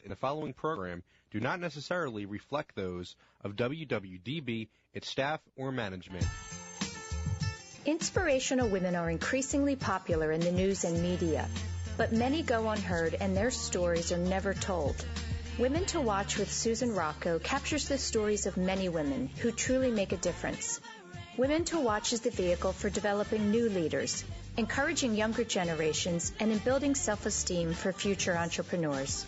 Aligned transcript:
in 0.00 0.10
the 0.10 0.16
following 0.16 0.52
program 0.52 1.02
do 1.30 1.40
not 1.40 1.60
necessarily 1.60 2.26
reflect 2.26 2.74
those 2.74 3.16
of 3.42 3.56
WWDB, 3.56 4.68
its 4.92 5.08
staff, 5.08 5.40
or 5.56 5.72
management. 5.72 6.26
Inspirational 7.84 8.68
women 8.68 8.94
are 8.94 9.10
increasingly 9.10 9.74
popular 9.76 10.30
in 10.30 10.40
the 10.40 10.52
news 10.52 10.84
and 10.84 11.02
media, 11.02 11.48
but 11.96 12.12
many 12.12 12.42
go 12.42 12.68
unheard 12.68 13.16
and 13.20 13.36
their 13.36 13.50
stories 13.50 14.12
are 14.12 14.18
never 14.18 14.54
told. 14.54 15.04
Women 15.58 15.84
to 15.86 16.00
Watch 16.00 16.38
with 16.38 16.50
Susan 16.50 16.94
Rocco 16.94 17.38
captures 17.38 17.88
the 17.88 17.98
stories 17.98 18.46
of 18.46 18.56
many 18.56 18.88
women 18.88 19.28
who 19.40 19.52
truly 19.52 19.90
make 19.90 20.12
a 20.12 20.16
difference. 20.16 20.80
Women 21.36 21.64
to 21.66 21.80
Watch 21.80 22.12
is 22.12 22.20
the 22.20 22.30
vehicle 22.30 22.72
for 22.72 22.88
developing 22.88 23.50
new 23.50 23.68
leaders, 23.68 24.24
encouraging 24.56 25.14
younger 25.14 25.44
generations, 25.44 26.32
and 26.40 26.52
in 26.52 26.58
building 26.58 26.94
self-esteem 26.94 27.74
for 27.74 27.92
future 27.92 28.36
entrepreneurs. 28.36 29.26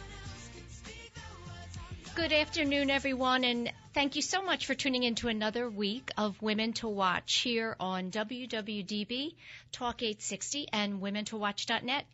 Good 2.14 2.32
afternoon, 2.32 2.90
everyone, 2.90 3.42
and 3.42 3.72
thank 3.92 4.14
you 4.14 4.22
so 4.22 4.40
much 4.40 4.66
for 4.66 4.74
tuning 4.74 5.02
in 5.02 5.16
to 5.16 5.26
another 5.26 5.68
week 5.68 6.12
of 6.16 6.40
Women 6.40 6.72
to 6.74 6.86
Watch 6.86 7.40
here 7.40 7.74
on 7.80 8.12
WWDB 8.12 9.34
Talk 9.72 10.00
860 10.00 10.68
and 10.72 11.00
WomenToWatch.net. 11.00 12.06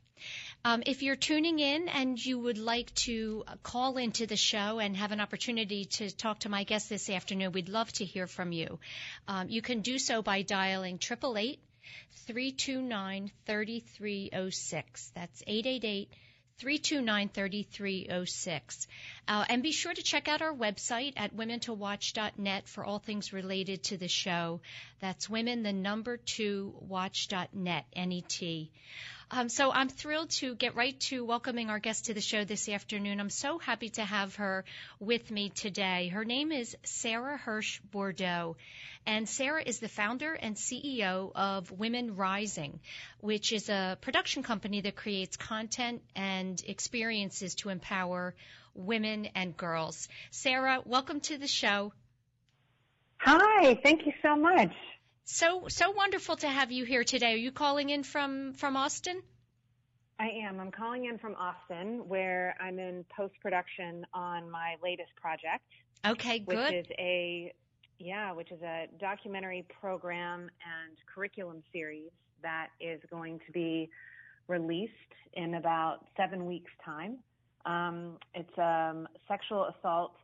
Um, 0.65 0.83
if 0.87 1.03
you're 1.03 1.17
tuning 1.17 1.59
in 1.59 1.91
and 1.91 2.19
you 2.19 2.39
would 2.39 2.57
like 2.57 2.95
to 3.07 3.45
call 3.63 3.99
into 3.99 4.27
the 4.27 4.37
show 4.37 4.79
and 4.79 4.97
have 4.97 5.13
an 5.13 5.21
opportunity 5.21 5.85
to 5.85 6.11
talk 6.11 6.41
to 6.41 6.49
my 6.49 6.65
guest 6.65 6.89
this 6.89 7.11
afternoon, 7.11 7.53
we'd 7.53 7.69
love 7.69 7.93
to 7.95 8.07
hear 8.07 8.27
from 8.27 8.53
you. 8.53 8.79
Um, 9.29 9.51
you 9.51 9.61
can 9.61 9.83
do 9.83 9.99
so 9.99 10.23
by 10.23 10.41
dialing 10.41 10.97
triple 10.97 11.37
eight 11.37 11.61
three 12.27 12.53
two 12.53 12.81
nine 12.81 13.31
thirty 13.47 13.81
three 13.81 14.31
oh 14.33 14.49
six. 14.49 15.13
That's 15.15 15.43
eight 15.47 15.67
eight 15.67 15.85
eight. 15.85 16.11
329-3306. 16.61 18.87
Uh, 19.27 19.45
and 19.49 19.63
be 19.63 19.73
sure 19.73 19.95
to 19.95 20.03
check 20.03 20.29
out 20.29 20.43
our 20.43 20.53
website 20.53 21.15
at 21.17 21.35
womentowatch.net 21.37 22.69
for 22.69 22.85
all 22.85 22.99
things 22.99 23.33
related 23.33 23.85
to 23.85 23.97
the 23.97 24.09
show. 24.09 24.61
That's 25.01 25.31
women, 25.31 25.63
the 25.63 25.73
number 25.73 26.17
two, 26.17 26.75
watch.net, 26.81 27.85
N-E-T. 27.95 28.73
Um, 29.33 29.49
so 29.49 29.71
I'm 29.71 29.89
thrilled 29.89 30.31
to 30.41 30.57
get 30.57 30.75
right 30.75 30.99
to 31.03 31.25
welcoming 31.25 31.71
our 31.71 31.79
guest 31.79 32.07
to 32.07 32.15
the 32.15 32.21
show 32.21 32.45
this 32.45 32.69
afternoon. 32.69 33.21
I'm 33.21 33.31
so 33.31 33.59
happy 33.59 33.91
to 33.91 34.05
have 34.05 34.35
her 34.37 34.65
with 34.99 35.31
me 35.31 35.51
today. 35.51 36.09
Her 36.09 36.25
name 36.25 36.51
is 36.51 36.77
Sara 36.83 37.39
Hirsh 37.39 37.79
Bordo, 37.93 38.57
and 39.07 39.29
Sara 39.29 39.63
is 39.65 39.79
the 39.79 39.89
founder 39.89 40.33
and 40.35 40.57
CEO 40.57 41.31
of 41.33 41.71
Women 41.71 42.17
Rising, 42.17 42.81
which 43.21 43.53
is 43.53 43.69
a 43.69 43.97
production 44.01 44.43
company 44.43 44.81
that 44.81 44.97
creates 44.97 45.37
content 45.37 46.03
and 46.17 46.61
experiences 46.67 47.55
to 47.57 47.69
empower 47.69 48.35
women 48.75 49.27
and 49.37 49.57
girls. 49.57 50.09
Sara, 50.33 50.83
welcome 50.85 51.21
to 51.21 51.39
the 51.39 51.47
show. 51.47 51.93
Hi, 53.19 53.79
thank 53.85 54.07
you 54.07 54.13
so 54.23 54.35
much. 54.35 54.73
So 55.33 55.69
so 55.69 55.93
wonderful 55.93 56.37
to 56.39 56.49
have 56.49 56.73
you 56.73 56.85
here 56.85 57.05
today. 57.05 57.35
Are 57.35 57.37
you 57.37 57.53
calling 57.53 57.89
in 57.91 58.03
from 58.03 58.53
from 58.55 58.77
Austin? 58.77 59.23
I 60.19 60.29
am. 60.45 60.59
I'm 60.59 60.73
calling 60.73 61.05
in 61.05 61.19
from 61.19 61.37
Austin, 61.37 62.09
where 62.09 62.57
I'm 62.61 62.81
in 62.81 63.05
post 63.17 63.35
production 63.41 64.05
on 64.13 64.51
my 64.51 64.75
latest 64.83 65.11
project. 65.15 65.63
Okay, 66.05 66.41
good. 66.41 66.75
Which 66.75 66.75
is 66.75 66.87
a 66.99 67.55
yeah, 68.01 68.33
which 68.33 68.51
is 68.51 68.61
a 68.63 68.89
documentary 68.99 69.65
program 69.81 70.41
and 70.41 70.97
curriculum 71.15 71.63
series 71.73 72.11
that 72.43 72.71
is 72.81 73.01
going 73.09 73.39
to 73.47 73.53
be 73.53 73.89
released 74.49 74.93
in 75.35 75.55
about 75.55 76.07
seven 76.17 76.45
weeks' 76.45 76.73
time. 76.85 77.19
Um, 77.67 78.17
it's 78.35 78.59
a 78.59 78.91
um, 78.91 79.09
sexual 79.29 79.73
assault 79.79 80.17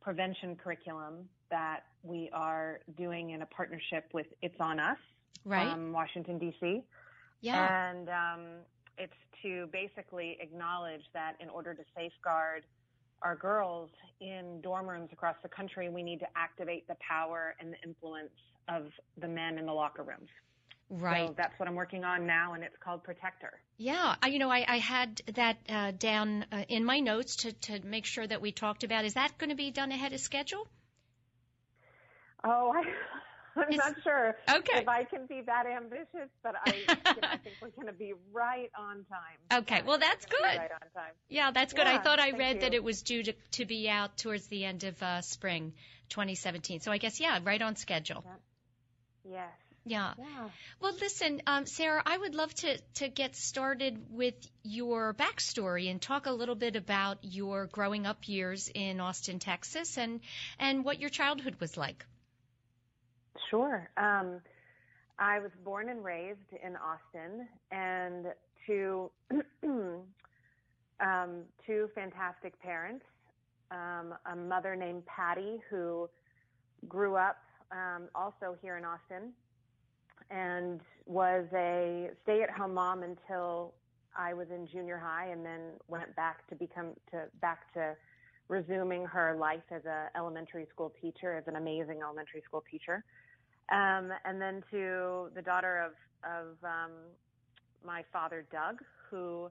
prevention 0.00 0.54
curriculum 0.54 1.28
that 1.52 1.84
we 2.02 2.28
are 2.32 2.80
doing 2.96 3.30
in 3.30 3.42
a 3.42 3.46
partnership 3.46 4.06
with 4.12 4.26
It's 4.40 4.58
On 4.58 4.80
Us 4.80 4.96
right. 5.44 5.70
from 5.70 5.92
Washington, 5.92 6.38
D.C. 6.38 6.82
Yeah. 7.40 7.90
And 7.90 8.08
um, 8.08 8.46
it's 8.98 9.12
to 9.42 9.68
basically 9.72 10.38
acknowledge 10.40 11.02
that 11.14 11.34
in 11.38 11.48
order 11.48 11.74
to 11.74 11.82
safeguard 11.96 12.64
our 13.22 13.36
girls 13.36 13.90
in 14.20 14.60
dorm 14.62 14.88
rooms 14.88 15.10
across 15.12 15.36
the 15.42 15.48
country, 15.48 15.88
we 15.88 16.02
need 16.02 16.18
to 16.20 16.26
activate 16.34 16.88
the 16.88 16.96
power 17.06 17.54
and 17.60 17.72
the 17.72 17.88
influence 17.88 18.32
of 18.68 18.86
the 19.20 19.28
men 19.28 19.58
in 19.58 19.66
the 19.66 19.72
locker 19.72 20.02
rooms. 20.02 20.28
Right. 20.90 21.28
So 21.28 21.34
that's 21.36 21.58
what 21.58 21.68
I'm 21.68 21.74
working 21.74 22.04
on 22.04 22.26
now, 22.26 22.52
and 22.52 22.62
it's 22.62 22.76
called 22.84 23.02
Protector. 23.02 23.52
Yeah, 23.78 24.14
I, 24.22 24.28
you 24.28 24.38
know, 24.38 24.50
I, 24.50 24.64
I 24.68 24.78
had 24.78 25.22
that 25.34 25.56
uh, 25.68 25.92
down 25.92 26.44
uh, 26.52 26.64
in 26.68 26.84
my 26.84 27.00
notes 27.00 27.36
to, 27.36 27.52
to 27.52 27.80
make 27.86 28.04
sure 28.04 28.26
that 28.26 28.42
we 28.42 28.52
talked 28.52 28.84
about. 28.84 29.04
Is 29.04 29.14
that 29.14 29.38
going 29.38 29.50
to 29.50 29.56
be 29.56 29.70
done 29.70 29.90
ahead 29.90 30.12
of 30.12 30.20
schedule? 30.20 30.68
Oh, 32.44 32.72
I, 32.74 32.82
I'm 33.60 33.68
It's- 33.72 33.78
not 33.78 34.02
sure 34.02 34.34
Okay. 34.48 34.78
if 34.80 34.88
I 34.88 35.04
can 35.04 35.26
be 35.26 35.42
that 35.42 35.66
ambitious, 35.66 36.30
but 36.42 36.54
I, 36.66 36.74
you 36.74 36.86
know, 36.86 37.28
I 37.28 37.36
think 37.36 37.56
we're 37.60 37.68
going 37.68 37.86
to 37.86 37.92
be 37.92 38.14
right 38.32 38.70
on 38.78 39.04
time. 39.04 39.60
Okay, 39.62 39.82
well, 39.82 39.98
that's 39.98 40.26
We're 40.30 40.38
gonna 40.40 40.52
be 40.52 40.58
good. 40.58 40.62
Right 40.62 40.72
on 40.72 41.02
time. 41.02 41.12
Yeah, 41.28 41.50
that's 41.50 41.72
good. 41.74 41.86
I 41.86 41.98
thought 41.98 42.18
I 42.18 42.30
read 42.30 42.62
that 42.62 42.72
it 42.74 42.82
was 42.82 43.02
due 43.02 43.22
to, 43.24 43.32
to 43.52 43.64
be 43.66 43.88
out 43.90 44.16
towards 44.16 44.46
the 44.46 44.64
end 44.64 44.84
of 44.84 45.02
uh, 45.02 45.20
spring 45.20 45.74
2017. 46.08 46.80
So 46.80 46.90
I 46.92 46.98
guess, 46.98 47.20
yeah, 47.20 47.38
right 47.44 47.60
on 47.60 47.76
schedule. 47.76 48.24
Yes. 49.24 49.48
Yeah. 49.84 50.14
Yeah. 50.16 50.48
Well, 50.80 50.94
listen, 51.00 51.42
um, 51.46 51.66
Sara, 51.66 52.02
I 52.06 52.16
would 52.16 52.34
love 52.34 52.54
to, 52.54 52.78
to 52.94 53.08
get 53.08 53.34
started 53.34 53.98
with 54.10 54.34
your 54.62 55.12
backstory 55.12 55.90
and 55.90 56.00
talk 56.00 56.26
a 56.26 56.30
little 56.32 56.54
bit 56.54 56.76
about 56.76 57.18
your 57.22 57.66
growing 57.66 58.06
up 58.06 58.28
years 58.28 58.70
in 58.72 59.00
Austin, 59.00 59.40
Texas, 59.40 59.98
and, 59.98 60.20
and 60.58 60.84
what 60.84 61.00
your 61.00 61.10
childhood 61.10 61.56
was 61.60 61.76
like. 61.76 62.06
Sure. 63.50 63.88
Um, 63.96 64.40
I 65.18 65.38
was 65.38 65.50
born 65.64 65.88
and 65.88 66.04
raised 66.04 66.38
in 66.64 66.76
Austin, 66.76 67.46
and 67.70 68.26
to 68.66 69.10
um, 71.00 71.42
two 71.66 71.88
fantastic 71.94 72.60
parents. 72.60 73.04
Um, 73.70 74.14
a 74.30 74.36
mother 74.36 74.76
named 74.76 75.06
Patty 75.06 75.58
who 75.70 76.08
grew 76.88 77.16
up 77.16 77.38
um, 77.70 78.08
also 78.14 78.54
here 78.60 78.76
in 78.76 78.84
Austin 78.84 79.32
and 80.30 80.80
was 81.06 81.44
a 81.54 82.10
stay-at-home 82.22 82.74
mom 82.74 83.02
until 83.02 83.74
I 84.16 84.34
was 84.34 84.48
in 84.50 84.66
junior 84.66 84.98
high, 84.98 85.28
and 85.28 85.44
then 85.44 85.60
went 85.88 86.14
back 86.16 86.46
to 86.48 86.54
become 86.54 86.90
to 87.10 87.24
back 87.40 87.72
to 87.74 87.94
resuming 88.52 89.02
her 89.06 89.34
life 89.48 89.66
as 89.70 89.84
a 89.86 90.10
elementary 90.16 90.66
school 90.72 90.92
teacher, 91.00 91.30
as 91.36 91.44
an 91.46 91.56
amazing 91.56 92.00
elementary 92.02 92.42
school 92.46 92.62
teacher. 92.70 93.02
Um, 93.70 94.10
and 94.26 94.40
then 94.40 94.62
to 94.70 95.30
the 95.34 95.42
daughter 95.42 95.74
of 95.86 95.92
of 96.24 96.46
um, 96.62 96.92
my 97.84 98.04
father, 98.12 98.46
Doug, 98.52 98.76
who 99.10 99.50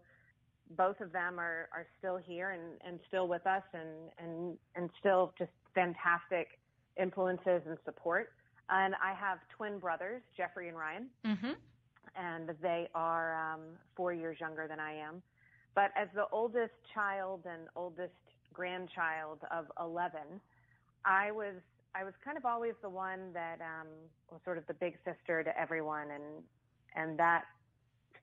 both 0.77 0.99
of 1.01 1.11
them 1.11 1.39
are 1.39 1.67
are 1.73 1.87
still 1.97 2.17
here 2.17 2.51
and 2.51 2.79
and 2.87 2.99
still 3.07 3.27
with 3.27 3.45
us, 3.47 3.63
and 3.73 3.89
and 4.19 4.57
and 4.75 4.89
still 4.99 5.33
just 5.37 5.51
fantastic 5.73 6.59
influences 7.01 7.61
and 7.67 7.77
support. 7.85 8.29
And 8.69 8.93
I 9.03 9.13
have 9.13 9.39
twin 9.57 9.79
brothers, 9.79 10.21
Jeffrey 10.37 10.69
and 10.69 10.77
Ryan 10.77 11.07
Mm-hmm. 11.25 11.53
and 12.15 12.49
they 12.61 12.87
are 12.93 13.53
um, 13.53 13.61
four 13.95 14.13
years 14.13 14.37
younger 14.39 14.67
than 14.67 14.79
I 14.79 14.93
am. 14.93 15.21
But 15.75 15.91
as 15.95 16.07
the 16.13 16.25
oldest 16.31 16.73
child 16.93 17.41
and 17.45 17.63
oldest 17.75 18.13
grandchild 18.53 19.39
of 19.51 19.65
11, 19.79 20.19
I 21.05 21.31
was 21.31 21.55
I 21.93 22.05
was 22.05 22.13
kind 22.23 22.37
of 22.37 22.45
always 22.45 22.73
the 22.81 22.89
one 22.89 23.33
that 23.33 23.59
um, 23.59 23.87
was 24.31 24.39
sort 24.45 24.57
of 24.57 24.65
the 24.67 24.73
big 24.73 24.97
sister 25.03 25.43
to 25.43 25.59
everyone, 25.59 26.07
and 26.11 26.43
and 26.95 27.19
that 27.19 27.43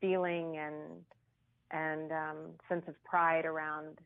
feeling 0.01 0.57
and 0.57 0.75
and 1.71 2.13
um, 2.13 2.37
sense 2.69 2.85
of 2.89 2.95
pride 3.05 3.45
around 3.45 3.99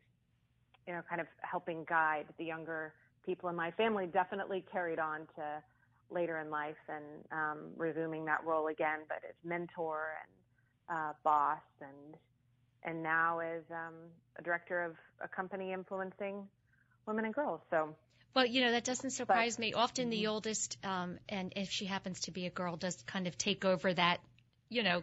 you 0.86 0.92
know 0.92 1.02
kind 1.08 1.20
of 1.20 1.28
helping 1.42 1.84
guide 1.88 2.26
the 2.38 2.44
younger 2.44 2.92
people 3.24 3.48
in 3.48 3.54
my 3.54 3.70
family 3.72 4.06
definitely 4.06 4.64
carried 4.72 4.98
on 4.98 5.20
to 5.36 5.62
later 6.10 6.40
in 6.40 6.50
life 6.50 6.76
and 6.88 7.04
um, 7.32 7.58
resuming 7.76 8.24
that 8.24 8.44
role 8.44 8.68
again, 8.68 9.00
but 9.08 9.18
as 9.28 9.34
mentor 9.44 10.14
and 10.22 10.98
uh, 10.98 11.12
boss 11.24 11.62
and 11.80 12.16
and 12.84 13.02
now 13.02 13.38
as 13.40 13.62
um, 13.70 13.94
a 14.38 14.42
director 14.42 14.82
of 14.82 14.96
a 15.22 15.28
company 15.28 15.72
influencing 15.72 16.46
women 17.06 17.24
and 17.24 17.34
girls. 17.34 17.60
So 17.70 17.94
Well, 18.34 18.46
you 18.46 18.60
know, 18.62 18.72
that 18.72 18.84
doesn't 18.84 19.10
surprise 19.10 19.58
me. 19.58 19.72
Often 19.72 20.10
the 20.10 20.26
oldest, 20.28 20.78
um, 20.84 21.18
and 21.28 21.52
if 21.56 21.70
she 21.70 21.84
happens 21.84 22.20
to 22.20 22.30
be 22.30 22.46
a 22.46 22.50
girl, 22.50 22.76
does 22.76 22.96
kind 23.06 23.26
of 23.26 23.36
take 23.38 23.64
over 23.64 23.92
that, 23.92 24.20
you 24.68 24.82
know, 24.82 25.02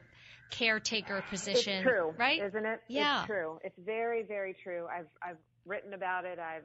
caretaker 0.52 1.24
position. 1.30 1.74
it's 1.74 1.84
true, 1.84 2.14
Right? 2.18 2.42
Isn't 2.42 2.66
it? 2.66 2.82
Yeah. 2.88 3.20
It's 3.20 3.28
true. 3.28 3.60
It's 3.64 3.78
very, 3.86 4.24
very 4.24 4.56
true. 4.64 4.88
I've 4.92 5.08
I've 5.22 5.38
written 5.66 5.94
about 5.94 6.26
it. 6.26 6.40
I've 6.40 6.64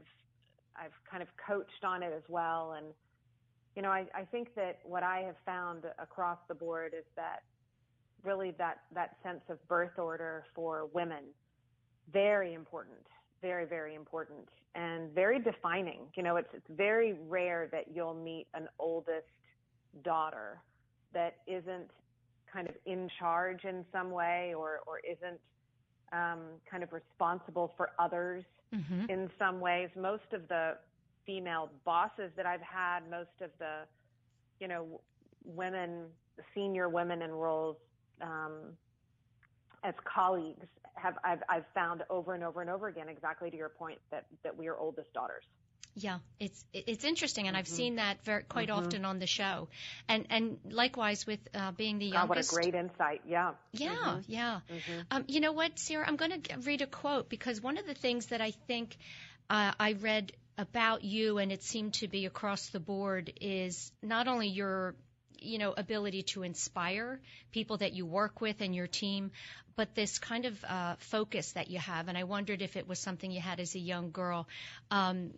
I've 0.76 0.92
kind 1.10 1.22
of 1.22 1.28
coached 1.46 1.84
on 1.84 2.02
it 2.02 2.12
as 2.16 2.22
well. 2.28 2.74
And 2.76 2.86
you 3.76 3.82
know, 3.82 3.90
I, 3.90 4.06
I 4.14 4.24
think 4.24 4.54
that 4.54 4.78
what 4.84 5.02
I 5.02 5.20
have 5.26 5.36
found 5.44 5.84
across 5.98 6.38
the 6.48 6.54
board 6.54 6.94
is 6.96 7.04
that 7.16 7.42
really 8.24 8.52
that 8.58 8.78
that 8.94 9.16
sense 9.22 9.42
of 9.48 9.66
birth 9.68 9.98
order 9.98 10.44
for 10.54 10.88
women 10.92 11.24
very 12.12 12.54
important, 12.54 13.06
very, 13.40 13.64
very 13.64 13.94
important 13.94 14.48
and 14.74 15.12
very 15.14 15.38
defining. 15.38 16.00
You 16.16 16.22
know, 16.22 16.36
it's 16.36 16.48
it's 16.52 16.66
very 16.70 17.14
rare 17.28 17.68
that 17.72 17.86
you'll 17.94 18.14
meet 18.14 18.46
an 18.54 18.68
oldest 18.78 19.26
daughter 20.02 20.60
that 21.12 21.36
isn't 21.46 21.90
kind 22.52 22.68
of 22.68 22.74
in 22.86 23.08
charge 23.18 23.64
in 23.64 23.84
some 23.92 24.10
way 24.10 24.54
or 24.56 24.80
or 24.86 25.00
isn't 25.00 25.40
um, 26.12 26.40
kind 26.70 26.82
of 26.82 26.92
responsible 26.92 27.72
for 27.76 27.90
others 27.98 28.44
mm-hmm. 28.74 29.10
in 29.10 29.30
some 29.38 29.60
ways. 29.60 29.88
Most 29.96 30.32
of 30.32 30.46
the 30.48 30.76
female 31.26 31.70
bosses 31.84 32.30
that 32.36 32.46
I've 32.46 32.60
had, 32.60 33.00
most 33.10 33.40
of 33.40 33.50
the, 33.58 33.80
you 34.60 34.68
know, 34.68 35.00
women, 35.44 36.04
senior 36.54 36.88
women 36.88 37.22
in 37.22 37.30
roles 37.30 37.76
um, 38.20 38.76
as 39.82 39.94
colleagues 40.04 40.66
have 40.94 41.14
I've, 41.24 41.42
I've 41.48 41.64
found 41.74 42.02
over 42.10 42.34
and 42.34 42.44
over 42.44 42.60
and 42.60 42.70
over 42.70 42.88
again 42.88 43.08
exactly 43.08 43.50
to 43.50 43.56
your 43.56 43.68
point 43.68 43.98
that 44.10 44.26
that 44.42 44.56
we 44.56 44.68
are 44.68 44.76
oldest 44.76 45.12
daughters. 45.12 45.44
Yeah, 45.96 46.18
it's 46.40 46.64
it's 46.72 47.04
interesting, 47.04 47.46
and 47.46 47.54
mm-hmm. 47.54 47.60
I've 47.60 47.68
seen 47.68 47.96
that 47.96 48.24
very 48.24 48.42
quite 48.42 48.68
mm-hmm. 48.68 48.86
often 48.86 49.04
on 49.04 49.20
the 49.20 49.28
show, 49.28 49.68
and 50.08 50.26
and 50.28 50.58
likewise 50.68 51.24
with 51.24 51.38
uh, 51.54 51.70
being 51.70 51.98
the 51.98 52.06
youngest. 52.06 52.50
God, 52.50 52.56
what 52.56 52.64
a 52.64 52.70
great 52.70 52.74
insight! 52.74 53.20
Yeah. 53.26 53.52
Yeah, 53.72 53.90
mm-hmm. 53.90 54.20
yeah. 54.26 54.60
Mm-hmm. 54.72 55.00
Um, 55.12 55.24
you 55.28 55.40
know 55.40 55.52
what, 55.52 55.78
Sara? 55.78 56.04
I'm 56.06 56.16
going 56.16 56.42
to 56.42 56.58
read 56.58 56.82
a 56.82 56.86
quote 56.86 57.28
because 57.28 57.62
one 57.62 57.78
of 57.78 57.86
the 57.86 57.94
things 57.94 58.26
that 58.26 58.40
I 58.40 58.50
think 58.50 58.96
uh, 59.48 59.72
I 59.78 59.92
read 59.92 60.32
about 60.58 61.04
you, 61.04 61.38
and 61.38 61.52
it 61.52 61.62
seemed 61.62 61.94
to 61.94 62.08
be 62.08 62.26
across 62.26 62.70
the 62.70 62.80
board, 62.80 63.32
is 63.40 63.92
not 64.02 64.26
only 64.26 64.48
your 64.48 64.96
you 65.44 65.58
know 65.58 65.72
ability 65.76 66.22
to 66.22 66.42
inspire 66.42 67.20
people 67.52 67.76
that 67.78 67.92
you 67.92 68.06
work 68.06 68.40
with 68.40 68.60
and 68.60 68.74
your 68.74 68.86
team 68.86 69.30
but 69.76 69.94
this 69.94 70.18
kind 70.18 70.44
of 70.44 70.64
uh, 70.64 70.94
focus 70.98 71.52
that 71.52 71.70
you 71.70 71.78
have 71.78 72.08
and 72.08 72.18
i 72.18 72.24
wondered 72.24 72.62
if 72.62 72.76
it 72.76 72.88
was 72.88 72.98
something 72.98 73.30
you 73.30 73.40
had 73.40 73.60
as 73.60 73.74
a 73.74 73.78
young 73.78 74.10
girl 74.10 74.46
um, 74.90 75.30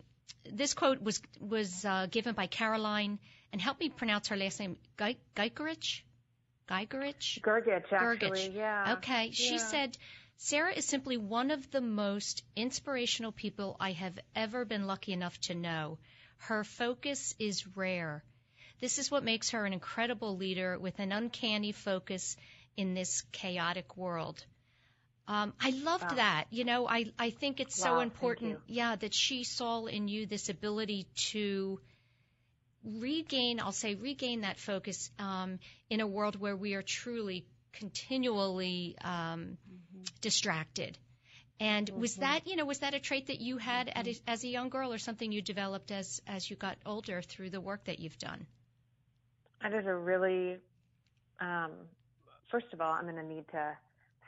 this 0.51 0.73
quote 0.73 1.01
was 1.01 1.21
was 1.39 1.85
uh, 1.85 2.07
given 2.09 2.33
by 2.33 2.47
caroline 2.47 3.19
and 3.51 3.61
help 3.61 3.79
me 3.79 3.89
pronounce 3.89 4.27
her 4.27 4.37
last 4.37 4.59
name 4.59 4.77
Geigerich? 4.97 6.03
Geigerich? 6.69 7.39
Gergich, 7.41 7.93
actually, 7.93 8.49
yeah. 8.49 8.95
Okay. 8.97 9.31
She 9.31 9.57
said, 9.57 9.97
Sara 10.37 10.73
is 10.73 10.85
simply 10.85 11.17
one 11.17 11.51
of 11.51 11.71
the 11.71 11.81
most 11.81 12.43
inspirational 12.55 13.31
people 13.31 13.77
I 13.79 13.93
have 13.93 14.19
ever 14.35 14.65
been 14.65 14.85
lucky 14.85 15.13
enough 15.13 15.39
to 15.41 15.55
know. 15.55 15.97
Her 16.37 16.63
focus 16.63 17.33
is 17.39 17.65
rare. 17.75 18.23
This 18.79 18.99
is 18.99 19.09
what 19.09 19.23
makes 19.23 19.51
her 19.51 19.65
an 19.65 19.73
incredible 19.73 20.37
leader 20.37 20.77
with 20.77 20.99
an 20.99 21.11
uncanny 21.11 21.71
focus 21.71 22.37
in 22.75 22.93
this 22.93 23.23
chaotic 23.31 23.97
world. 23.97 24.45
Um, 25.27 25.53
I 25.59 25.71
loved 25.71 26.11
wow. 26.11 26.15
that. 26.15 26.45
You 26.51 26.63
know, 26.63 26.87
I, 26.87 27.05
I 27.19 27.31
think 27.31 27.59
it's 27.59 27.79
wow, 27.79 27.95
so 27.95 27.99
important, 27.99 28.59
yeah, 28.67 28.95
that 28.95 29.13
she 29.13 29.43
saw 29.43 29.85
in 29.85 30.07
you 30.07 30.25
this 30.25 30.49
ability 30.49 31.07
to 31.31 31.79
regain, 32.83 33.59
I'll 33.59 33.71
say, 33.73 33.95
regain 33.95 34.41
that 34.41 34.59
focus 34.59 35.09
um, 35.19 35.59
in 35.89 35.99
a 35.99 36.07
world 36.07 36.39
where 36.39 36.55
we 36.55 36.75
are 36.75 36.83
truly 36.83 37.45
continually 37.73 38.95
um, 39.03 39.57
mm-hmm. 39.67 40.03
distracted. 40.21 40.97
And 41.59 41.87
mm-hmm. 41.87 41.99
was 41.99 42.15
that, 42.17 42.47
you 42.47 42.55
know, 42.55 42.65
was 42.65 42.79
that 42.79 42.93
a 42.93 42.99
trait 42.99 43.27
that 43.27 43.41
you 43.41 43.57
had 43.57 43.87
mm-hmm. 43.87 44.09
a, 44.09 44.31
as 44.31 44.43
a 44.43 44.47
young 44.47 44.69
girl, 44.69 44.93
or 44.93 44.99
something 44.99 45.31
you 45.31 45.41
developed 45.41 45.91
as 45.91 46.21
as 46.27 46.49
you 46.49 46.55
got 46.55 46.77
older 46.85 47.21
through 47.21 47.49
the 47.49 47.59
work 47.59 47.85
that 47.85 47.99
you've 47.99 48.17
done? 48.19 48.45
That 49.61 49.73
is 49.73 49.85
a 49.85 49.95
really, 49.95 50.57
um, 51.39 51.71
first 52.51 52.67
of 52.73 52.81
all, 52.81 52.93
I'm 52.93 53.03
going 53.03 53.15
to 53.15 53.23
need 53.23 53.45
to 53.51 53.77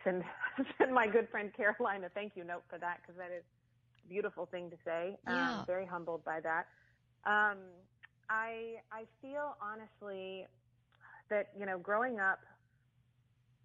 send 0.03 0.23
send 0.77 0.93
my 0.93 1.07
good 1.07 1.27
friend 1.29 1.51
Caroline 1.55 2.03
a 2.03 2.09
thank 2.09 2.33
you 2.35 2.43
note 2.43 2.63
for 2.69 2.77
that 2.79 2.99
because 3.01 3.17
that 3.17 3.31
is 3.35 3.43
a 4.05 4.09
beautiful 4.09 4.45
thing 4.45 4.69
to 4.69 4.77
say. 4.85 5.17
Um, 5.27 5.35
yeah. 5.35 5.65
very 5.65 5.85
humbled 5.85 6.23
by 6.23 6.39
that. 6.41 6.67
Um, 7.25 7.57
I 8.29 8.75
I 8.91 9.05
feel 9.21 9.55
honestly 9.61 10.45
that 11.29 11.49
you 11.57 11.65
know 11.65 11.77
growing 11.77 12.19
up 12.19 12.39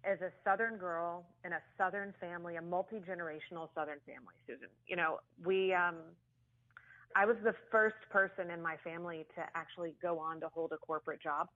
as 0.03 0.21
a 0.21 0.29
Southern 0.43 0.77
girl 0.77 1.25
in 1.43 1.53
a 1.53 1.59
Southern 1.77 2.13
family, 2.19 2.57
a 2.57 2.61
multi 2.61 2.97
generational 2.97 3.69
Southern 3.73 3.99
family, 4.05 4.35
Susan. 4.45 4.69
You 4.87 4.97
know 4.97 5.19
we 5.43 5.73
um, 5.73 5.95
I 7.15 7.25
was 7.25 7.37
the 7.43 7.55
first 7.71 7.95
person 8.09 8.51
in 8.51 8.61
my 8.61 8.75
family 8.83 9.25
to 9.35 9.41
actually 9.55 9.95
go 10.01 10.19
on 10.19 10.41
to 10.41 10.49
hold 10.49 10.73
a 10.73 10.77
corporate 10.77 11.21
job. 11.21 11.47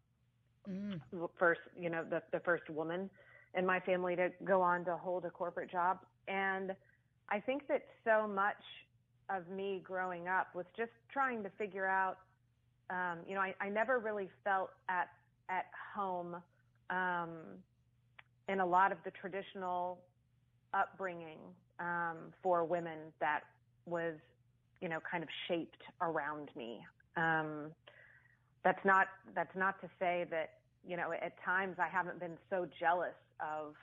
Mm. 0.69 1.01
First, 1.37 1.61
you 1.77 1.89
know, 1.89 2.03
the, 2.09 2.21
the 2.31 2.39
first 2.39 2.69
woman 2.69 3.09
in 3.55 3.65
my 3.65 3.79
family 3.81 4.15
to 4.15 4.29
go 4.45 4.61
on 4.61 4.85
to 4.85 4.95
hold 4.95 5.25
a 5.25 5.29
corporate 5.29 5.69
job. 5.69 5.99
And 6.27 6.75
I 7.29 7.39
think 7.39 7.67
that 7.67 7.83
so 8.05 8.27
much 8.27 8.55
of 9.29 9.47
me 9.49 9.81
growing 9.83 10.27
up 10.27 10.47
was 10.55 10.65
just 10.77 10.91
trying 11.11 11.43
to 11.43 11.49
figure 11.57 11.85
out, 11.85 12.17
um, 12.89 13.19
you 13.27 13.35
know, 13.35 13.41
I, 13.41 13.53
I 13.59 13.69
never 13.69 13.99
really 13.99 14.29
felt 14.43 14.71
at, 14.87 15.09
at 15.49 15.65
home, 15.95 16.37
um, 16.89 17.29
in 18.47 18.61
a 18.61 18.65
lot 18.65 18.91
of 18.91 18.97
the 19.03 19.11
traditional 19.11 19.99
upbringing, 20.73 21.39
um, 21.79 22.17
for 22.41 22.65
women 22.65 22.97
that 23.19 23.41
was 23.85 24.15
you 24.81 24.89
know, 24.89 24.99
kind 25.09 25.23
of 25.23 25.29
shaped 25.47 25.81
around 26.01 26.49
me. 26.55 26.79
Um, 27.17 27.71
that's 28.63 28.83
not 28.85 29.07
that's 29.35 29.55
not 29.55 29.79
to 29.81 29.89
say 29.99 30.25
that 30.31 30.51
you 30.87 30.97
know 30.97 31.11
at 31.11 31.33
times 31.43 31.77
I 31.79 31.87
haven't 31.87 32.19
been 32.19 32.37
so 32.49 32.67
jealous 32.79 33.15
of 33.39 33.73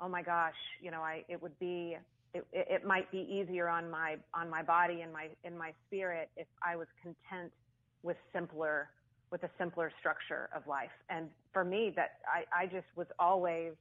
oh 0.00 0.08
my 0.08 0.22
gosh 0.22 0.54
you 0.80 0.90
know 0.90 1.00
I 1.00 1.24
it 1.28 1.40
would 1.42 1.58
be 1.58 1.96
it, 2.34 2.44
it 2.52 2.86
might 2.86 3.10
be 3.10 3.26
easier 3.30 3.68
on 3.68 3.90
my 3.90 4.16
on 4.34 4.50
my 4.50 4.62
body 4.62 5.00
and 5.00 5.12
my 5.12 5.28
in 5.44 5.56
my 5.56 5.72
spirit 5.86 6.30
if 6.36 6.46
I 6.62 6.76
was 6.76 6.88
content 7.02 7.52
with 8.02 8.16
simpler 8.32 8.90
with 9.30 9.42
a 9.42 9.50
simpler 9.58 9.90
structure 9.98 10.48
of 10.54 10.66
life 10.66 10.94
and 11.08 11.28
for 11.52 11.64
me 11.64 11.92
that 11.96 12.18
I, 12.26 12.64
I 12.64 12.66
just 12.66 12.86
was 12.96 13.06
always 13.18 13.72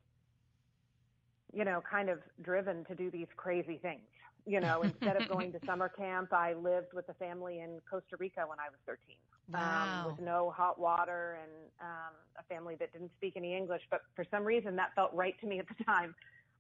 you 1.52 1.66
know 1.66 1.82
kind 1.90 2.10
of 2.10 2.20
driven 2.42 2.86
to 2.86 2.96
do 2.96 3.12
these 3.12 3.28
crazy 3.36 3.78
things 3.82 4.02
you 4.46 4.60
know, 4.60 4.82
instead 4.84 5.22
of 5.22 5.28
going 5.30 5.52
to 5.54 5.60
summer 5.66 5.90
camp, 5.90 6.34
I 6.34 6.54
lived 6.54 6.94
with 6.94 7.08
a 7.10 7.14
family 7.16 7.60
in 7.60 7.80
Costa 7.90 8.18
Rica 8.18 8.46
when 8.48 8.60
I 8.60 8.70
was 8.70 8.80
13. 8.86 9.16
Um, 9.54 9.60
wow. 9.60 10.02
Um, 10.06 10.12
with 10.12 10.26
no 10.26 10.54
hot 10.56 10.80
water 10.80 11.38
and 11.42 11.52
um, 11.82 12.14
a 12.40 12.44
family 12.44 12.76
that 12.80 12.94
didn't 12.94 13.12
speak 13.18 13.34
any 13.36 13.56
English, 13.56 13.82
but 13.92 14.02
for 14.16 14.26
some 14.32 14.44
reason 14.44 14.76
that 14.78 14.96
felt 14.96 15.14
right 15.14 15.36
to 15.42 15.48
me 15.48 15.60
at 15.60 15.66
the 15.68 15.84
time. 15.84 16.16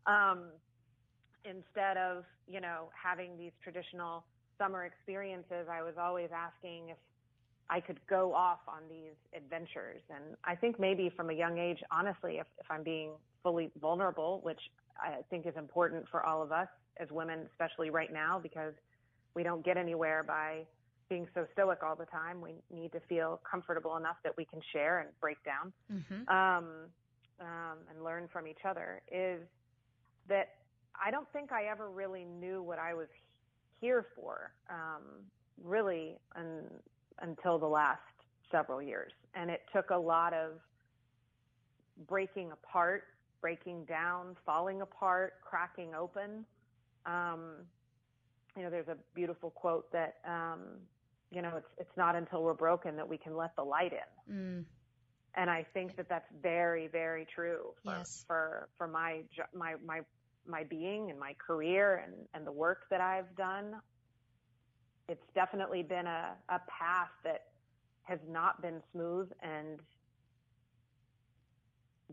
Um, 0.05 0.49
instead 1.45 1.97
of, 1.97 2.25
you 2.47 2.61
know, 2.61 2.89
having 2.91 3.37
these 3.37 3.51
traditional 3.63 4.25
summer 4.57 4.85
experiences, 4.85 5.67
I 5.71 5.81
was 5.81 5.95
always 5.99 6.29
asking 6.35 6.89
if 6.89 6.97
I 7.69 7.79
could 7.79 7.99
go 8.07 8.33
off 8.33 8.59
on 8.67 8.81
these 8.89 9.15
adventures. 9.35 10.01
And 10.09 10.35
I 10.43 10.55
think 10.55 10.79
maybe 10.79 11.11
from 11.15 11.29
a 11.29 11.33
young 11.33 11.57
age, 11.57 11.79
honestly, 11.91 12.37
if, 12.37 12.47
if 12.59 12.65
I'm 12.69 12.83
being 12.83 13.11
fully 13.41 13.71
vulnerable, 13.81 14.41
which 14.43 14.59
I 15.01 15.17
think 15.29 15.45
is 15.45 15.55
important 15.57 16.05
for 16.09 16.25
all 16.25 16.41
of 16.41 16.51
us, 16.51 16.67
as 16.99 17.09
women, 17.11 17.47
especially 17.51 17.89
right 17.89 18.11
now, 18.11 18.39
because 18.41 18.73
we 19.35 19.43
don't 19.43 19.65
get 19.65 19.77
anywhere 19.77 20.23
by 20.23 20.63
being 21.09 21.27
so 21.33 21.45
stoic 21.53 21.79
all 21.83 21.95
the 21.95 22.05
time. 22.05 22.41
We 22.41 22.55
need 22.73 22.91
to 22.93 22.99
feel 23.09 23.41
comfortable 23.49 23.97
enough 23.97 24.17
that 24.23 24.35
we 24.37 24.45
can 24.45 24.61
share 24.71 24.99
and 24.99 25.09
break 25.19 25.37
down 25.43 25.73
mm-hmm. 25.91 26.29
um, 26.29 26.65
um, 27.39 27.77
and 27.89 28.03
learn 28.03 28.27
from 28.31 28.47
each 28.47 28.65
other. 28.67 29.01
Is 29.11 29.41
that 30.29 30.49
I 31.03 31.11
don't 31.11 31.27
think 31.33 31.51
I 31.51 31.65
ever 31.65 31.89
really 31.89 32.25
knew 32.25 32.61
what 32.61 32.79
I 32.79 32.93
was 32.93 33.07
here 33.81 34.05
for, 34.15 34.53
um, 34.69 35.03
really, 35.63 36.17
un, 36.35 36.63
until 37.21 37.57
the 37.59 37.67
last 37.67 37.99
several 38.51 38.81
years, 38.81 39.11
and 39.33 39.49
it 39.49 39.61
took 39.75 39.89
a 39.89 39.97
lot 39.97 40.33
of 40.33 40.51
breaking 42.07 42.51
apart, 42.51 43.03
breaking 43.41 43.83
down, 43.85 44.37
falling 44.45 44.81
apart, 44.81 45.33
cracking 45.43 45.93
open 45.93 46.45
um, 47.05 47.41
you 48.55 48.63
know, 48.63 48.69
there's 48.69 48.87
a 48.87 48.97
beautiful 49.13 49.49
quote 49.49 49.91
that, 49.91 50.15
um, 50.27 50.59
you 51.31 51.41
know, 51.41 51.53
it's, 51.57 51.69
it's 51.77 51.97
not 51.97 52.15
until 52.15 52.43
we're 52.43 52.53
broken 52.53 52.95
that 52.95 53.07
we 53.07 53.17
can 53.17 53.35
let 53.35 53.55
the 53.55 53.63
light 53.63 53.93
in. 53.93 54.35
Mm. 54.35 54.65
And 55.35 55.49
I 55.49 55.65
think 55.73 55.95
that 55.95 56.07
that's 56.07 56.29
very, 56.41 56.87
very 56.87 57.25
true 57.25 57.73
for, 57.83 57.97
yes. 57.97 58.23
for, 58.27 58.69
for 58.77 58.87
my, 58.87 59.21
my, 59.55 59.73
my, 59.83 60.01
my 60.47 60.63
being 60.63 61.09
and 61.09 61.19
my 61.19 61.35
career 61.45 62.03
and, 62.05 62.13
and 62.35 62.45
the 62.45 62.51
work 62.51 62.83
that 62.91 63.01
I've 63.01 63.35
done. 63.35 63.75
It's 65.09 65.25
definitely 65.33 65.81
been 65.81 66.05
a, 66.05 66.33
a 66.49 66.59
path 66.69 67.09
that 67.23 67.45
has 68.03 68.19
not 68.29 68.61
been 68.61 68.81
smooth 68.91 69.29
and 69.41 69.79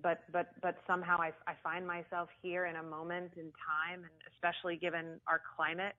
but 0.03 0.23
but 0.33 0.49
but 0.63 0.77
somehow 0.87 1.19
I, 1.21 1.33
I 1.47 1.55
find 1.63 1.87
myself 1.87 2.29
here 2.43 2.67
in 2.67 2.77
a 2.77 2.83
moment 2.83 3.33
in 3.37 3.53
time, 3.67 4.05
and 4.05 4.13
especially 4.33 4.77
given 4.77 5.21
our 5.27 5.41
climate 5.57 5.95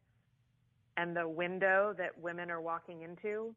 and 0.98 1.16
the 1.16 1.28
window 1.28 1.94
that 1.98 2.18
women 2.20 2.52
are 2.52 2.62
walking 2.62 3.02
into, 3.02 3.56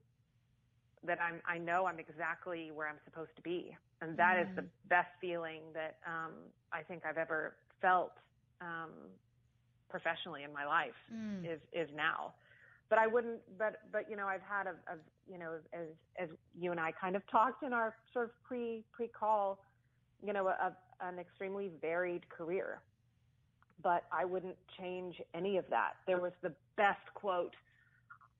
that 1.06 1.18
I'm 1.20 1.40
I 1.46 1.58
know 1.58 1.86
I'm 1.86 1.98
exactly 1.98 2.70
where 2.72 2.88
I'm 2.88 2.98
supposed 3.04 3.34
to 3.36 3.42
be, 3.42 3.76
and 4.00 4.16
that 4.16 4.36
mm. 4.36 4.42
is 4.42 4.56
the 4.56 4.64
best 4.88 5.08
feeling 5.20 5.62
that 5.72 5.96
um, 6.06 6.32
I 6.72 6.82
think 6.82 7.02
I've 7.08 7.18
ever 7.18 7.56
felt 7.80 8.12
um, 8.60 8.90
professionally 9.88 10.42
in 10.42 10.52
my 10.52 10.66
life 10.66 10.98
Mm. 11.12 11.44
is 11.44 11.60
is 11.72 11.88
now. 11.94 12.34
But 12.90 12.98
I 12.98 13.06
wouldn't. 13.06 13.40
But 13.58 13.80
but 13.92 14.10
you 14.10 14.16
know, 14.16 14.26
I've 14.26 14.42
had 14.42 14.66
a, 14.66 14.74
a 14.92 14.96
you 15.30 15.38
know 15.38 15.52
as 15.72 15.88
as 16.18 16.28
you 16.58 16.70
and 16.70 16.80
I 16.80 16.92
kind 16.92 17.16
of 17.16 17.22
talked 17.30 17.62
in 17.62 17.72
our 17.72 17.94
sort 18.12 18.26
of 18.26 18.30
pre 18.42 18.84
pre 18.92 19.08
call, 19.08 19.58
you 20.24 20.32
know, 20.32 20.48
a, 20.48 20.72
an 21.00 21.18
extremely 21.18 21.70
varied 21.80 22.28
career. 22.28 22.80
But 23.82 24.04
I 24.12 24.24
wouldn't 24.24 24.56
change 24.78 25.20
any 25.34 25.58
of 25.58 25.64
that. 25.70 25.94
There 26.06 26.20
was 26.20 26.32
the 26.42 26.52
best 26.76 27.02
quote 27.14 27.54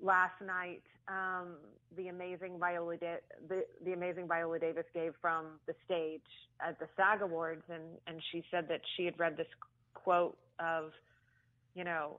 last 0.00 0.40
night. 0.44 0.82
Um, 1.08 1.56
the 1.96 2.08
amazing 2.08 2.58
Viola 2.58 2.96
da- 2.96 3.20
the 3.48 3.64
the 3.84 3.92
amazing 3.92 4.26
Viola 4.26 4.58
Davis 4.58 4.86
gave 4.94 5.12
from 5.20 5.60
the 5.66 5.74
stage 5.84 6.22
at 6.66 6.78
the 6.78 6.86
SAG 6.96 7.20
Awards, 7.20 7.64
and 7.68 7.82
and 8.06 8.22
she 8.32 8.42
said 8.50 8.66
that 8.68 8.80
she 8.96 9.04
had 9.04 9.18
read 9.18 9.36
this 9.36 9.46
quote 9.92 10.38
of, 10.58 10.92
you 11.74 11.84
know, 11.84 12.18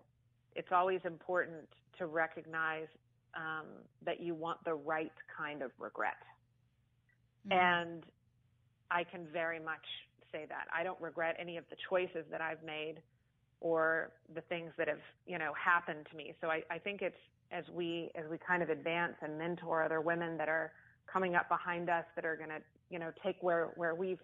it's 0.56 0.72
always 0.72 1.00
important 1.06 1.68
to 1.98 2.06
recognize 2.06 2.88
um, 3.36 3.66
that 4.06 4.20
you 4.20 4.36
want 4.36 4.64
the 4.66 4.74
right 4.74 5.12
kind 5.36 5.62
of 5.62 5.72
regret. 5.80 6.18
Mm. 7.50 7.56
And 7.56 8.04
I 8.92 9.04
can 9.04 9.28
very 9.32 9.60
much 9.60 9.86
say 10.32 10.46
that. 10.50 10.66
I 10.76 10.84
don't 10.84 11.00
regret 11.02 11.36
any 11.40 11.58
of 11.58 11.66
the 11.70 11.76
choices 11.90 12.26
that 12.32 12.42
I've 12.42 12.64
made 12.64 12.96
or 13.62 14.12
the 14.34 14.42
things 14.42 14.72
that 14.78 14.88
have, 14.88 15.00
you 15.26 15.38
know, 15.38 15.54
happened 15.54 16.08
to 16.12 16.18
me. 16.18 16.34
So 16.42 16.48
I, 16.48 16.64
I 16.70 16.78
think 16.78 17.02
it's 17.02 17.16
as 17.52 17.64
we 17.74 18.12
as 18.16 18.26
we 18.30 18.38
kind 18.46 18.64
of 18.64 18.70
advance 18.70 19.16
and 19.22 19.38
mentor 19.38 19.84
other 19.84 20.02
women 20.02 20.38
that 20.38 20.50
are 20.50 20.72
coming 21.12 21.36
up 21.36 21.48
behind 21.48 21.90
us 21.90 22.06
that 22.16 22.26
are 22.26 22.36
gonna, 22.36 22.60
you 22.90 23.00
know, 23.00 23.12
take 23.24 23.38
where 23.42 23.72
where 23.76 23.96
we've, 23.96 24.20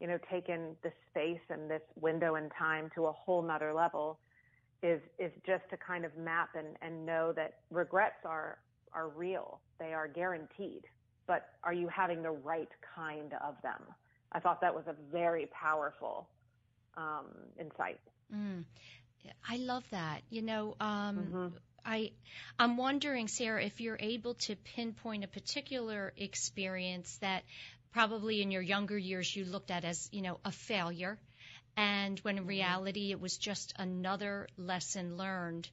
you 0.00 0.06
know, 0.06 0.18
taken 0.30 0.76
this 0.82 0.92
space 1.10 1.40
and 1.50 1.70
this 1.70 1.82
window 2.00 2.36
in 2.36 2.48
time 2.50 2.90
to 2.94 3.06
a 3.06 3.12
whole 3.12 3.42
nother 3.42 3.72
level 3.72 4.18
is 4.82 5.00
is 5.18 5.32
just 5.46 5.62
to 5.70 5.76
kind 5.76 6.04
of 6.04 6.16
map 6.16 6.50
and, 6.56 6.76
and 6.82 7.04
know 7.06 7.32
that 7.32 7.60
regrets 7.70 8.24
are 8.24 8.58
are 8.92 9.08
real. 9.08 9.60
They 9.78 9.92
are 9.92 10.08
guaranteed. 10.08 10.82
But 11.26 11.48
are 11.62 11.72
you 11.72 11.88
having 11.88 12.22
the 12.22 12.30
right 12.30 12.68
kind 12.94 13.32
of 13.44 13.54
them? 13.62 13.82
I 14.32 14.40
thought 14.40 14.60
that 14.62 14.74
was 14.74 14.84
a 14.86 14.94
very 15.12 15.46
powerful 15.46 16.28
um, 16.96 17.26
insight. 17.58 18.00
Mm. 18.34 18.64
I 19.48 19.56
love 19.56 19.84
that. 19.90 20.22
You 20.30 20.42
know, 20.42 20.76
um, 20.80 21.34
Mm-hmm. 21.34 21.48
I 21.84 22.12
I'm 22.58 22.76
wondering, 22.76 23.28
Sara, 23.28 23.64
if 23.64 23.80
you're 23.80 23.98
able 24.00 24.34
to 24.46 24.56
pinpoint 24.56 25.24
a 25.24 25.28
particular 25.28 26.12
experience 26.16 27.18
that 27.18 27.44
probably 27.92 28.42
in 28.42 28.50
your 28.50 28.62
younger 28.62 28.96
years 28.98 29.34
you 29.34 29.44
looked 29.44 29.70
at 29.70 29.84
as, 29.84 30.08
you 30.12 30.22
know, 30.22 30.38
a 30.44 30.52
failure, 30.52 31.18
and 31.76 32.18
when 32.20 32.38
in 32.38 32.46
reality 32.46 33.10
it 33.12 33.20
was 33.20 33.36
just 33.38 33.72
another 33.78 34.48
lesson 34.56 35.16
learned, 35.16 35.68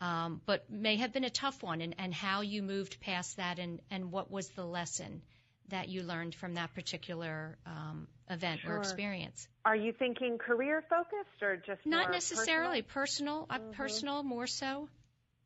um, 0.00 0.40
but 0.46 0.68
may 0.70 0.96
have 0.96 1.12
been 1.12 1.24
a 1.24 1.30
tough 1.30 1.62
one, 1.62 1.80
and, 1.80 1.94
and 1.98 2.12
how 2.14 2.40
you 2.42 2.62
moved 2.62 3.00
past 3.00 3.36
that, 3.36 3.58
and 3.58 3.80
and 3.90 4.12
what 4.12 4.30
was 4.30 4.48
the 4.50 4.64
lesson 4.64 5.22
that 5.68 5.88
you 5.88 6.02
learned 6.02 6.34
from 6.34 6.54
that 6.54 6.74
particular 6.74 7.56
um, 7.66 8.06
event 8.28 8.60
Sure. 8.62 8.72
or 8.72 8.76
experience? 8.76 9.48
Are 9.64 9.76
you 9.76 9.92
thinking 9.92 10.38
career 10.38 10.82
focused 10.90 11.42
or 11.42 11.56
just 11.56 11.80
Not 11.86 12.10
necessarily 12.10 12.82
personal? 12.82 12.94
personal, 12.94 13.46
uh, 13.50 13.58
Mhm. 13.58 13.76
personal 13.76 14.22
more 14.22 14.46
so. 14.46 14.88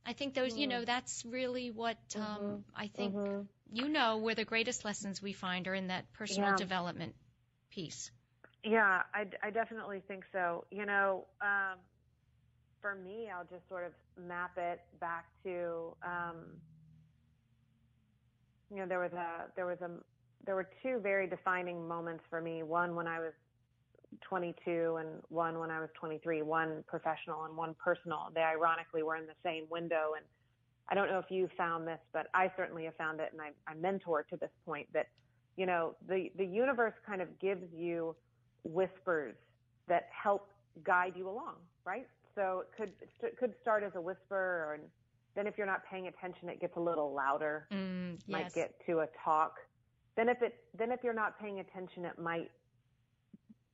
I 0.06 0.12
think 0.12 0.34
those, 0.34 0.56
you 0.56 0.66
know, 0.66 0.84
that's 0.84 1.24
really 1.24 1.70
what 1.70 1.98
um, 2.16 2.64
I 2.74 2.88
think 2.88 3.14
Mhm. 3.14 3.46
you 3.72 3.88
know 3.88 4.16
where 4.18 4.34
the 4.34 4.44
greatest 4.44 4.84
lessons 4.84 5.22
we 5.22 5.32
find 5.32 5.68
are 5.68 5.74
in 5.74 5.88
that 5.88 6.12
personal 6.14 6.50
Yeah. 6.50 6.56
development 6.56 7.14
piece. 7.70 8.10
Yeah, 8.64 9.02
I, 9.14 9.26
I 9.42 9.50
definitely 9.50 10.02
think 10.08 10.24
so. 10.32 10.64
You 10.70 10.86
know, 10.86 11.26
um, 11.40 11.78
for 12.80 12.94
me, 12.94 13.28
I'll 13.35 13.44
just 13.44 13.68
sort 13.68 13.85
of 13.85 13.92
map 14.23 14.52
it 14.56 14.80
back 15.00 15.26
to, 15.44 15.94
um, 16.04 16.37
you 18.70 18.76
know, 18.78 18.87
there 18.87 19.00
was 19.00 19.12
a, 19.12 19.50
there 19.56 19.66
was 19.66 19.78
a, 19.80 19.90
there 20.44 20.54
were 20.54 20.68
two 20.82 20.99
very 21.00 21.26
defining 21.26 21.87
moments 21.87 22.25
for 22.30 22.40
me. 22.40 22.62
One 22.62 22.94
when 22.94 23.06
I 23.06 23.18
was 23.20 23.32
22 24.23 24.97
and 25.00 25.08
one 25.28 25.58
when 25.58 25.70
I 25.70 25.80
was 25.80 25.88
23, 25.99 26.42
one 26.42 26.85
professional 26.87 27.44
and 27.44 27.56
one 27.56 27.75
personal. 27.82 28.28
They 28.35 28.42
ironically 28.42 29.02
were 29.02 29.16
in 29.16 29.26
the 29.26 29.37
same 29.44 29.64
window. 29.70 30.12
And 30.16 30.25
I 30.88 30.94
don't 30.94 31.08
know 31.08 31.18
if 31.18 31.30
you 31.30 31.49
found 31.56 31.87
this, 31.87 31.99
but 32.12 32.28
I 32.35 32.50
certainly 32.56 32.85
have 32.85 32.97
found 32.97 33.20
it. 33.20 33.30
And 33.32 33.40
I, 33.40 33.50
I 33.70 33.75
mentor 33.75 34.25
to 34.30 34.37
this 34.37 34.50
point 34.64 34.87
that, 34.94 35.08
you 35.56 35.66
know, 35.66 35.94
the, 36.08 36.30
the 36.37 36.47
universe 36.47 36.94
kind 37.06 37.20
of 37.20 37.28
gives 37.40 37.64
you 37.75 38.16
whispers 38.64 39.35
that 39.88 40.08
help 40.11 40.49
guide 40.85 41.14
you 41.16 41.28
along, 41.28 41.56
right? 41.85 42.06
So 42.38 42.62
it 42.62 42.68
could, 42.76 42.92
it 43.26 43.37
could 43.37 43.54
start 43.61 43.83
as 43.83 43.92
a 43.97 44.00
whisper 44.00 44.75
and 44.75 44.85
then 45.37 45.47
if 45.47 45.54
you're 45.59 45.66
not 45.66 45.83
paying 45.90 46.09
attention, 46.09 46.49
it 46.49 46.61
gets 46.61 46.76
a 46.76 46.80
little 46.80 47.12
louder 47.14 47.66
Mm, 47.73 48.18
might 48.28 48.42
yes. 48.47 48.52
get 48.54 48.75
to 48.87 49.00
a 49.00 49.07
talk. 49.25 49.54
Then 50.16 50.28
if 50.28 50.42
it 50.42 50.54
then 50.78 50.90
if 50.90 51.00
you're 51.04 51.14
not 51.14 51.38
paying 51.38 51.61
attention, 51.61 52.04
it 52.04 52.18
might 52.18 52.50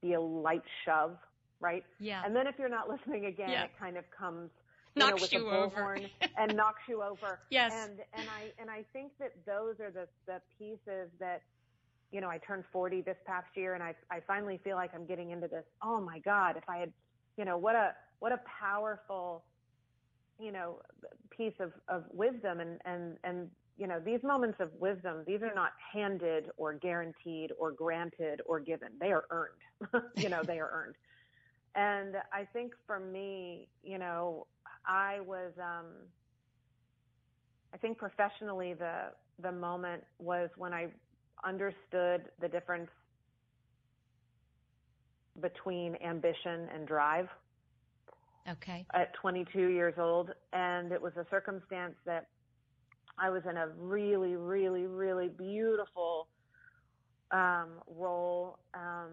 be 0.02 0.12
a 0.14 0.20
light 0.20 0.62
shove, 0.84 1.16
right? 1.60 1.84
yeah. 2.00 2.22
And 2.26 2.34
then 2.36 2.46
if 2.46 2.56
you're 2.58 2.68
not 2.68 2.88
listening 2.94 3.26
again, 3.26 3.50
Yeah. 3.50 3.64
it 3.64 3.70
kind 3.78 3.96
of 3.96 4.04
comes 4.16 4.50
you 4.96 5.06
know, 5.06 5.14
with 5.20 5.32
you 5.32 5.48
a 5.48 5.64
over. 5.64 5.98
and 6.38 6.56
knocks 6.56 6.82
you 6.88 7.02
over. 7.02 7.40
Yes. 7.50 7.72
And 7.72 8.00
and 8.12 8.28
I 8.28 8.52
and 8.60 8.70
I 8.70 8.84
think 8.92 9.12
that 9.20 9.32
those 9.46 9.80
are 9.80 9.90
the 9.90 10.06
the 10.26 10.40
pieces 10.58 11.10
that 11.18 11.42
you 12.12 12.20
know 12.20 12.28
I 12.28 12.38
turned 12.38 12.64
40 12.72 13.02
this 13.02 13.16
past 13.26 13.48
year, 13.56 13.74
and 13.74 13.82
I 13.82 13.94
I 14.10 14.20
finally 14.26 14.60
feel 14.62 14.76
like 14.76 14.90
I'm 14.94 15.06
getting 15.06 15.30
into 15.30 15.48
this. 15.48 15.64
Oh 15.82 16.00
my 16.00 16.18
God! 16.20 16.56
If 16.56 16.64
I 16.68 16.78
had, 16.78 16.92
you 17.38 17.44
know, 17.44 17.56
what 17.56 17.74
a 17.74 17.94
what 18.24 18.32
a 18.32 18.40
powerful 18.58 19.44
you 20.38 20.50
know 20.50 20.80
piece 21.36 21.54
of 21.60 21.72
of 21.88 22.04
wisdom. 22.10 22.60
And 22.60 22.80
and 22.86 23.18
and 23.22 23.50
you 23.76 23.86
know 23.86 24.00
these 24.00 24.22
moments 24.22 24.58
of 24.60 24.70
wisdom 24.80 25.24
these 25.26 25.42
are 25.42 25.54
not 25.54 25.72
handed 25.92 26.46
or 26.56 26.72
guaranteed 26.72 27.52
or 27.58 27.70
granted 27.70 28.40
or 28.46 28.60
given. 28.60 28.88
They 29.00 29.12
are 29.12 29.24
earned. 29.30 29.60
You 30.16 30.30
know 30.30 30.42
they 30.46 30.58
are 30.58 30.70
earned. 30.72 30.96
And 31.74 32.16
i 32.32 32.44
think 32.52 32.72
for 32.86 32.98
me 32.98 33.68
you 33.82 33.98
know 33.98 34.46
i 34.86 35.20
was 35.20 35.52
um 35.58 35.86
i 37.74 37.78
think 37.78 37.98
professionally 37.98 38.74
the 38.74 39.12
the 39.42 39.52
moment 39.52 40.02
was 40.18 40.50
when 40.56 40.72
i 40.72 40.86
understood 41.44 42.30
the 42.40 42.48
difference 42.48 42.90
between 45.40 45.96
ambition 45.96 46.68
and 46.74 46.86
drive 46.86 47.28
okay. 48.48 48.86
at 48.94 49.14
22 49.14 49.68
years 49.68 49.94
old, 49.98 50.30
and 50.52 50.92
it 50.92 51.00
was 51.00 51.12
a 51.16 51.26
circumstance 51.30 51.94
that 52.06 52.28
I 53.18 53.30
was 53.30 53.42
in 53.48 53.56
a 53.56 53.68
really, 53.78 54.36
really, 54.36 54.86
really 54.86 55.28
beautiful 55.28 56.28
um, 57.30 57.80
role, 57.96 58.58
um, 58.74 59.10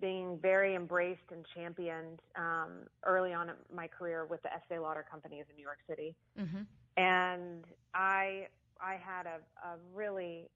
being 0.00 0.38
very 0.42 0.74
embraced 0.74 1.30
and 1.30 1.44
championed 1.54 2.20
um, 2.36 2.86
early 3.04 3.32
on 3.32 3.50
in 3.50 3.54
my 3.74 3.86
career 3.86 4.26
with 4.26 4.42
the 4.42 4.52
Estee 4.52 4.78
Lauder 4.78 5.04
companies 5.08 5.44
in 5.50 5.56
New 5.56 5.62
York 5.62 5.78
City, 5.88 6.14
hmm 6.36 6.62
and 6.96 7.64
I 7.94 8.46
I 8.80 8.94
had 8.94 9.26
a, 9.26 9.38
a 9.66 9.76
really 9.94 10.48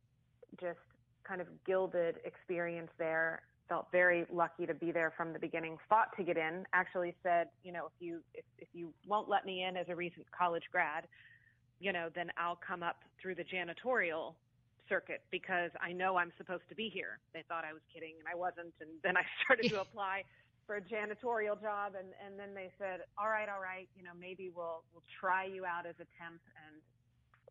just 0.61 0.79
kind 1.25 1.41
of 1.41 1.47
gilded 1.65 2.17
experience 2.25 2.91
there. 2.99 3.43
Felt 3.71 3.87
very 3.93 4.27
lucky 4.33 4.67
to 4.67 4.75
be 4.75 4.91
there 4.91 5.13
from 5.17 5.33
the 5.33 5.39
beginning. 5.39 5.79
Fought 5.89 6.15
to 6.17 6.25
get 6.25 6.37
in. 6.37 6.67
Actually 6.75 7.15
said, 7.23 7.47
you 7.63 7.73
know, 7.73 7.87
if 7.87 7.93
you 8.01 8.21
if, 8.35 8.45
if 8.59 8.69
you 8.75 8.93
won't 9.07 9.29
let 9.29 9.47
me 9.47 9.63
in 9.63 9.77
as 9.77 9.87
a 9.89 9.95
recent 9.95 10.27
college 10.37 10.65
grad, 10.73 11.07
you 11.79 11.93
know, 11.93 12.09
then 12.15 12.31
I'll 12.37 12.59
come 12.67 12.83
up 12.83 12.97
through 13.23 13.37
the 13.37 13.45
janitorial 13.45 14.35
circuit 14.89 15.23
because 15.31 15.71
I 15.81 15.93
know 15.93 16.17
I'm 16.17 16.33
supposed 16.37 16.69
to 16.69 16.75
be 16.75 16.91
here. 16.93 17.21
They 17.33 17.45
thought 17.49 17.65
I 17.65 17.73
was 17.73 17.81
kidding 17.95 18.15
and 18.19 18.27
I 18.27 18.37
wasn't. 18.37 18.75
And 18.81 18.91
then 19.03 19.17
I 19.17 19.23
started 19.45 19.71
to 19.71 19.81
apply 19.81 20.25
for 20.67 20.77
a 20.77 20.83
janitorial 20.83 21.61
job 21.63 21.95
and, 21.99 22.09
and 22.25 22.39
then 22.39 22.55
they 22.55 22.71
said, 22.79 23.01
all 23.17 23.29
right, 23.29 23.49
all 23.49 23.63
right, 23.63 23.89
you 23.97 24.03
know, 24.03 24.11
maybe 24.19 24.51
we'll, 24.55 24.83
we'll 24.93 25.07
try 25.21 25.45
you 25.45 25.65
out 25.65 25.87
as 25.87 25.95
a 26.03 26.09
temp. 26.19 26.43
And 26.67 26.83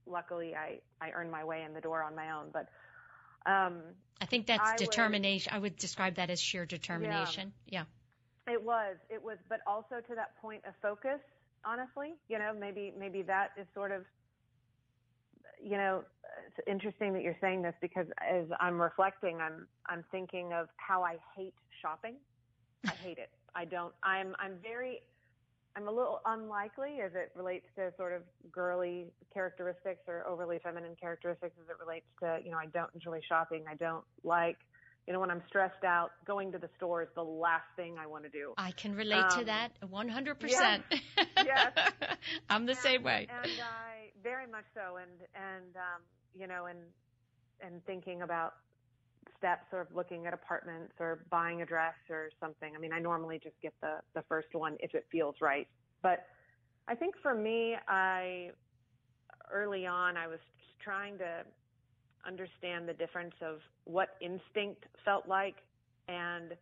luckily 0.06 0.54
I, 0.54 0.80
I 1.02 1.12
earned 1.12 1.32
my 1.32 1.44
way 1.44 1.64
in 1.64 1.74
the 1.74 1.82
door 1.82 2.04
on 2.04 2.16
my 2.16 2.32
own. 2.32 2.48
But, 2.52 2.68
um, 3.46 3.82
I 4.22 4.26
think 4.26 4.48
that's 4.48 4.62
I 4.62 4.74
was- 4.74 4.82
determination. 4.82 5.54
I 5.54 5.60
would 5.60 5.78
describe 5.78 6.16
that 6.16 6.30
as 6.30 6.40
sheer 6.42 6.66
determination. 6.66 7.54
Yeah. 7.68 7.86
It 8.48 8.62
was. 8.64 8.98
It 9.10 9.24
was, 9.24 9.38
but 9.48 9.60
also 9.68 10.02
to 10.08 10.16
that 10.16 10.36
point 10.42 10.64
of 10.68 10.74
focus. 10.82 11.20
Honestly, 11.66 12.14
you 12.30 12.40
know, 12.40 12.54
maybe 12.58 12.94
maybe 12.98 13.22
that 13.24 13.52
is 13.60 13.68
sort 13.74 13.92
of, 13.92 14.06
you 15.62 15.78
know, 15.78 16.04
it's 16.48 16.68
interesting 16.68 17.14
that 17.14 17.22
you're 17.22 17.38
saying 17.42 17.62
this 17.62 17.76
because 17.82 18.08
as 18.28 18.46
I'm 18.60 18.82
reflecting, 18.82 19.40
I'm 19.42 19.68
I'm 19.88 20.04
thinking 20.12 20.54
of 20.54 20.68
how 20.78 21.04
I 21.04 21.18
hate 21.36 21.54
shopping. 21.82 22.16
I 22.86 22.92
hate 22.92 23.18
it. 23.18 23.30
I 23.56 23.66
don't. 23.66 23.94
I'm 24.04 24.36
I'm 24.40 24.56
very. 24.64 25.02
I'm 25.80 25.88
a 25.88 25.92
little 25.92 26.20
unlikely 26.26 27.00
as 27.02 27.12
it 27.16 27.32
relates 27.36 27.66
to 27.78 27.94
sort 27.96 28.12
of 28.12 28.24
girly 28.52 29.06
characteristics 29.34 30.02
or 30.10 30.28
overly 30.28 30.60
feminine 30.62 30.98
characteristics 31.00 31.56
as 31.58 31.70
it 31.70 31.78
relates 31.80 32.06
to, 32.22 32.40
you 32.44 32.52
know, 32.52 32.58
I 32.58 32.66
don't 32.66 32.90
enjoy 32.94 33.22
shopping. 33.30 33.64
I 33.70 33.76
don't 33.76 34.04
like, 34.26 34.58
you 35.08 35.14
know, 35.14 35.22
when 35.22 35.32
I'm 35.32 35.42
stressed 35.48 35.86
out, 35.86 36.12
going 36.28 36.52
to 36.52 36.58
the 36.58 36.70
store 36.76 37.02
is 37.02 37.08
the 37.16 37.24
last 37.24 37.64
thing 37.78 37.96
I 37.98 38.08
want 38.08 38.26
to 38.26 38.30
do. 38.30 38.54
I 38.58 38.72
can 38.72 38.94
relate 38.94 39.24
um, 39.24 39.40
to 39.40 39.46
that 39.46 39.70
100%. 39.82 40.36
Yes. 40.50 40.82
yes. 41.46 41.72
I'm 42.50 42.66
the 42.66 42.74
and, 42.74 42.82
same 42.82 43.04
way. 43.04 43.28
And 43.30 43.52
I 43.62 44.12
very 44.22 44.48
much 44.48 44.66
so 44.74 44.98
and 44.98 45.12
and 45.34 45.76
um, 45.78 46.02
you 46.38 46.48
know, 46.48 46.66
and 46.66 46.80
and 47.62 47.86
thinking 47.86 48.22
about 48.22 48.56
steps 49.38 49.66
or 49.72 49.88
looking 49.94 50.26
at 50.26 50.34
apartments 50.34 50.94
or 51.00 51.20
buying 51.30 51.62
a 51.62 51.66
dress 51.66 51.96
or 52.10 52.30
something. 52.40 52.74
I 52.76 52.80
mean, 52.80 52.94
I 52.94 53.00
normally 53.00 53.40
just 53.42 53.56
get 53.62 53.74
the 53.82 54.00
the 54.14 54.24
first 54.28 54.48
one 54.54 54.78
if 54.80 54.94
it 54.94 55.06
feels 55.12 55.36
right. 55.42 55.68
But 56.02 56.26
I 56.88 56.96
think 56.96 57.16
for 57.22 57.34
me, 57.34 57.76
I 57.88 58.52
early 59.52 59.86
on 59.86 60.18
I 60.18 60.28
was 60.28 60.40
trying 60.84 61.18
to 61.18 61.44
understand 62.26 62.88
the 62.88 62.94
difference 62.94 63.34
of 63.42 63.60
what 63.86 64.10
instinct 64.22 64.86
felt 65.06 65.28
like 65.28 65.56
and 66.08 66.54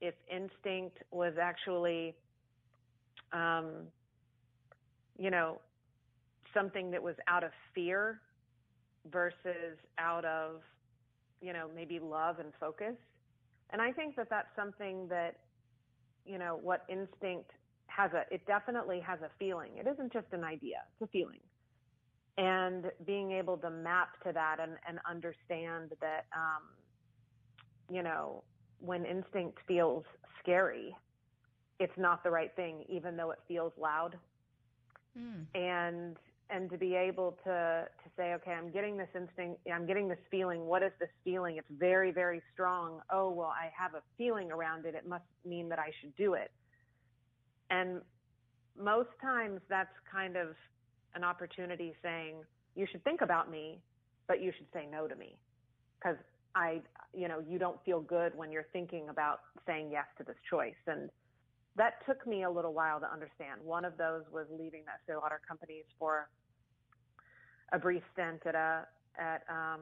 if 0.00 0.14
instinct 0.30 0.98
was 1.10 1.34
actually 1.40 2.14
um, 3.32 3.86
you 5.18 5.30
know 5.30 5.60
something 6.52 6.90
that 6.90 7.02
was 7.02 7.14
out 7.28 7.44
of 7.44 7.50
fear 7.74 8.20
versus 9.10 9.78
out 9.98 10.24
of 10.24 10.60
you 11.42 11.52
know 11.52 11.68
maybe 11.74 11.98
love 11.98 12.38
and 12.38 12.52
focus 12.58 12.94
and 13.70 13.82
i 13.82 13.92
think 13.92 14.16
that 14.16 14.28
that's 14.30 14.48
something 14.56 15.06
that 15.08 15.36
you 16.24 16.38
know 16.38 16.58
what 16.62 16.84
instinct 16.88 17.50
has 17.86 18.10
a 18.12 18.22
it 18.32 18.46
definitely 18.46 19.00
has 19.00 19.18
a 19.20 19.30
feeling 19.38 19.72
it 19.76 19.86
isn't 19.86 20.12
just 20.12 20.26
an 20.32 20.44
idea 20.44 20.78
it's 20.94 21.08
a 21.08 21.12
feeling 21.12 21.40
and 22.38 22.86
being 23.04 23.32
able 23.32 23.56
to 23.58 23.70
map 23.70 24.20
to 24.24 24.32
that 24.32 24.56
and, 24.60 24.72
and 24.88 24.98
understand 25.08 25.92
that, 26.00 26.24
um, 26.34 26.62
you 27.90 28.02
know, 28.02 28.42
when 28.80 29.04
instinct 29.04 29.58
feels 29.68 30.04
scary, 30.42 30.96
it's 31.78 31.92
not 31.98 32.24
the 32.24 32.30
right 32.30 32.54
thing, 32.56 32.84
even 32.88 33.16
though 33.16 33.32
it 33.32 33.38
feels 33.46 33.72
loud. 33.78 34.16
Mm. 35.18 35.44
And 35.54 36.16
and 36.52 36.70
to 36.70 36.76
be 36.76 36.94
able 36.94 37.38
to 37.44 37.86
to 37.86 38.10
say, 38.16 38.34
okay, 38.34 38.52
I'm 38.52 38.70
getting 38.70 38.96
this 38.96 39.08
instinct, 39.14 39.60
I'm 39.72 39.86
getting 39.86 40.08
this 40.08 40.18
feeling. 40.30 40.66
What 40.66 40.82
is 40.82 40.92
this 41.00 41.08
feeling? 41.24 41.56
It's 41.56 41.66
very 41.70 42.12
very 42.12 42.42
strong. 42.52 43.00
Oh 43.10 43.30
well, 43.30 43.48
I 43.48 43.70
have 43.76 43.94
a 43.94 44.02
feeling 44.18 44.52
around 44.52 44.84
it. 44.84 44.94
It 44.94 45.08
must 45.08 45.24
mean 45.44 45.68
that 45.70 45.78
I 45.78 45.90
should 46.00 46.14
do 46.16 46.34
it. 46.34 46.50
And 47.70 48.02
most 48.78 49.10
times 49.20 49.60
that's 49.68 49.94
kind 50.10 50.36
of 50.36 50.48
an 51.14 51.24
opportunity 51.24 51.94
saying, 52.02 52.36
you 52.74 52.86
should 52.90 53.02
think 53.04 53.20
about 53.20 53.50
me, 53.50 53.80
but 54.28 54.42
you 54.42 54.52
should 54.56 54.66
say 54.72 54.86
no 54.90 55.06
to 55.06 55.16
me. 55.16 55.36
Cause 56.02 56.16
I, 56.54 56.80
you 57.14 57.28
know, 57.28 57.42
you 57.46 57.58
don't 57.58 57.82
feel 57.84 58.00
good 58.00 58.36
when 58.36 58.52
you're 58.52 58.66
thinking 58.72 59.08
about 59.08 59.40
saying 59.66 59.88
yes 59.90 60.04
to 60.18 60.24
this 60.24 60.36
choice. 60.50 60.74
And 60.86 61.08
that 61.76 62.04
took 62.06 62.26
me 62.26 62.44
a 62.44 62.50
little 62.50 62.74
while 62.74 63.00
to 63.00 63.10
understand. 63.10 63.60
One 63.64 63.84
of 63.84 63.96
those 63.96 64.22
was 64.30 64.46
leaving 64.50 64.82
the 64.84 64.92
Estee 64.92 65.18
Lauder 65.18 65.40
companies 65.48 65.84
for 65.98 66.28
a 67.72 67.78
brief 67.78 68.02
stint 68.12 68.42
at 68.46 68.54
a, 68.54 68.86
at, 69.18 69.42
um, 69.48 69.80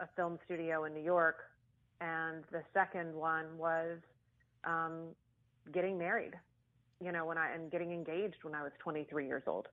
a 0.00 0.08
film 0.16 0.38
studio 0.44 0.84
in 0.84 0.94
New 0.94 1.02
York. 1.02 1.36
And 2.00 2.44
the 2.52 2.62
second 2.72 3.14
one 3.14 3.46
was, 3.56 3.98
um, 4.64 5.14
getting 5.72 5.98
married, 5.98 6.34
you 7.00 7.12
know, 7.12 7.24
when 7.24 7.38
I, 7.38 7.52
and 7.54 7.70
getting 7.70 7.92
engaged 7.92 8.36
when 8.42 8.54
I 8.54 8.62
was 8.62 8.72
23 8.80 9.26
years 9.26 9.42
old. 9.46 9.68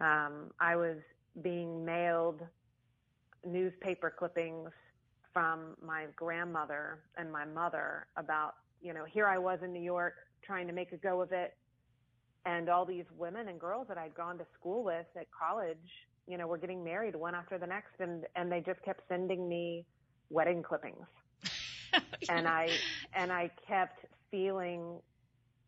Um, 0.00 0.50
I 0.60 0.76
was 0.76 0.96
being 1.42 1.84
mailed 1.84 2.40
newspaper 3.46 4.12
clippings 4.16 4.70
from 5.32 5.76
my 5.84 6.06
grandmother 6.16 7.00
and 7.16 7.30
my 7.30 7.44
mother 7.44 8.06
about, 8.16 8.54
you 8.80 8.94
know, 8.94 9.04
here 9.04 9.26
I 9.26 9.38
was 9.38 9.58
in 9.62 9.72
New 9.72 9.82
York 9.82 10.14
trying 10.42 10.66
to 10.66 10.72
make 10.72 10.92
a 10.92 10.96
go 10.96 11.20
of 11.20 11.32
it. 11.32 11.54
And 12.46 12.68
all 12.68 12.84
these 12.84 13.06
women 13.16 13.48
and 13.48 13.58
girls 13.58 13.86
that 13.88 13.96
I'd 13.96 14.14
gone 14.14 14.38
to 14.38 14.46
school 14.58 14.84
with 14.84 15.06
at 15.16 15.26
college, 15.30 15.78
you 16.26 16.38
know, 16.38 16.46
were 16.46 16.58
getting 16.58 16.82
married 16.82 17.14
one 17.14 17.34
after 17.34 17.58
the 17.58 17.66
next 17.66 18.00
and, 18.00 18.24
and 18.36 18.50
they 18.50 18.60
just 18.60 18.82
kept 18.82 19.02
sending 19.08 19.48
me 19.48 19.84
wedding 20.30 20.62
clippings. 20.62 21.06
and 22.28 22.48
I, 22.48 22.70
and 23.14 23.32
I 23.32 23.50
kept 23.68 24.00
feeling 24.30 25.00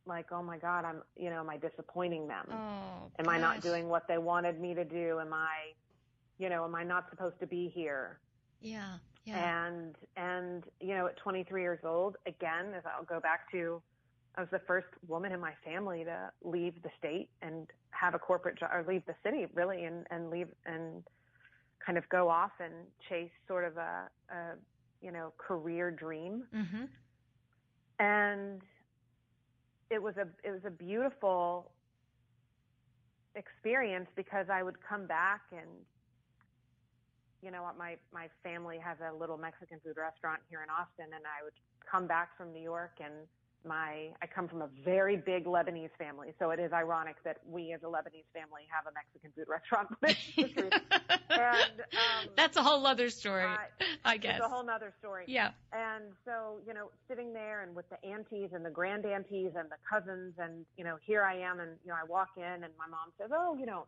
like, 0.06 0.26
oh 0.32 0.42
my 0.42 0.58
God, 0.58 0.84
I'm, 0.84 1.02
you 1.16 1.30
know, 1.30 1.40
am 1.40 1.50
I 1.50 1.58
disappointing 1.58 2.28
them? 2.28 2.46
Oh, 2.50 3.10
am 3.18 3.24
gosh. 3.24 3.34
I 3.34 3.38
not 3.38 3.62
doing 3.62 3.88
what 3.88 4.08
they 4.08 4.18
wanted 4.18 4.60
me 4.60 4.74
to 4.74 4.84
do? 4.84 5.18
Am 5.20 5.32
I, 5.32 5.72
you 6.38 6.48
know, 6.48 6.64
am 6.64 6.74
I 6.74 6.84
not 6.84 7.10
supposed 7.10 7.38
to 7.40 7.46
be 7.46 7.70
here? 7.74 8.20
Yeah. 8.60 8.98
Yeah. 9.24 9.66
And, 9.66 9.96
and, 10.16 10.64
you 10.80 10.94
know, 10.94 11.08
at 11.08 11.16
23 11.18 11.60
years 11.60 11.80
old, 11.84 12.16
again, 12.26 12.72
as 12.76 12.84
I'll 12.86 13.04
go 13.04 13.20
back 13.20 13.50
to, 13.50 13.82
I 14.36 14.42
was 14.42 14.50
the 14.50 14.60
first 14.66 14.88
woman 15.08 15.32
in 15.32 15.40
my 15.40 15.52
family 15.64 16.04
to 16.04 16.30
leave 16.44 16.74
the 16.82 16.90
state 16.98 17.28
and 17.42 17.66
have 17.90 18.14
a 18.14 18.18
corporate 18.18 18.58
job 18.58 18.70
or 18.72 18.84
leave 18.86 19.02
the 19.06 19.14
city 19.24 19.46
really 19.54 19.84
and, 19.84 20.06
and 20.10 20.30
leave 20.30 20.48
and 20.66 21.02
kind 21.84 21.96
of 21.96 22.08
go 22.10 22.28
off 22.28 22.50
and 22.60 22.72
chase 23.08 23.30
sort 23.48 23.64
of 23.64 23.76
a, 23.76 24.08
a 24.30 24.36
you 25.00 25.12
know, 25.12 25.32
career 25.38 25.90
dream. 25.90 26.42
Mm-hmm. 26.54 26.84
And, 27.98 28.60
it 29.90 30.02
was 30.02 30.14
a 30.16 30.26
it 30.46 30.50
was 30.50 30.64
a 30.66 30.70
beautiful 30.70 31.70
experience 33.34 34.08
because 34.16 34.46
I 34.50 34.62
would 34.62 34.76
come 34.80 35.06
back 35.06 35.42
and 35.52 35.68
you 37.42 37.50
know 37.50 37.62
what 37.62 37.78
my 37.78 37.96
my 38.12 38.28
family 38.42 38.78
has 38.82 38.96
a 38.98 39.14
little 39.14 39.36
Mexican 39.36 39.78
food 39.84 39.96
restaurant 39.96 40.40
here 40.48 40.62
in 40.62 40.70
Austin 40.70 41.14
and 41.14 41.24
I 41.24 41.44
would 41.44 41.54
come 41.88 42.06
back 42.06 42.36
from 42.36 42.52
New 42.52 42.62
York 42.62 42.98
and 42.98 43.14
my 43.66 44.10
I 44.22 44.26
come 44.26 44.48
from 44.48 44.62
a 44.62 44.68
very 44.84 45.16
big 45.16 45.44
Lebanese 45.44 45.90
family, 45.98 46.32
so 46.38 46.50
it 46.50 46.60
is 46.60 46.72
ironic 46.72 47.16
that 47.24 47.38
we 47.48 47.72
as 47.72 47.82
a 47.82 47.86
Lebanese 47.86 48.28
family 48.32 48.62
have 48.70 48.86
a 48.86 48.92
Mexican 48.94 49.32
food 49.34 49.48
restaurant. 49.48 49.88
and 51.30 51.80
um, 51.80 52.28
that's 52.36 52.56
a 52.56 52.62
whole 52.62 52.86
other 52.86 53.10
story, 53.10 53.44
I, 53.44 53.66
I 54.04 54.16
guess. 54.16 54.36
It's 54.36 54.46
a 54.46 54.48
whole 54.48 54.68
other 54.68 54.92
story. 54.98 55.24
Yeah. 55.26 55.50
And 55.72 56.04
so 56.24 56.58
you 56.66 56.74
know, 56.74 56.90
sitting 57.08 57.32
there 57.32 57.62
and 57.62 57.74
with 57.74 57.88
the 57.90 58.04
aunties 58.04 58.50
and 58.52 58.64
the 58.64 58.70
grand 58.70 59.04
aunties 59.04 59.52
and 59.56 59.68
the 59.70 59.78
cousins, 59.88 60.34
and 60.38 60.64
you 60.76 60.84
know, 60.84 60.96
here 61.04 61.22
I 61.22 61.36
am, 61.38 61.60
and 61.60 61.72
you 61.84 61.90
know, 61.90 61.96
I 62.00 62.04
walk 62.04 62.30
in 62.36 62.42
and 62.42 62.72
my 62.78 62.86
mom 62.90 63.12
says, 63.18 63.30
"Oh, 63.32 63.56
you 63.58 63.66
know." 63.66 63.86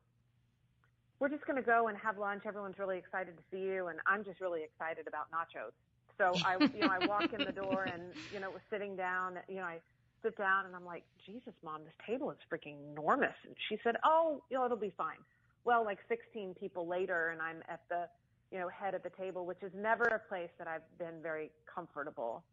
We're 1.21 1.29
just 1.29 1.45
going 1.47 1.57
to 1.57 1.67
go 1.67 1.89
and 1.89 1.99
have 1.99 2.17
lunch. 2.17 2.43
Everyone's 2.47 2.79
really 2.79 2.97
excited 2.97 3.35
to 3.37 3.43
see 3.51 3.59
you, 3.59 3.89
and 3.89 3.99
I'm 4.07 4.23
just 4.23 4.41
really 4.41 4.63
excited 4.63 5.09
about 5.09 5.27
nachos. 5.33 5.75
So 6.19 6.33
I, 6.45 6.57
you 6.75 6.81
know, 6.81 6.91
I 6.91 7.07
walk 7.07 7.33
in 7.33 7.45
the 7.45 7.53
door 7.53 7.85
and, 7.85 8.03
you 8.33 8.41
know, 8.41 8.51
was 8.51 8.61
sitting 8.71 8.97
down, 8.97 9.39
you 9.49 9.57
know, 9.57 9.63
I 9.63 9.79
sit 10.23 10.37
down 10.37 10.67
and 10.67 10.75
I'm 10.75 10.85
like, 10.85 11.05
Jesus, 11.25 11.55
mom, 11.65 11.83
this 11.85 11.95
table 12.07 12.31
is 12.33 12.39
freaking 12.53 12.77
enormous. 12.93 13.35
And 13.47 13.55
she 13.69 13.79
said, 13.85 13.95
oh, 14.05 14.43
you 14.51 14.59
know, 14.59 14.65
it'll 14.65 14.77
be 14.77 14.93
fine. 14.97 15.19
Well, 15.65 15.85
like 15.85 15.99
16 16.09 16.55
people 16.59 16.89
later 16.89 17.31
and 17.31 17.41
I'm 17.41 17.63
at 17.69 17.81
the, 17.89 18.07
you 18.51 18.59
know, 18.59 18.69
head 18.69 18.95
of 18.95 19.03
the 19.05 19.11
table, 19.11 19.47
which 19.47 19.63
is 19.63 19.71
never 19.77 20.05
a 20.05 20.19
place 20.29 20.51
that 20.59 20.67
I've 20.67 20.99
been 20.99 21.23
very 21.23 21.51
comfortable. 21.73 22.45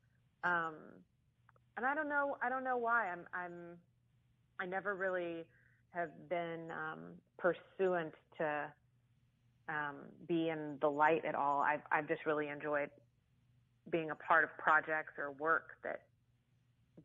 Um, 0.43 0.75
and 1.77 1.85
I 1.85 1.95
don't 1.95 2.07
know, 2.09 2.37
I 2.43 2.49
don't 2.49 2.63
know 2.63 2.77
why 2.77 3.09
I'm, 3.09 3.25
I'm, 3.33 3.77
I 4.59 4.65
never 4.67 4.95
really 4.95 5.43
have 5.91 6.09
been, 6.29 6.69
um, 6.71 6.99
pursuant 7.39 8.13
to, 8.37 8.65
um, 9.67 9.95
be 10.27 10.49
in 10.49 10.77
the 10.81 10.87
light 10.87 11.25
at 11.25 11.33
all. 11.33 11.61
I've, 11.61 11.81
I've 11.91 12.07
just 12.07 12.25
really 12.27 12.49
enjoyed 12.49 12.89
being 13.91 14.11
a 14.11 14.15
part 14.15 14.43
of 14.43 14.49
projects 14.57 15.13
or 15.17 15.31
work 15.31 15.77
that 15.83 16.01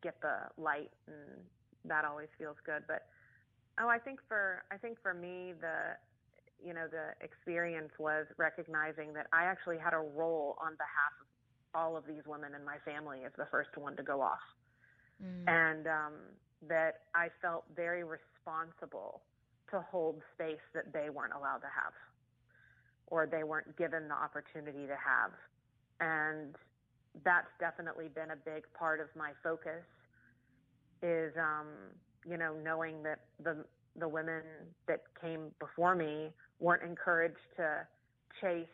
get 0.01 0.19
the 0.21 0.49
light 0.57 0.89
and 1.07 1.43
that 1.85 2.05
always 2.05 2.27
feels 2.37 2.57
good. 2.65 2.83
But 2.87 3.05
oh, 3.79 3.87
I 3.87 3.99
think 3.99 4.19
for 4.27 4.63
I 4.71 4.77
think 4.77 4.97
for 5.01 5.13
me 5.13 5.53
the 5.59 5.97
you 6.65 6.73
know 6.73 6.87
the 6.89 7.13
experience 7.23 7.91
was 7.99 8.25
recognizing 8.37 9.13
that 9.13 9.27
I 9.33 9.45
actually 9.45 9.77
had 9.77 9.93
a 9.93 9.99
role 9.99 10.57
on 10.61 10.73
behalf 10.73 11.13
of 11.21 11.27
all 11.73 11.97
of 11.97 12.05
these 12.05 12.23
women 12.27 12.53
in 12.55 12.65
my 12.65 12.77
family 12.85 13.19
as 13.25 13.31
the 13.37 13.47
first 13.49 13.69
one 13.75 13.95
to 13.95 14.03
go 14.03 14.21
off, 14.21 14.43
mm. 15.23 15.47
and 15.47 15.87
um, 15.87 16.13
that 16.67 17.07
I 17.15 17.29
felt 17.41 17.63
very 17.75 18.03
responsible 18.03 19.21
to 19.71 19.81
hold 19.89 20.21
space 20.35 20.63
that 20.73 20.91
they 20.91 21.09
weren't 21.09 21.33
allowed 21.33 21.59
to 21.59 21.71
have, 21.71 21.93
or 23.07 23.25
they 23.25 23.43
weren't 23.43 23.77
given 23.77 24.09
the 24.09 24.15
opportunity 24.15 24.85
to 24.85 24.97
have, 24.99 25.31
and 26.01 26.55
that's 27.23 27.51
definitely 27.59 28.07
been 28.13 28.31
a 28.31 28.35
big 28.35 28.63
part 28.77 28.99
of 28.99 29.07
my 29.15 29.31
focus 29.43 29.83
is 31.01 31.33
um, 31.37 31.67
you 32.27 32.37
know 32.37 32.53
knowing 32.63 33.03
that 33.03 33.19
the 33.43 33.65
the 33.99 34.07
women 34.07 34.41
that 34.87 35.01
came 35.19 35.51
before 35.59 35.95
me 35.95 36.29
weren't 36.59 36.83
encouraged 36.83 37.37
to 37.57 37.85
chase 38.39 38.67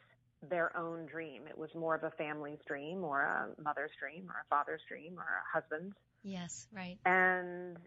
their 0.49 0.75
own 0.77 1.05
dream. 1.07 1.43
It 1.49 1.57
was 1.57 1.69
more 1.73 1.95
of 1.95 2.03
a 2.03 2.11
family's 2.11 2.59
dream 2.67 3.03
or 3.03 3.21
a 3.21 3.61
mother's 3.61 3.91
dream 3.99 4.29
or 4.29 4.35
a 4.41 4.47
father's 4.49 4.81
dream 4.87 5.17
or 5.17 5.23
a 5.23 5.59
husband's. 5.59 5.95
Yes, 6.23 6.67
right. 6.75 6.97
And 7.05 7.77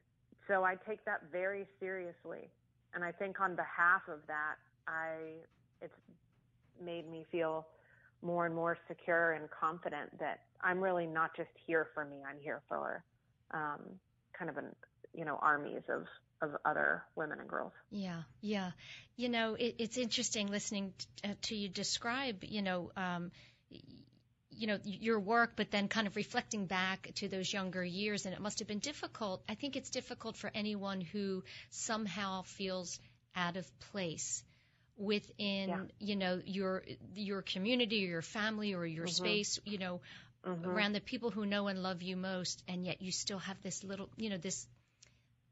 so 0.49 0.65
I 0.65 0.75
take 0.89 1.05
that 1.05 1.21
very 1.31 1.67
seriously. 1.79 2.51
And 2.95 3.05
I 3.05 3.13
think 3.13 3.41
on 3.41 3.55
behalf 3.55 4.03
of 4.09 4.19
that, 4.27 4.57
I, 4.89 5.37
it's 5.81 5.95
made 6.85 7.09
me 7.09 7.25
feel 7.31 7.67
more 8.23 8.47
and 8.47 8.55
more 8.55 8.77
secure 8.89 9.33
and 9.33 9.49
confident 9.51 10.19
that 10.19 10.41
I'm 10.63 10.81
really 10.81 11.07
not 11.07 11.37
just 11.37 11.51
here 11.67 11.89
for 11.95 12.05
me. 12.05 12.17
I'm 12.29 12.39
here 12.41 12.63
for 12.69 13.03
um, 13.53 13.81
kind 14.39 14.51
of 14.51 14.57
an 14.57 14.75
you 15.13 15.25
know 15.25 15.39
armies 15.41 15.83
of 15.89 16.07
of 16.43 16.57
other 16.65 17.03
women 17.17 17.39
and 17.41 17.49
girls. 17.49 17.73
Yeah, 17.91 18.23
yeah. 18.41 18.71
You 19.17 19.29
know, 19.29 19.55
it, 19.55 19.77
it's 19.79 19.99
interesting 19.99 20.47
listening 20.49 20.95
t- 20.97 21.31
uh, 21.31 21.35
to 21.43 21.55
you 21.55 21.69
describe. 21.69 22.45
You 22.45 22.63
know. 22.63 22.91
Um, 22.97 23.31
you 24.53 24.67
know 24.67 24.79
your 24.85 25.21
work 25.21 25.53
but 25.55 25.71
then 25.71 25.87
kind 25.87 26.09
of 26.09 26.17
reflecting 26.17 26.67
back 26.67 27.11
to 27.15 27.29
those 27.29 27.53
younger 27.53 27.85
years 27.85 28.27
and 28.27 28.35
it 28.35 28.41
must 28.41 28.59
have 28.59 28.67
been 28.67 28.81
difficult 28.81 29.43
i 29.49 29.55
think 29.55 29.77
it's 29.77 29.91
difficult 29.91 30.37
for 30.37 30.51
anyone 30.55 31.01
who 31.01 31.43
somehow 31.71 32.43
feels 32.43 32.99
out 33.37 33.57
of 33.57 33.79
place 33.93 34.43
within 35.01 35.69
yeah. 35.71 35.81
you 35.99 36.15
know 36.15 36.41
your 36.45 36.83
your 37.15 37.41
community 37.41 38.05
or 38.05 38.09
your 38.09 38.23
family 38.23 38.75
or 38.75 38.85
your 38.85 39.07
mm-hmm. 39.07 39.25
space 39.25 39.59
you 39.65 39.79
know 39.79 40.03
mm-hmm. 40.47 40.69
around 40.69 40.93
the 40.93 41.01
people 41.01 41.31
who 41.31 41.47
know 41.47 41.69
and 41.69 41.83
love 41.83 42.03
you 42.03 42.17
most 42.17 42.63
and 42.69 42.85
yet 42.85 43.01
you 43.01 43.11
still 43.11 43.39
have 43.39 43.57
this 43.63 43.83
little 43.83 44.11
you 44.17 44.29
know 44.29 44.37
this 44.37 44.67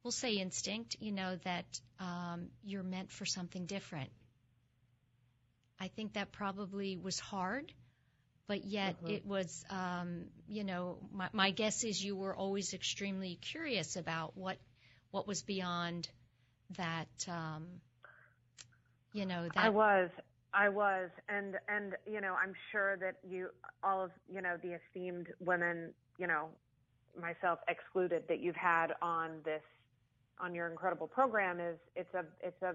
we'll 0.05 0.13
say 0.13 0.35
instinct 0.35 0.97
you 1.01 1.13
know 1.13 1.37
that 1.45 1.65
um, 1.99 2.49
you're 2.63 2.83
meant 2.83 3.11
for 3.11 3.25
something 3.25 3.65
different 3.65 4.11
i 5.81 5.89
think 5.89 6.13
that 6.13 6.31
probably 6.31 6.99
was 6.99 7.19
hard 7.19 7.73
but 8.49 8.65
yet 8.65 9.03
mm-hmm. 9.03 9.15
it 9.15 9.27
was 9.27 9.65
um, 9.71 10.25
you 10.47 10.63
know 10.63 10.99
my, 11.11 11.29
my 11.33 11.51
guess 11.53 11.85
is 11.85 12.05
you 12.05 12.15
were 12.15 12.37
always 12.37 12.75
extremely 12.75 13.39
curious 13.41 13.97
about 13.97 14.37
what 14.37 14.59
what 15.11 15.27
was 15.27 15.41
beyond 15.41 16.07
that 16.77 17.09
um, 17.29 17.67
you 19.13 19.27
know 19.27 19.49
that 19.55 19.65
I 19.65 19.69
was 19.69 20.11
I 20.53 20.69
was 20.69 21.11
and 21.29 21.57
and 21.69 21.95
you 22.07 22.21
know 22.21 22.35
I'm 22.43 22.55
sure 22.73 22.97
that 22.99 23.17
you 23.29 23.49
all 23.83 24.05
of 24.05 24.11
you 24.33 24.41
know 24.41 24.57
the 24.63 24.79
esteemed 24.79 25.29
women 25.41 25.93
you 26.19 26.27
know 26.27 26.49
myself 27.21 27.59
excluded 27.69 28.25
that 28.29 28.41
you've 28.41 28.57
had 28.57 28.89
on 29.03 29.41
this 29.45 29.63
on 30.41 30.55
your 30.55 30.69
incredible 30.69 31.07
program 31.07 31.61
is 31.61 31.77
it's 31.97 32.13
a 32.15 32.25
it's 32.41 32.61
a 32.63 32.75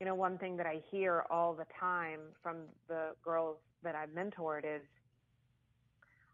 you 0.00 0.06
know 0.06 0.14
one 0.14 0.38
thing 0.38 0.56
that 0.56 0.66
I 0.66 0.80
hear 0.90 1.24
all 1.30 1.54
the 1.54 1.66
time 1.78 2.20
from 2.42 2.56
the 2.88 3.10
girls 3.24 3.56
that 3.82 3.94
I've 3.94 4.10
mentored 4.10 4.64
is 4.64 4.82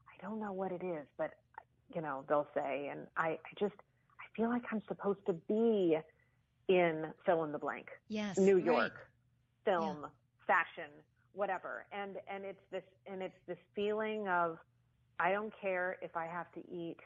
I 0.09 0.27
don't 0.27 0.40
know 0.40 0.53
what 0.53 0.73
it 0.73 0.83
is 0.83 1.07
but 1.18 1.33
you 1.94 2.01
know 2.01 2.25
they'll 2.29 2.49
say 2.55 2.88
and 2.90 3.07
I 3.16 3.29
I 3.29 3.38
just 3.59 3.75
I 4.18 4.37
feel 4.37 4.49
like 4.49 4.62
I'm 4.73 4.83
supposed 4.88 5.25
to 5.27 5.33
be 5.33 5.99
in 6.71 7.07
fill 7.27 7.45
in 7.45 7.53
the 7.53 7.59
blank. 7.59 7.89
Yes. 8.09 8.39
New 8.39 8.57
York, 8.57 8.93
right. 8.93 9.75
film, 9.75 9.99
yeah. 10.03 10.09
fashion, 10.47 10.91
whatever. 11.33 11.85
And 11.93 12.17
and 12.33 12.45
it's 12.45 12.63
this 12.71 12.85
and 13.11 13.23
it's 13.23 13.39
this 13.47 13.59
feeling 13.75 14.29
of 14.29 14.59
I 15.19 15.33
don't 15.33 15.53
care 15.61 15.97
if 16.01 16.17
I 16.17 16.27
have 16.27 16.51
to 16.53 16.61
eat 16.71 16.97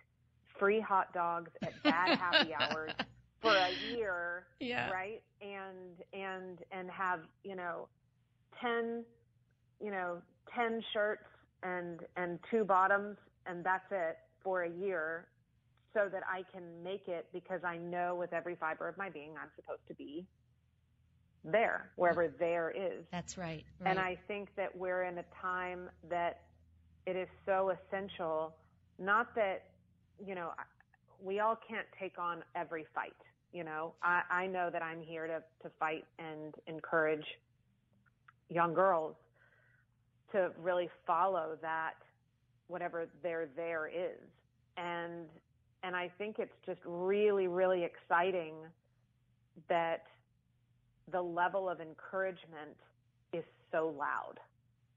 free 0.58 0.80
hot 0.80 1.12
dogs 1.14 1.50
at 1.62 1.82
bad 1.82 2.18
happy 2.18 2.54
hours 2.60 2.92
for 3.40 3.56
a 3.56 3.70
year, 3.92 4.46
yeah. 4.60 4.90
right? 4.90 5.22
And 5.40 5.98
and 6.12 6.58
and 6.70 6.90
have, 6.90 7.20
you 7.42 7.56
know, 7.56 7.88
10 8.60 9.02
you 9.80 9.90
know, 9.90 10.18
10 10.54 10.82
shirts 10.92 11.24
and 11.62 12.00
and 12.16 12.38
two 12.50 12.64
bottoms 12.64 13.16
and 13.46 13.64
that's 13.64 13.90
it 13.90 14.18
for 14.42 14.64
a 14.64 14.70
year 14.70 15.26
so 15.94 16.08
that 16.12 16.22
I 16.28 16.42
can 16.52 16.82
make 16.82 17.08
it 17.08 17.26
because 17.32 17.60
I 17.64 17.76
know 17.76 18.16
with 18.16 18.32
every 18.32 18.56
fiber 18.56 18.88
of 18.88 18.98
my 18.98 19.08
being 19.08 19.30
I'm 19.40 19.50
supposed 19.56 19.86
to 19.88 19.94
be 19.94 20.26
there, 21.44 21.90
wherever 21.96 22.24
mm-hmm. 22.24 22.38
there 22.38 22.70
is. 22.70 23.04
That's 23.12 23.38
right, 23.38 23.64
right. 23.80 23.90
And 23.90 23.98
I 23.98 24.18
think 24.26 24.48
that 24.56 24.76
we're 24.76 25.04
in 25.04 25.18
a 25.18 25.24
time 25.40 25.88
that 26.08 26.42
it 27.06 27.16
is 27.16 27.28
so 27.46 27.70
essential, 27.70 28.54
not 28.98 29.34
that, 29.34 29.64
you 30.24 30.34
know, 30.34 30.50
we 31.22 31.40
all 31.40 31.58
can't 31.68 31.86
take 31.98 32.18
on 32.18 32.42
every 32.54 32.86
fight. 32.94 33.12
You 33.52 33.62
know, 33.62 33.92
I, 34.02 34.22
I 34.30 34.46
know 34.46 34.68
that 34.72 34.82
I'm 34.82 35.00
here 35.00 35.26
to, 35.26 35.42
to 35.62 35.72
fight 35.78 36.04
and 36.18 36.54
encourage 36.66 37.24
young 38.48 38.74
girls 38.74 39.14
to 40.32 40.50
really 40.60 40.90
follow 41.06 41.56
that, 41.62 41.94
whatever 42.66 43.06
their 43.22 43.48
there 43.54 43.86
is. 43.86 44.18
And 44.76 45.26
and 45.84 45.94
I 45.94 46.10
think 46.16 46.38
it's 46.38 46.56
just 46.64 46.80
really, 46.84 47.46
really 47.46 47.84
exciting 47.84 48.54
that 49.68 50.04
the 51.12 51.20
level 51.20 51.68
of 51.68 51.80
encouragement 51.80 52.76
is 53.32 53.44
so 53.70 53.94
loud, 53.96 54.40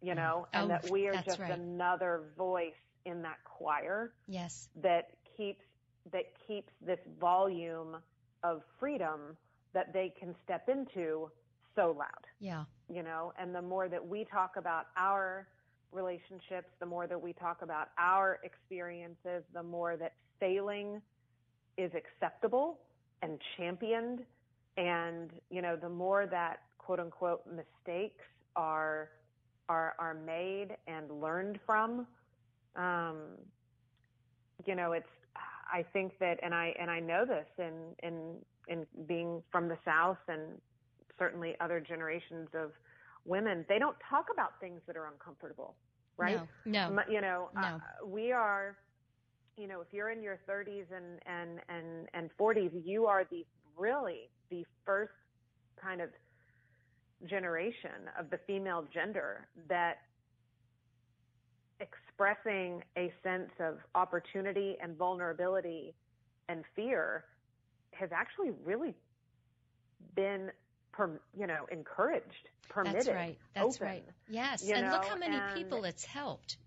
you 0.02 0.14
mm. 0.14 0.16
know, 0.16 0.48
and 0.54 0.66
oh, 0.66 0.68
that 0.70 0.90
we 0.90 1.08
are 1.08 1.22
just 1.22 1.40
right. 1.40 1.52
another 1.52 2.22
voice 2.38 2.72
in 3.06 3.22
that 3.22 3.38
choir. 3.44 4.14
Yes. 4.28 4.70
That 4.82 5.12
keeps 5.36 5.64
that 6.14 6.26
keeps 6.48 6.72
this 6.86 7.00
volume 7.20 7.98
of 8.44 8.62
freedom 8.80 9.36
that 9.74 9.92
they 9.92 10.14
can 10.18 10.34
step 10.46 10.70
into 10.70 11.30
so 11.76 11.94
loud. 12.00 12.26
Yeah. 12.40 12.64
You 12.90 13.04
know, 13.04 13.34
and 13.38 13.54
the 13.54 13.62
more 13.62 13.90
that 13.90 14.06
we 14.06 14.24
talk 14.24 14.54
about 14.56 14.86
our 14.96 15.48
relationships, 15.92 16.70
the 16.80 16.86
more 16.86 17.08
that 17.08 17.22
we 17.22 17.34
talk 17.34 17.62
about 17.62 17.90
our 17.98 18.40
experiences, 18.44 19.44
the 19.54 19.64
more 19.64 19.98
that 19.98 20.14
failing 20.40 21.02
is 21.78 21.92
acceptable 21.96 22.80
and 23.22 23.40
championed. 23.56 24.20
And, 24.78 25.32
you 25.50 25.62
know, 25.62 25.76
the 25.76 25.90
more 25.90 26.28
that 26.28 26.62
quote 26.78 27.00
unquote 27.00 27.42
mistakes 27.48 28.24
are, 28.56 29.10
are, 29.70 29.96
are 30.00 30.14
made 30.14 30.70
and 30.88 31.22
learned 31.22 31.60
from, 31.66 32.08
um, 32.76 33.18
you 34.66 34.76
know, 34.76 34.94
it's, 34.94 35.08
I 35.72 35.84
think 35.94 36.14
that, 36.20 36.40
and 36.44 36.54
I, 36.54 36.74
and 36.80 36.90
I 36.90 37.00
know 37.00 37.26
this 37.26 37.48
in, 37.58 37.74
in, 38.04 38.36
in 38.68 38.86
being 39.08 39.44
from 39.52 39.68
the 39.68 39.78
South 39.84 40.18
and 40.28 40.42
certainly 41.20 41.56
other 41.60 41.80
generations 41.80 42.48
of 42.54 42.72
women, 43.26 43.66
they 43.68 43.80
don't 43.80 43.98
talk 44.10 44.28
about 44.32 44.60
things 44.62 44.80
that 44.88 44.96
are 44.96 45.08
uncomfortable, 45.08 45.76
right? 46.18 46.40
No, 46.66 46.90
no. 46.90 47.02
You 47.10 47.22
know, 47.22 47.50
no. 47.56 47.62
Uh, 47.62 47.80
we 48.06 48.32
are, 48.32 48.78
you 49.58 49.68
know, 49.68 49.82
if 49.82 49.88
you're 49.92 50.10
in 50.10 50.22
your 50.22 50.40
30s 50.48 50.86
and, 50.96 51.20
and, 51.26 51.60
and, 51.68 52.08
and 52.14 52.30
40s, 52.40 52.72
you 52.86 53.08
are 53.08 53.26
the 53.30 53.46
really 53.76 54.30
the 54.50 54.64
first 54.86 55.12
kind 55.82 56.02
of 56.02 56.10
generation 57.28 58.10
of 58.18 58.30
the 58.30 58.40
female 58.46 58.86
gender 58.94 59.48
that 59.68 59.98
expressing 61.80 62.84
a 62.98 63.12
sense 63.24 63.52
of 63.60 63.78
opportunity 63.96 64.78
and 64.82 64.96
vulnerability 64.98 65.94
and 66.50 66.64
fear 66.76 67.26
has 67.92 68.10
actually 68.12 68.52
really 68.64 68.96
been 70.16 70.52
per, 70.92 71.20
you 71.38 71.46
know 71.48 71.66
encouraged 71.72 72.50
permitted 72.70 72.96
that's 72.96 73.08
right. 73.08 73.38
That's 73.54 73.76
open, 73.76 73.88
right. 73.88 74.06
Yes. 74.28 74.68
and 74.70 74.86
know? 74.86 74.94
look 74.94 75.06
how 75.06 75.16
many 75.16 75.38
and 75.38 75.56
people 75.56 75.84
it's 75.84 76.06
helped 76.06 76.58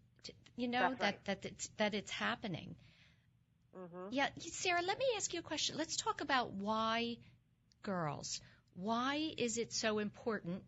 you 0.60 0.68
know 0.68 0.90
that 0.90 1.00
right. 1.00 1.24
that 1.24 1.44
it's 1.44 1.68
that 1.78 1.94
it's 1.94 2.10
happening. 2.10 2.74
Mm-hmm. 3.76 4.08
Yeah, 4.10 4.28
Sara, 4.38 4.82
let 4.82 4.98
me 4.98 5.04
ask 5.16 5.32
you 5.32 5.40
a 5.40 5.42
question. 5.42 5.76
Let's 5.78 5.96
talk 5.96 6.20
about 6.20 6.52
why 6.52 7.16
girls. 7.82 8.40
Why 8.74 9.32
is 9.38 9.58
it 9.58 9.72
so 9.72 9.98
important 9.98 10.62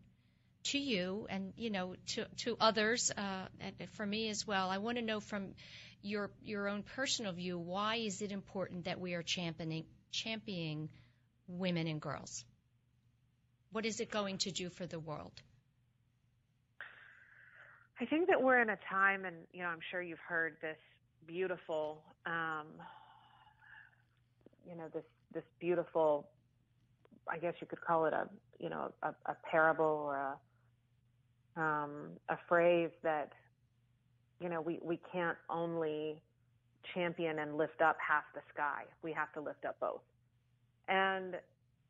to 0.65 0.79
you 0.79 1.27
and 1.29 1.53
you 1.57 1.71
know 1.71 1.95
to 2.15 2.25
to 2.45 2.57
others 2.61 3.11
uh, 3.11 3.47
and 3.61 3.91
for 3.93 4.07
me 4.07 4.29
as 4.31 4.47
well? 4.47 4.71
I 4.71 4.79
want 4.79 4.99
to 4.99 5.03
know 5.03 5.21
from 5.21 5.55
your 6.03 6.31
your 6.43 6.69
own 6.69 6.83
personal 6.83 7.33
view 7.33 7.59
why 7.59 7.97
is 7.97 8.23
it 8.23 8.33
important 8.33 8.85
that 8.87 9.01
we 9.01 9.15
are 9.15 9.23
championing 9.23 9.85
championing 10.11 10.89
women 11.49 11.87
and 11.87 12.01
girls? 12.01 12.45
What 13.73 13.87
is 13.87 14.01
it 14.01 14.11
going 14.11 14.39
to 14.39 14.51
do 14.51 14.69
for 14.71 14.87
the 14.87 15.01
world? 15.01 15.33
I 18.03 18.07
think 18.07 18.27
that 18.27 18.43
we're 18.43 18.61
in 18.61 18.71
a 18.71 18.79
time, 18.91 19.27
and 19.27 19.37
you 19.53 19.63
know, 19.63 19.69
I'm 19.69 19.79
sure 19.93 20.03
you've 20.03 20.19
heard 20.27 20.57
this 20.61 20.77
beautiful, 21.25 22.03
um, 22.27 22.67
you 24.69 24.77
know, 24.77 24.87
this 24.93 25.05
this 25.33 25.45
beautiful. 25.61 26.27
I 27.31 27.39
guess 27.39 27.55
you 27.61 27.69
could 27.69 27.81
call 27.81 28.07
it 28.07 28.13
a, 28.13 28.29
you 28.59 28.71
know, 28.71 28.91
a, 29.05 29.11
a 29.27 29.37
parable 29.49 29.85
or 29.85 30.37
a, 31.57 31.61
um, 31.61 31.91
a 32.29 32.37
phrase 32.49 32.91
that, 33.05 33.31
you 34.41 34.49
know, 34.49 34.61
we 34.61 34.81
we 34.83 34.99
can't 35.13 35.39
only 35.49 36.21
champion 36.95 37.39
and 37.39 37.57
lift 37.57 37.81
up 37.81 37.97
half 38.05 38.25
the 38.35 38.41
sky. 38.53 38.83
We 39.03 39.13
have 39.13 39.33
to 39.35 39.41
lift 39.41 39.65
up 39.65 39.79
both. 39.79 40.03
And 40.89 41.37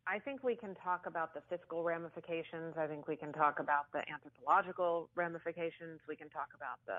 I 0.06 0.18
think 0.18 0.42
we 0.42 0.56
can 0.56 0.74
talk 0.74 1.06
about 1.06 1.32
the 1.32 1.42
fiscal 1.48 1.84
ramifications. 1.84 2.74
I 2.76 2.86
think 2.86 3.06
we 3.06 3.16
can 3.16 3.32
talk 3.32 3.60
about 3.60 3.86
the 3.92 4.02
anthropological 4.12 5.08
ramifications. 5.14 6.00
We 6.08 6.16
can 6.16 6.28
talk 6.28 6.48
about 6.56 6.78
the 6.86 6.98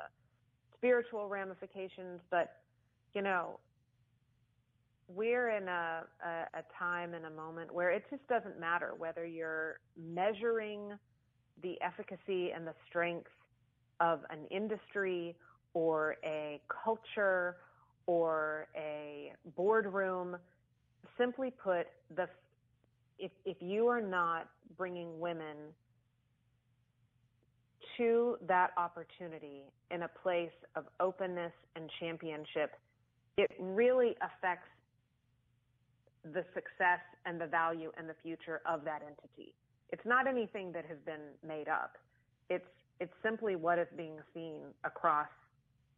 spiritual 0.77 1.27
ramifications. 1.27 2.21
But, 2.31 2.53
you 3.13 3.21
know, 3.21 3.59
we're 5.07 5.49
in 5.49 5.67
a, 5.67 6.03
a, 6.25 6.59
a 6.59 6.63
time 6.79 7.13
and 7.13 7.25
a 7.25 7.29
moment 7.29 7.73
where 7.73 7.91
it 7.91 8.03
just 8.09 8.25
doesn't 8.27 8.59
matter 8.59 8.93
whether 8.97 9.25
you're 9.25 9.79
measuring 9.97 10.93
the 11.61 11.79
efficacy 11.81 12.51
and 12.51 12.65
the 12.65 12.73
strength 12.87 13.29
of 13.99 14.21
an 14.29 14.45
industry 14.49 15.35
or 15.73 16.15
a 16.23 16.61
culture 16.83 17.57
or 18.05 18.67
a 18.75 19.33
boardroom. 19.57 20.37
Simply 21.17 21.51
put, 21.51 21.87
the 22.15 22.27
if 23.19 23.31
if 23.45 23.57
you 23.59 23.87
are 23.87 24.01
not 24.01 24.49
bringing 24.77 25.19
women 25.19 25.57
to 27.97 28.37
that 28.47 28.71
opportunity 28.77 29.63
in 29.91 30.03
a 30.03 30.07
place 30.07 30.51
of 30.75 30.85
openness 30.99 31.51
and 31.75 31.89
championship, 31.99 32.75
it 33.37 33.51
really 33.59 34.15
affects 34.21 34.69
the 36.33 36.43
success 36.53 37.01
and 37.25 37.39
the 37.39 37.45
value 37.45 37.91
and 37.97 38.07
the 38.07 38.15
future 38.23 38.61
of 38.65 38.83
that 38.85 39.01
entity. 39.01 39.53
It's 39.91 40.05
not 40.05 40.27
anything 40.27 40.71
that 40.71 40.85
has 40.85 40.97
been 41.05 41.21
made 41.45 41.67
up. 41.67 41.97
It's 42.49 42.65
it's 42.99 43.13
simply 43.21 43.55
what 43.55 43.79
is 43.79 43.87
being 43.97 44.17
seen 44.33 44.61
across 44.83 45.27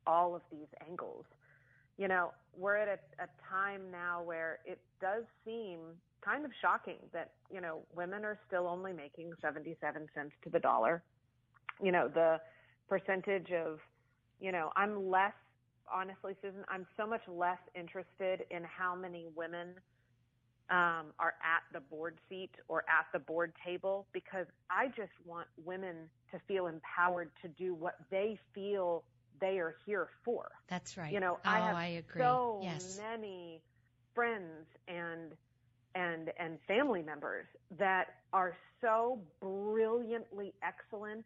all 0.07 0.35
of 0.35 0.41
these 0.51 0.67
angles. 0.87 1.25
You 1.97 2.07
know, 2.07 2.31
we're 2.57 2.75
at 2.75 2.87
a, 2.87 3.23
a 3.23 3.27
time 3.49 3.81
now 3.91 4.21
where 4.23 4.59
it 4.65 4.79
does 5.01 5.23
seem 5.45 5.79
kind 6.25 6.43
of 6.43 6.51
shocking 6.61 6.97
that, 7.13 7.31
you 7.53 7.61
know, 7.61 7.83
women 7.95 8.25
are 8.25 8.37
still 8.47 8.67
only 8.67 8.91
making 8.91 9.31
77 9.41 10.07
cents 10.15 10.33
to 10.43 10.49
the 10.49 10.59
dollar. 10.59 11.03
You 11.81 11.91
know, 11.91 12.07
the 12.07 12.39
percentage 12.89 13.51
of, 13.51 13.79
you 14.39 14.51
know, 14.51 14.71
I'm 14.75 15.09
less, 15.09 15.33
honestly, 15.93 16.33
Susan, 16.41 16.63
I'm 16.67 16.87
so 16.97 17.05
much 17.05 17.21
less 17.27 17.59
interested 17.75 18.45
in 18.49 18.63
how 18.63 18.95
many 18.95 19.27
women 19.35 19.75
um, 20.69 21.13
are 21.19 21.35
at 21.43 21.61
the 21.73 21.79
board 21.79 22.17
seat 22.27 22.51
or 22.67 22.79
at 22.89 23.05
the 23.13 23.19
board 23.19 23.53
table 23.63 24.07
because 24.13 24.47
I 24.69 24.87
just 24.87 25.11
want 25.23 25.47
women 25.63 26.09
to 26.31 26.39
feel 26.47 26.67
empowered 26.67 27.29
to 27.43 27.47
do 27.49 27.75
what 27.75 27.95
they 28.09 28.39
feel 28.53 29.03
they 29.39 29.59
are 29.59 29.75
here 29.85 30.07
for. 30.23 30.49
That's 30.67 30.97
right. 30.97 31.13
You 31.13 31.19
know, 31.19 31.37
oh, 31.45 31.49
I 31.49 31.59
have 31.59 31.75
I 31.75 31.85
agree. 31.87 32.21
so 32.21 32.61
yes. 32.63 32.99
many 32.99 33.61
friends 34.15 34.65
and 34.87 35.33
and 35.95 36.31
and 36.37 36.59
family 36.67 37.01
members 37.01 37.45
that 37.77 38.05
are 38.33 38.55
so 38.81 39.19
brilliantly 39.41 40.53
excellent 40.61 41.25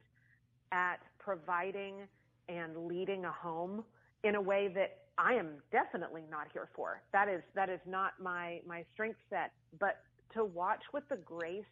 at 0.72 0.98
providing 1.20 2.08
and 2.48 2.88
leading 2.88 3.26
a 3.26 3.32
home 3.32 3.84
in 4.24 4.36
a 4.36 4.42
way 4.42 4.68
that 4.74 5.00
I 5.18 5.34
am 5.34 5.62
definitely 5.72 6.24
not 6.30 6.48
here 6.54 6.70
for. 6.76 7.02
That 7.12 7.28
is 7.28 7.42
that 7.56 7.70
is 7.70 7.80
not 7.86 8.14
my 8.22 8.62
my 8.66 8.86
strength 8.94 9.20
set. 9.30 9.52
But 9.80 9.98
to 10.34 10.46
watch 10.46 10.82
with 10.94 11.04
the 11.10 11.18
grace 11.18 11.64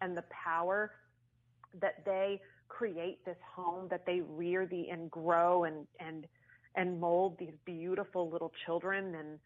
and 0.00 0.16
the 0.16 0.24
power 0.44 0.92
that 1.80 2.04
they 2.04 2.40
create 2.68 3.24
this 3.24 3.36
home, 3.54 3.88
that 3.90 4.06
they 4.06 4.20
rear 4.20 4.66
the 4.66 4.88
and 4.90 5.10
grow 5.10 5.64
and 5.64 5.86
and 6.00 6.26
and 6.76 7.00
mold 7.00 7.36
these 7.38 7.54
beautiful 7.64 8.30
little 8.30 8.52
children 8.64 9.14
and 9.14 9.38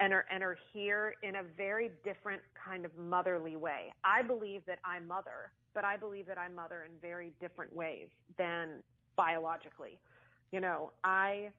and 0.00 0.12
are 0.12 0.24
and 0.30 0.42
are 0.42 0.56
here 0.72 1.14
in 1.22 1.36
a 1.36 1.42
very 1.56 1.90
different 2.04 2.42
kind 2.64 2.84
of 2.84 2.90
motherly 2.98 3.56
way. 3.56 3.92
I 4.04 4.22
believe 4.22 4.62
that 4.66 4.78
I 4.84 4.98
mother, 5.00 5.52
but 5.74 5.84
I 5.84 5.96
believe 5.96 6.26
that 6.26 6.38
I 6.38 6.48
mother 6.48 6.84
in 6.84 6.92
very 7.00 7.32
different 7.40 7.74
ways 7.74 8.08
than 8.38 8.82
biologically. 9.16 9.98
You 10.50 10.60
know, 10.60 10.92
I 11.04 11.50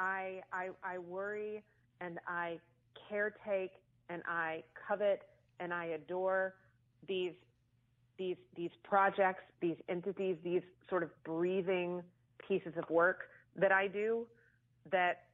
I, 0.00 0.40
I, 0.50 0.70
I 0.82 0.98
worry 0.98 1.62
and 2.00 2.18
I 2.26 2.58
caretake 3.10 3.70
and 4.08 4.22
I 4.26 4.64
covet 4.88 5.22
and 5.60 5.74
I 5.74 5.86
adore 5.86 6.54
these, 7.06 7.34
these, 8.18 8.36
these 8.56 8.70
projects, 8.82 9.42
these 9.60 9.76
entities, 9.90 10.36
these 10.42 10.62
sort 10.88 11.02
of 11.02 11.10
breathing 11.24 12.02
pieces 12.48 12.72
of 12.78 12.88
work 12.88 13.24
that 13.56 13.72
I 13.72 13.88
do 13.88 14.26
that 14.90 15.24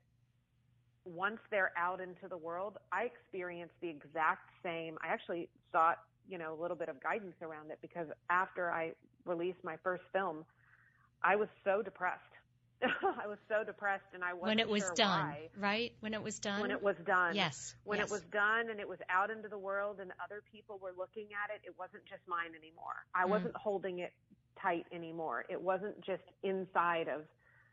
once 1.07 1.39
they're 1.51 1.73
out 1.79 2.01
into 2.01 2.29
the 2.29 2.37
world, 2.37 2.77
I 2.93 3.05
experience 3.05 3.71
the 3.81 3.89
exact 3.89 4.51
same. 4.63 4.99
I 5.03 5.09
actually 5.09 5.49
sought, 5.73 5.99
you 6.29 6.37
know, 6.37 6.53
a 6.53 6.61
little 6.61 6.77
bit 6.77 6.89
of 6.89 7.01
guidance 7.03 7.37
around 7.41 7.71
it 7.71 7.79
because 7.81 8.09
after 8.29 8.71
I 8.71 8.93
released 9.25 9.63
my 9.63 9.77
first 9.83 10.03
film, 10.13 10.45
I 11.23 11.37
was 11.37 11.49
so 11.65 11.83
depressed 11.83 12.23
I 12.83 13.27
was 13.27 13.39
so 13.49 13.65
depressed 13.65 14.05
and 14.13 14.23
I 14.23 14.35
wasn't 14.35 14.49
when 14.49 14.59
it 14.59 14.69
was 14.69 14.83
sure 14.83 14.93
done, 14.95 15.21
why. 15.29 15.49
right? 15.59 15.93
When 16.01 16.15
it 16.15 16.23
was 16.23 16.39
done. 16.39 16.61
When 16.61 16.71
it 16.71 16.83
was 16.83 16.97
done. 17.07 17.35
Yes. 17.35 17.75
When 17.85 17.99
yes. 17.99 18.09
it 18.09 18.13
was 18.13 18.23
done 18.33 18.71
and 18.71 18.81
it 18.81 18.89
was 18.89 18.99
out 19.09 19.31
into 19.31 19.49
the 19.49 19.59
world 19.59 19.99
and 20.01 20.13
other 20.23 20.43
people 20.53 20.79
were 20.83 20.93
looking 20.97 21.29
at 21.33 21.55
it, 21.55 21.63
it 21.67 21.75
wasn't 21.79 22.05
just 22.05 22.21
mine 22.29 22.51
anymore. 22.59 23.07
I 23.15 23.25
Mm. 23.25 23.31
wasn't 23.31 23.57
holding 23.57 24.01
it 24.01 24.13
tight 24.61 24.87
anymore. 24.93 25.45
It 25.49 25.61
wasn't 25.61 26.01
just 26.03 26.23
inside 26.43 27.09
of 27.09 27.23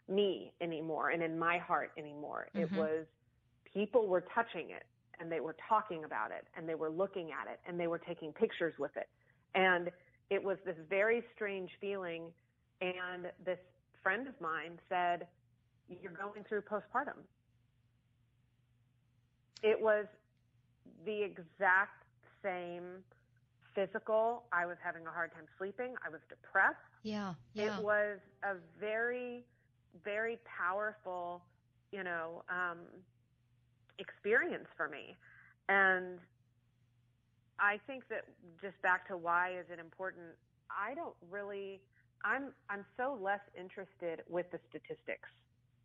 me 0.08 0.54
anymore 0.62 1.10
and 1.10 1.22
in 1.22 1.38
my 1.38 1.58
heart 1.58 1.92
anymore. 1.98 2.48
It 2.56 2.70
Mhm. 2.72 2.76
was 2.78 3.08
people 3.74 4.08
were 4.08 4.24
touching 4.34 4.70
it 4.70 4.84
and 5.20 5.32
they 5.32 5.40
were 5.40 5.56
talking 5.68 6.04
about 6.04 6.32
it 6.32 6.46
and 6.56 6.68
they 6.68 6.76
were 6.76 6.90
looking 6.90 7.30
at 7.32 7.52
it 7.52 7.60
and 7.68 7.80
they 7.80 7.88
were 7.88 8.00
taking 8.00 8.32
pictures 8.34 8.74
with 8.80 8.96
it. 8.98 9.08
And 9.56 9.90
it 10.30 10.44
was 10.44 10.58
this 10.66 10.76
very 10.90 11.24
strange 11.36 11.70
feeling 11.80 12.32
and 12.82 13.28
this 13.46 13.60
friend 14.02 14.28
of 14.28 14.40
mine 14.42 14.80
said, 14.90 15.28
You're 15.88 16.12
going 16.12 16.44
through 16.48 16.62
postpartum. 16.62 17.20
It 19.62 19.82
was 19.82 20.06
the 21.06 21.24
exact 21.24 22.04
same 22.44 23.04
physical. 23.74 24.44
I 24.52 24.66
was 24.66 24.78
having 24.84 25.06
a 25.08 25.12
hard 25.12 25.34
time 25.34 25.46
sleeping. 25.58 25.94
I 26.06 26.10
was 26.10 26.20
depressed. 26.30 26.76
Yeah. 27.04 27.34
Yeah. 27.54 27.78
It 27.78 27.84
was 27.84 28.20
a 28.44 28.56
very, 28.80 29.46
very 30.04 30.38
powerful, 30.46 31.44
you 31.92 32.04
know, 32.04 32.44
um, 32.50 32.80
experience 34.00 34.68
for 34.76 34.90
me. 34.90 35.16
And 35.70 36.20
I 37.60 37.80
think 37.88 38.08
that 38.10 38.26
just 38.62 38.82
back 38.82 39.08
to 39.08 39.18
why 39.18 39.58
is 39.60 39.66
it 39.72 39.80
important, 39.80 40.26
I 40.70 40.94
don't 40.94 41.16
really 41.30 41.82
I'm 42.26 42.54
I'm 42.70 42.86
so 42.98 43.18
less 43.22 43.42
interested 43.58 44.24
with 44.30 44.50
the 44.52 44.60
statistics. 44.70 45.30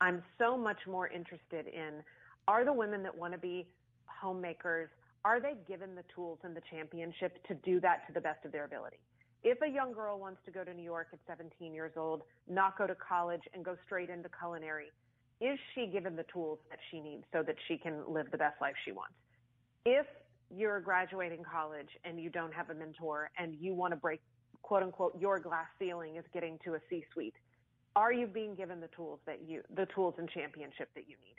I'm 0.01 0.23
so 0.39 0.57
much 0.57 0.79
more 0.87 1.09
interested 1.09 1.67
in 1.67 2.03
are 2.47 2.65
the 2.65 2.73
women 2.73 3.03
that 3.03 3.17
want 3.17 3.33
to 3.33 3.39
be 3.39 3.67
homemakers 4.07 4.89
are 5.25 5.41
they 5.41 5.55
given 5.67 5.95
the 5.95 6.05
tools 6.15 6.39
and 6.45 6.57
the 6.57 6.63
championship 6.71 7.45
to 7.49 7.55
do 7.55 7.81
that 7.81 8.07
to 8.07 8.13
the 8.13 8.21
best 8.21 8.45
of 8.45 8.53
their 8.53 8.65
ability? 8.65 8.99
If 9.43 9.59
a 9.63 9.69
young 9.69 9.93
girl 9.93 10.19
wants 10.19 10.41
to 10.47 10.51
go 10.51 10.65
to 10.65 10.73
New 10.73 10.83
York 10.83 11.09
at 11.13 11.19
17 11.27 11.75
years 11.75 11.93
old, 11.97 12.23
not 12.49 12.79
go 12.79 12.87
to 12.87 12.95
college 12.95 13.43
and 13.55 13.65
go 13.65 13.77
straight 13.85 14.11
into 14.11 14.29
culinary, 14.39 14.87
is 15.41 15.59
she 15.75 15.87
given 15.87 16.17
the 16.17 16.25
tools 16.33 16.59
that 16.71 16.79
she 16.91 17.01
needs 17.01 17.25
so 17.33 17.43
that 17.43 17.57
she 17.67 17.79
can 17.79 18.03
live 18.09 18.31
the 18.31 18.39
best 18.39 18.61
life 18.61 18.75
she 18.85 18.93
wants? 18.93 19.15
If 19.85 20.07
you're 20.51 20.81
graduating 20.81 21.43
college 21.51 21.89
and 22.05 22.21
you 22.21 22.31
don't 22.31 22.53
have 22.53 22.71
a 22.71 22.75
mentor 22.75 23.31
and 23.39 23.55
you 23.61 23.75
want 23.75 23.93
to 23.93 23.97
break 23.97 24.21
quote 24.63 24.83
unquote 24.83 25.19
your 25.19 25.39
glass 25.39 25.67
ceiling 25.79 26.17
is 26.17 26.25
getting 26.33 26.59
to 26.65 26.75
a 26.75 26.79
C 26.91 27.05
suite. 27.13 27.35
Are 27.97 28.13
you 28.13 28.27
being 28.27 28.55
given 28.55 28.81
the 28.81 28.89
tools 28.89 29.21
that 29.27 29.41
you 29.47 29.63
the 29.75 29.87
tools 29.95 30.15
and 30.19 30.29
championship 30.31 30.89
that 30.95 31.05
you 31.09 31.17
need? 31.21 31.37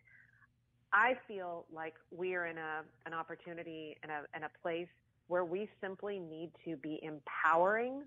I 0.92 1.14
feel 1.28 1.66
like 1.72 1.94
we 2.12 2.36
are 2.36 2.48
in 2.48 2.58
a 2.58 2.82
an 3.06 3.14
opportunity 3.14 3.98
and 4.04 4.12
a 4.12 4.38
in 4.38 4.44
a 4.44 4.50
place 4.62 4.88
where 5.28 5.46
we 5.46 5.70
simply 5.82 6.20
need 6.20 6.52
to 6.66 6.76
be 6.78 7.00
empowering 7.04 8.04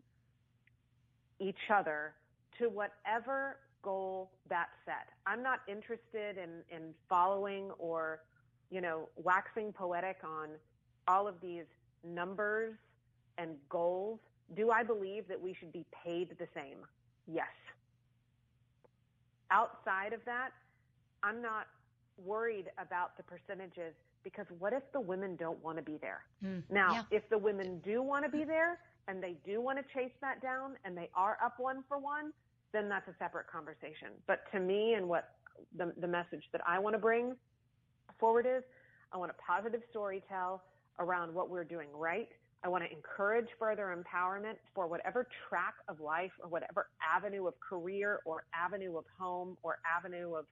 each 1.40 1.70
other 1.72 2.14
to 2.58 2.68
whatever 2.68 3.56
goal 3.82 4.30
that 4.48 4.68
set. 4.84 5.08
I'm 5.26 5.42
not 5.42 5.60
interested 5.68 6.38
in, 6.38 6.62
in 6.74 6.94
following 7.08 7.70
or, 7.78 8.20
you 8.70 8.80
know, 8.80 9.08
waxing 9.16 9.72
poetic 9.72 10.18
on 10.24 10.50
all 11.08 11.26
of 11.26 11.40
these 11.40 11.64
numbers 12.04 12.74
and 13.38 13.56
goals 13.68 14.20
do 14.54 14.70
I 14.70 14.82
believe 14.82 15.28
that 15.28 15.40
we 15.40 15.54
should 15.54 15.72
be 15.72 15.84
paid 16.04 16.30
the 16.38 16.46
same? 16.54 16.78
Yes. 17.26 17.46
Outside 19.50 20.12
of 20.12 20.20
that, 20.24 20.50
I'm 21.22 21.40
not 21.40 21.66
worried 22.22 22.66
about 22.78 23.16
the 23.16 23.22
percentages 23.22 23.94
because 24.24 24.46
what 24.58 24.72
if 24.72 24.82
the 24.92 25.00
women 25.00 25.36
don't 25.36 25.62
want 25.62 25.78
to 25.78 25.82
be 25.82 25.96
there? 26.00 26.20
Mm, 26.44 26.62
now, 26.70 26.92
yeah. 26.92 27.02
if 27.10 27.28
the 27.28 27.38
women 27.38 27.80
do 27.84 28.02
want 28.02 28.24
to 28.24 28.30
be 28.30 28.44
there 28.44 28.78
and 29.08 29.22
they 29.22 29.36
do 29.44 29.60
want 29.60 29.78
to 29.78 29.84
chase 29.92 30.12
that 30.20 30.40
down 30.40 30.76
and 30.84 30.96
they 30.96 31.10
are 31.14 31.38
up 31.44 31.54
one 31.58 31.82
for 31.88 31.98
one, 31.98 32.32
then 32.72 32.88
that's 32.88 33.08
a 33.08 33.14
separate 33.18 33.46
conversation. 33.46 34.08
But 34.26 34.44
to 34.52 34.60
me 34.60 34.94
and 34.94 35.08
what 35.08 35.30
the, 35.76 35.92
the 36.00 36.08
message 36.08 36.44
that 36.52 36.60
I 36.66 36.78
want 36.78 36.94
to 36.94 36.98
bring 36.98 37.36
forward 38.18 38.46
is, 38.46 38.62
I 39.12 39.18
want 39.18 39.30
a 39.30 39.34
positive 39.42 39.80
story 39.90 40.22
tell 40.28 40.62
around 40.98 41.34
what 41.34 41.50
we're 41.50 41.64
doing 41.64 41.88
right 41.94 42.28
I 42.64 42.68
want 42.68 42.84
to 42.84 42.92
encourage 42.92 43.48
further 43.58 43.96
empowerment 43.96 44.54
for 44.74 44.86
whatever 44.86 45.26
track 45.48 45.74
of 45.88 45.98
life 46.00 46.30
or 46.40 46.48
whatever 46.48 46.88
avenue 47.02 47.48
of 47.48 47.54
career 47.58 48.20
or 48.24 48.44
avenue 48.54 48.96
of 48.96 49.04
home 49.18 49.56
or 49.64 49.78
avenue 49.84 50.34
of 50.34 50.44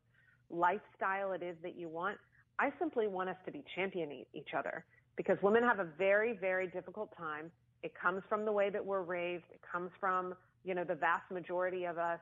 lifestyle 0.51 1.33
it 1.33 1.43
is 1.43 1.57
that 1.63 1.77
you 1.77 1.89
want. 1.89 2.19
I 2.59 2.73
simply 2.81 3.07
want 3.07 3.29
us 3.29 3.37
to 3.47 3.53
be 3.53 3.63
championing 3.77 4.25
each 4.35 4.55
other 4.59 4.85
because 5.17 5.39
women 5.41 5.63
have 5.63 5.79
a 5.79 5.87
very, 5.99 6.37
very 6.37 6.67
difficult 6.67 7.11
time. 7.17 7.51
It 7.85 7.93
comes 8.01 8.23
from 8.29 8.45
the 8.45 8.53
way 8.53 8.71
that 8.71 8.85
we're 8.85 9.03
raised. 9.03 9.45
It 9.53 9.61
comes 9.71 9.91
from, 10.01 10.35
you 10.65 10.75
know, 10.75 10.85
the 10.85 10.95
vast 10.95 11.31
majority 11.31 11.85
of 11.87 11.99
us, 11.99 12.21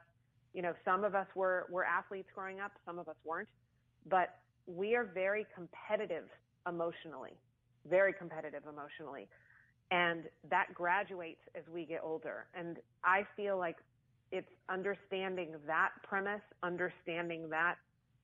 You 0.55 0.63
know, 0.63 0.75
some 0.85 1.05
of 1.05 1.15
us 1.15 1.27
were 1.35 1.67
were 1.71 1.85
athletes 1.85 2.29
growing 2.35 2.61
up, 2.61 2.73
some 2.87 2.99
of 2.99 3.09
us 3.09 3.17
weren't, 3.25 3.49
but 4.09 4.39
we 4.67 4.95
are 4.97 5.05
very 5.05 5.47
competitive 5.55 6.25
emotionally, 6.67 7.39
very 7.89 8.13
competitive 8.13 8.63
emotionally. 8.69 9.29
And 9.91 10.25
that 10.51 10.75
graduates 10.75 11.41
as 11.55 11.63
we 11.73 11.85
get 11.87 12.01
older. 12.03 12.47
And 12.55 12.79
I 13.05 13.27
feel 13.37 13.59
like 13.59 13.77
it's 14.31 14.51
understanding 14.69 15.55
that 15.67 15.91
premise, 16.03 16.43
understanding 16.63 17.49
that 17.51 17.77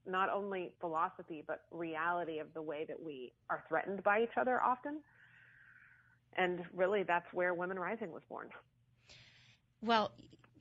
not 0.07 0.29
only 0.29 0.73
philosophy, 0.81 1.43
but 1.47 1.63
reality 1.71 2.39
of 2.39 2.49
the 2.53 2.61
way 2.61 2.85
that 2.87 3.01
we 3.03 3.33
are 3.49 3.65
threatened 3.69 4.03
by 4.03 4.23
each 4.23 4.37
other 4.39 4.61
often. 4.63 5.01
And 6.37 6.61
really, 6.75 7.05
that's 7.05 7.33
where 7.33 7.55
Women 7.55 7.79
Rising 7.79 8.13
was 8.13 8.23
born. 8.29 8.49
Well, 9.85 10.13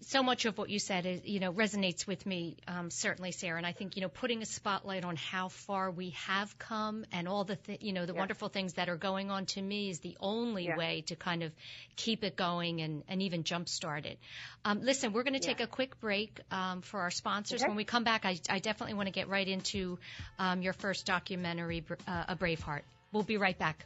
so 0.02 0.22
much 0.22 0.44
of 0.46 0.58
what 0.58 0.70
you 0.70 0.80
said 0.80 1.06
is, 1.06 1.22
you 1.24 1.40
know, 1.40 1.54
resonates 1.54 2.06
with 2.06 2.26
me, 2.26 2.58
um, 2.68 2.90
certainly, 2.92 3.32
Sara. 3.32 3.58
And 3.58 3.66
I 3.66 3.72
think, 3.72 3.96
you 3.96 4.02
know, 4.02 4.10
putting 4.10 4.42
a 4.42 4.46
spotlight 4.46 5.06
on 5.06 5.16
how 5.16 5.48
far 5.48 5.92
we 5.92 6.10
have 6.28 6.58
come 6.60 7.06
and 7.12 7.28
all 7.28 7.46
the, 7.46 7.56
th- 7.56 7.82
you 7.82 7.94
know, 7.94 8.06
the 8.06 8.14
wonderful 8.14 8.50
things 8.50 8.74
that 8.74 8.90
are 8.90 8.98
going 8.98 9.32
on 9.32 9.46
to 9.48 9.62
me 9.62 9.90
is 9.90 10.00
the 10.00 10.18
only 10.20 10.68
way 10.78 11.04
to 11.08 11.16
kind 11.16 11.42
of 11.42 11.54
keep 11.96 12.24
it 12.26 12.36
going 12.36 12.82
and, 12.82 13.04
and 13.08 13.22
even 13.22 13.44
jumpstart 13.44 14.06
it. 14.06 14.20
Um, 14.66 14.82
listen, 14.82 15.14
we're 15.14 15.24
going 15.24 15.40
to 15.40 15.40
take 15.40 15.62
a 15.62 15.68
quick 15.68 16.00
break 16.02 16.40
um, 16.52 16.82
for 16.82 17.00
our 17.00 17.12
sponsors. 17.12 17.62
Okay. 17.62 17.70
When 17.70 17.78
we 17.78 17.86
come 17.86 18.04
back, 18.04 18.26
I, 18.26 18.38
I 18.50 18.60
definitely 18.60 18.96
want 18.96 19.08
to 19.08 19.14
get 19.14 19.30
right 19.30 19.48
into 19.48 20.00
um, 20.38 20.62
your 20.62 20.74
first 20.74 21.06
documentary, 21.06 21.84
uh, 22.08 22.26
A 22.28 22.36
Brave 22.36 22.60
Heart. 22.60 22.84
We'll 23.14 23.24
be 23.24 23.38
right 23.38 23.58
back. 23.58 23.86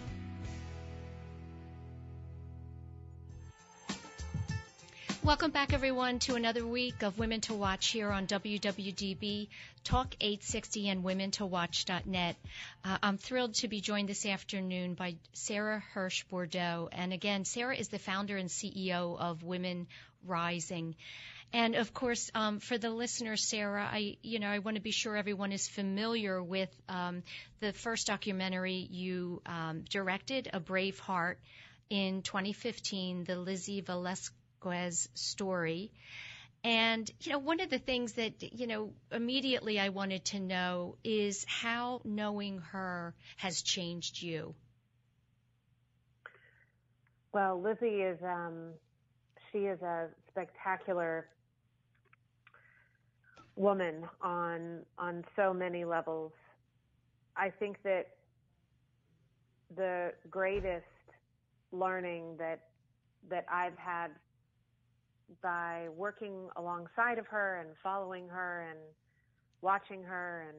Welcome 5.28 5.50
back, 5.50 5.74
everyone, 5.74 6.20
to 6.20 6.36
another 6.36 6.66
week 6.66 7.02
of 7.02 7.18
Women 7.18 7.42
to 7.42 7.52
Watch 7.52 7.88
here 7.88 8.10
on 8.10 8.26
WWDB 8.26 9.48
Talk 9.84 10.14
860 10.18 10.88
and 10.88 11.04
WomenToWatch.net. 11.04 12.36
Uh, 12.82 12.98
I'm 13.02 13.18
thrilled 13.18 13.52
to 13.56 13.68
be 13.68 13.82
joined 13.82 14.08
this 14.08 14.24
afternoon 14.24 14.94
by 14.94 15.16
Sara 15.34 15.84
Hirsh 15.94 16.24
Bordo. 16.32 16.88
And 16.90 17.12
again, 17.12 17.44
Sara 17.44 17.76
is 17.76 17.88
the 17.88 17.98
founder 17.98 18.38
and 18.38 18.48
CEO 18.48 19.20
of 19.20 19.42
Women 19.42 19.86
Rising. 20.24 20.96
And 21.52 21.74
of 21.74 21.92
course, 21.92 22.30
um, 22.34 22.58
for 22.58 22.78
the 22.78 22.88
listeners, 22.88 23.46
Sara, 23.46 23.84
I, 23.84 24.16
you 24.22 24.38
know, 24.38 24.48
I 24.48 24.60
want 24.60 24.76
to 24.76 24.82
be 24.82 24.92
sure 24.92 25.14
everyone 25.14 25.52
is 25.52 25.68
familiar 25.68 26.42
with 26.42 26.70
um, 26.88 27.22
the 27.60 27.74
first 27.74 28.06
documentary 28.06 28.88
you 28.90 29.42
um, 29.44 29.84
directed, 29.90 30.48
A 30.54 30.58
Brave 30.58 30.98
Heart, 30.98 31.38
in 31.90 32.22
2015, 32.22 33.24
the 33.24 33.36
Lizzie 33.36 33.80
Velasquez 34.62 35.08
story. 35.14 35.92
And, 36.64 37.08
you 37.20 37.32
know, 37.32 37.38
one 37.38 37.60
of 37.60 37.70
the 37.70 37.78
things 37.78 38.14
that, 38.14 38.42
you 38.42 38.66
know, 38.66 38.92
immediately 39.12 39.78
I 39.78 39.90
wanted 39.90 40.24
to 40.26 40.40
know 40.40 40.96
is 41.04 41.44
how 41.46 42.00
knowing 42.04 42.58
her 42.72 43.14
has 43.36 43.62
changed 43.62 44.20
you. 44.20 44.54
Well, 47.32 47.60
Lizzie 47.60 48.02
is, 48.02 48.18
um, 48.22 48.72
she 49.52 49.58
is 49.58 49.80
a 49.82 50.08
spectacular 50.30 51.28
woman 53.54 54.04
on, 54.20 54.80
on 54.98 55.24
so 55.36 55.54
many 55.54 55.84
levels. 55.84 56.32
I 57.36 57.50
think 57.50 57.76
that 57.84 58.08
the 59.76 60.12
greatest 60.28 60.86
learning 61.70 62.36
that, 62.38 62.60
that 63.30 63.46
I've 63.52 63.76
had 63.78 64.10
by 65.42 65.88
working 65.96 66.48
alongside 66.56 67.18
of 67.18 67.26
her 67.26 67.60
and 67.60 67.70
following 67.82 68.28
her 68.28 68.66
and 68.70 68.78
watching 69.60 70.02
her 70.02 70.46
and 70.48 70.58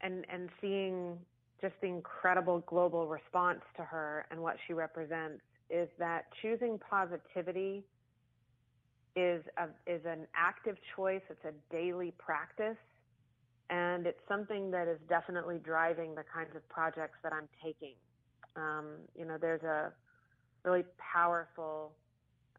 and 0.00 0.24
and 0.32 0.48
seeing 0.60 1.18
just 1.60 1.74
the 1.80 1.88
incredible 1.88 2.60
global 2.66 3.08
response 3.08 3.60
to 3.76 3.82
her 3.82 4.26
and 4.30 4.40
what 4.40 4.56
she 4.66 4.72
represents 4.72 5.42
is 5.70 5.88
that 5.98 6.26
choosing 6.40 6.78
positivity 6.78 7.84
is 9.16 9.42
a, 9.58 9.92
is 9.92 10.00
an 10.06 10.26
active 10.36 10.76
choice. 10.94 11.22
It's 11.28 11.44
a 11.44 11.74
daily 11.74 12.14
practice, 12.18 12.76
and 13.68 14.06
it's 14.06 14.20
something 14.28 14.70
that 14.70 14.86
is 14.86 14.98
definitely 15.08 15.58
driving 15.58 16.14
the 16.14 16.24
kinds 16.32 16.54
of 16.54 16.66
projects 16.68 17.18
that 17.22 17.32
I'm 17.32 17.48
taking. 17.62 17.94
Um, 18.56 18.86
you 19.18 19.24
know, 19.24 19.36
there's 19.40 19.62
a 19.62 19.92
really 20.64 20.84
powerful 20.98 21.92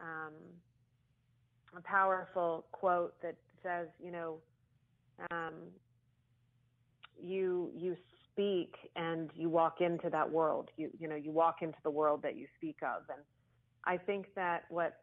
um, 0.01 0.33
a 1.77 1.81
powerful 1.81 2.65
quote 2.71 3.13
that 3.21 3.35
says, 3.63 3.87
you 4.03 4.11
know, 4.11 4.37
um, 5.31 5.53
you 7.21 7.71
you 7.75 7.97
speak 8.31 8.75
and 8.95 9.29
you 9.35 9.49
walk 9.49 9.81
into 9.81 10.09
that 10.09 10.29
world. 10.29 10.69
You 10.77 10.89
you 10.97 11.07
know 11.07 11.15
you 11.15 11.31
walk 11.31 11.57
into 11.61 11.77
the 11.83 11.89
world 11.89 12.21
that 12.23 12.37
you 12.37 12.47
speak 12.57 12.77
of, 12.81 13.03
and 13.09 13.19
I 13.85 13.97
think 13.97 14.27
that 14.35 14.63
what 14.69 14.97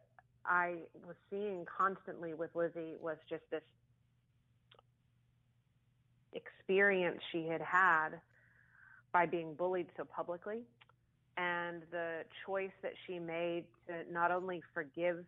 I 0.45 0.77
was 1.05 1.15
seeing 1.29 1.65
constantly 1.65 2.33
with 2.33 2.49
Lizzie 2.55 2.95
was 2.99 3.17
just 3.29 3.43
this 3.51 3.61
experience 6.33 7.19
she 7.31 7.47
had 7.47 7.61
had 7.61 8.09
by 9.11 9.25
being 9.25 9.53
bullied 9.53 9.87
so 9.97 10.03
publicly 10.03 10.61
and 11.37 11.83
the 11.91 12.23
choice 12.45 12.71
that 12.81 12.93
she 13.05 13.19
made 13.19 13.65
to 13.87 14.11
not 14.11 14.31
only 14.31 14.61
forgive 14.73 15.23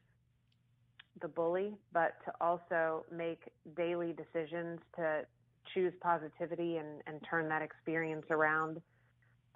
the 1.22 1.28
bully, 1.28 1.74
but 1.94 2.16
to 2.26 2.32
also 2.42 3.06
make 3.16 3.42
daily 3.76 4.14
decisions 4.14 4.80
to 4.96 5.26
choose 5.74 5.94
positivity 6.02 6.78
and, 6.78 7.02
and 7.06 7.20
turn 7.30 7.48
that 7.50 7.62
experience 7.62 8.26
around 8.32 8.82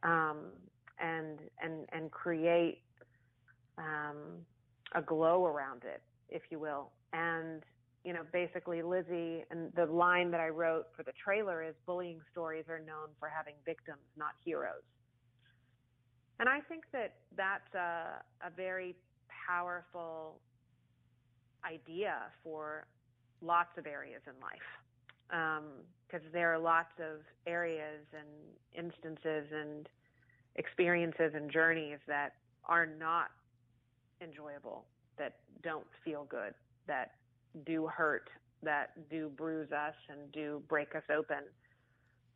um, 0.04 0.38
and 1.00 1.40
and 1.62 1.88
and 1.92 2.12
create 2.12 2.82
um, 3.78 4.46
a 4.94 5.02
glow 5.02 5.46
around 5.46 5.84
it, 5.84 6.02
if 6.30 6.44
you 6.52 6.60
will. 6.60 6.92
And 7.14 7.64
you 8.04 8.14
know, 8.14 8.22
basically, 8.32 8.82
Lizzie 8.82 9.44
and 9.50 9.72
the 9.76 9.86
line 9.86 10.30
that 10.32 10.42
I 10.42 10.50
wrote 10.50 10.88
for 10.96 11.04
the 11.04 11.14
trailer 11.24 11.64
is 11.64 11.74
bullying 11.86 12.20
stories 12.32 12.66
are 12.70 12.80
known 12.80 13.10
for 13.20 13.30
having 13.30 13.54
victims, 13.66 14.02
not 14.18 14.32
heroes. 14.44 14.84
And 16.40 16.50
I 16.50 16.60
think 16.62 16.84
that 16.92 17.14
that's 17.38 17.74
a, 17.76 18.22
a 18.46 18.50
very 18.56 18.96
powerful 19.48 20.40
idea 21.66 22.16
for 22.44 22.86
lots 23.42 23.78
of 23.78 23.88
areas 23.88 24.22
in 24.28 24.34
life. 24.42 24.70
Because 26.08 26.26
um, 26.26 26.32
there 26.32 26.54
are 26.54 26.60
lots 26.60 26.94
of 27.00 27.22
areas 27.48 28.06
and 28.14 28.86
instances 28.86 29.48
and 29.54 29.88
experiences 30.56 31.32
and 31.36 31.52
journeys 31.52 32.00
that 32.08 32.34
are 32.66 32.86
not 32.86 33.30
enjoyable, 34.22 34.86
that 35.18 35.36
don't 35.64 35.88
feel 36.04 36.26
good, 36.30 36.54
that 36.88 37.12
do 37.66 37.88
hurt, 37.88 38.30
that 38.62 39.10
do 39.10 39.30
bruise 39.36 39.72
us 39.72 39.96
and 40.10 40.32
do 40.32 40.62
break 40.70 40.96
us 40.96 41.04
open. 41.16 41.44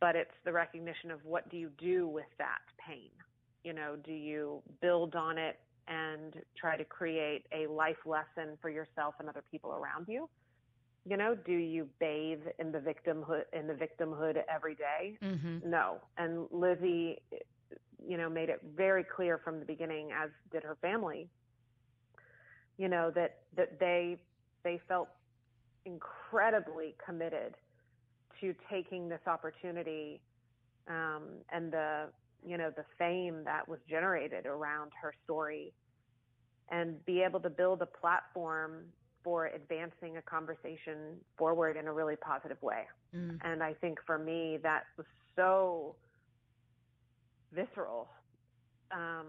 But 0.00 0.14
it's 0.14 0.34
the 0.44 0.52
recognition 0.52 1.10
of 1.10 1.24
what 1.24 1.48
do 1.50 1.56
you 1.56 1.70
do 1.78 2.06
with 2.06 2.26
that 2.38 2.60
pain? 2.86 3.10
You 3.68 3.74
know, 3.74 3.96
do 4.02 4.12
you 4.12 4.62
build 4.80 5.14
on 5.14 5.36
it 5.36 5.60
and 5.88 6.32
try 6.56 6.78
to 6.78 6.84
create 6.86 7.44
a 7.52 7.66
life 7.70 7.98
lesson 8.06 8.56
for 8.62 8.70
yourself 8.70 9.16
and 9.20 9.28
other 9.28 9.44
people 9.50 9.72
around 9.72 10.06
you? 10.08 10.26
You 11.04 11.18
know, 11.18 11.34
do 11.34 11.52
you 11.52 11.86
bathe 12.00 12.40
in 12.58 12.72
the 12.72 12.78
victimhood 12.78 13.42
in 13.52 13.66
the 13.66 13.74
victimhood 13.74 14.38
every 14.50 14.74
day? 14.74 15.18
Mm-hmm. 15.22 15.68
No. 15.68 15.98
And 16.16 16.46
Lizzie, 16.50 17.18
you 18.02 18.16
know, 18.16 18.30
made 18.30 18.48
it 18.48 18.62
very 18.74 19.04
clear 19.04 19.36
from 19.36 19.58
the 19.58 19.66
beginning, 19.66 20.12
as 20.12 20.30
did 20.50 20.62
her 20.62 20.78
family, 20.80 21.28
you 22.78 22.88
know, 22.88 23.10
that 23.14 23.40
that 23.54 23.78
they 23.78 24.16
they 24.64 24.80
felt 24.88 25.08
incredibly 25.84 26.94
committed 27.04 27.54
to 28.40 28.54
taking 28.70 29.10
this 29.10 29.20
opportunity 29.26 30.22
um, 30.88 31.24
and 31.52 31.70
the 31.70 32.06
you 32.46 32.56
know 32.56 32.70
the 32.76 32.84
fame 32.98 33.42
that 33.44 33.68
was 33.68 33.78
generated 33.88 34.46
around 34.46 34.92
her 35.00 35.12
story 35.24 35.72
and 36.70 37.04
be 37.06 37.22
able 37.22 37.40
to 37.40 37.50
build 37.50 37.82
a 37.82 37.86
platform 37.86 38.84
for 39.24 39.46
advancing 39.46 40.16
a 40.16 40.22
conversation 40.22 41.16
forward 41.36 41.76
in 41.76 41.86
a 41.86 41.92
really 41.92 42.16
positive 42.16 42.60
way. 42.62 42.84
Mm. 43.14 43.38
And 43.42 43.62
I 43.62 43.74
think 43.74 43.98
for 44.06 44.18
me 44.18 44.58
that 44.62 44.84
was 44.96 45.06
so 45.34 45.96
visceral 47.52 48.08
um, 48.90 49.26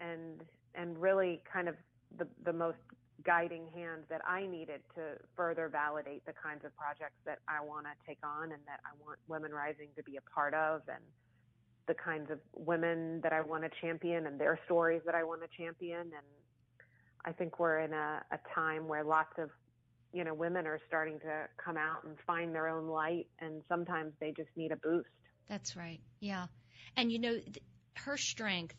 and 0.00 0.42
and 0.74 1.00
really 1.00 1.40
kind 1.50 1.68
of 1.68 1.76
the 2.18 2.26
the 2.44 2.52
most 2.52 2.78
guiding 3.24 3.66
hand 3.74 4.02
that 4.08 4.20
I 4.26 4.46
needed 4.46 4.80
to 4.96 5.14
further 5.36 5.68
validate 5.68 6.26
the 6.26 6.32
kinds 6.32 6.64
of 6.64 6.76
projects 6.76 7.18
that 7.24 7.38
I 7.46 7.64
want 7.64 7.86
to 7.86 7.92
take 8.06 8.18
on 8.24 8.50
and 8.50 8.60
that 8.66 8.80
I 8.84 8.90
want 9.04 9.18
Women 9.28 9.52
Rising 9.52 9.88
to 9.96 10.02
be 10.02 10.16
a 10.16 10.34
part 10.34 10.54
of 10.54 10.82
and 10.88 11.04
the 11.86 11.94
kinds 11.94 12.30
of 12.30 12.38
women 12.54 13.20
that 13.22 13.32
I 13.32 13.40
want 13.40 13.64
to 13.64 13.70
champion 13.80 14.26
and 14.26 14.38
their 14.38 14.58
stories 14.64 15.02
that 15.06 15.14
I 15.14 15.24
want 15.24 15.42
to 15.42 15.48
champion. 15.56 16.00
And 16.00 16.26
I 17.24 17.32
think 17.32 17.58
we're 17.58 17.80
in 17.80 17.92
a, 17.92 18.22
a 18.30 18.38
time 18.54 18.88
where 18.88 19.04
lots 19.04 19.32
of, 19.38 19.50
you 20.12 20.24
know, 20.24 20.34
women 20.34 20.66
are 20.66 20.78
starting 20.86 21.18
to 21.20 21.48
come 21.62 21.76
out 21.76 22.04
and 22.04 22.16
find 22.26 22.54
their 22.54 22.68
own 22.68 22.86
light 22.86 23.26
and 23.40 23.62
sometimes 23.68 24.12
they 24.20 24.32
just 24.36 24.50
need 24.56 24.72
a 24.72 24.76
boost. 24.76 25.08
That's 25.48 25.76
right. 25.76 26.00
Yeah. 26.20 26.46
And 26.96 27.10
you 27.10 27.18
know, 27.18 27.34
th- 27.38 27.62
her 27.94 28.16
strength, 28.16 28.76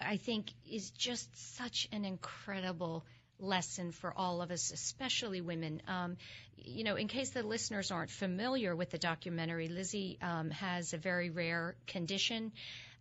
I 0.00 0.16
think, 0.16 0.52
is 0.68 0.90
just 0.90 1.56
such 1.56 1.88
an 1.92 2.04
incredible 2.04 3.04
lesson 3.40 3.92
for 3.92 4.12
all 4.16 4.42
of 4.42 4.50
us, 4.50 4.70
especially 4.70 5.40
women. 5.40 5.82
Um, 5.88 6.16
you 6.56 6.84
know, 6.84 6.96
in 6.96 7.08
case 7.08 7.30
the 7.30 7.42
listeners 7.42 7.90
aren't 7.90 8.10
familiar 8.10 8.74
with 8.76 8.90
the 8.90 8.98
documentary, 8.98 9.68
Lizzie 9.68 10.18
um, 10.22 10.50
has 10.50 10.92
a 10.92 10.98
very 10.98 11.30
rare 11.30 11.74
condition. 11.86 12.52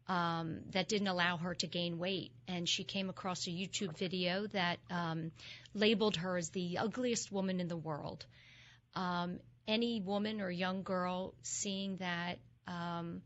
Um, 0.07 0.61
that 0.71 0.87
didn't 0.87 1.07
allow 1.07 1.37
her 1.37 1.53
to 1.53 1.67
gain 1.67 1.99
weight. 1.99 2.31
And 2.47 2.67
she 2.67 2.83
came 2.83 3.11
across 3.11 3.45
a 3.45 3.51
YouTube 3.51 3.95
video 3.95 4.47
that 4.47 4.79
um, 4.89 5.31
labeled 5.75 6.15
her 6.15 6.35
as 6.35 6.49
the 6.49 6.79
ugliest 6.79 7.31
woman 7.31 7.59
in 7.59 7.67
the 7.67 7.77
world. 7.77 8.25
Um, 8.95 9.39
any 9.67 10.01
woman 10.01 10.41
or 10.41 10.49
young 10.49 10.81
girl 10.81 11.35
seeing 11.43 11.97
that 11.97 12.39
um, 12.65 13.21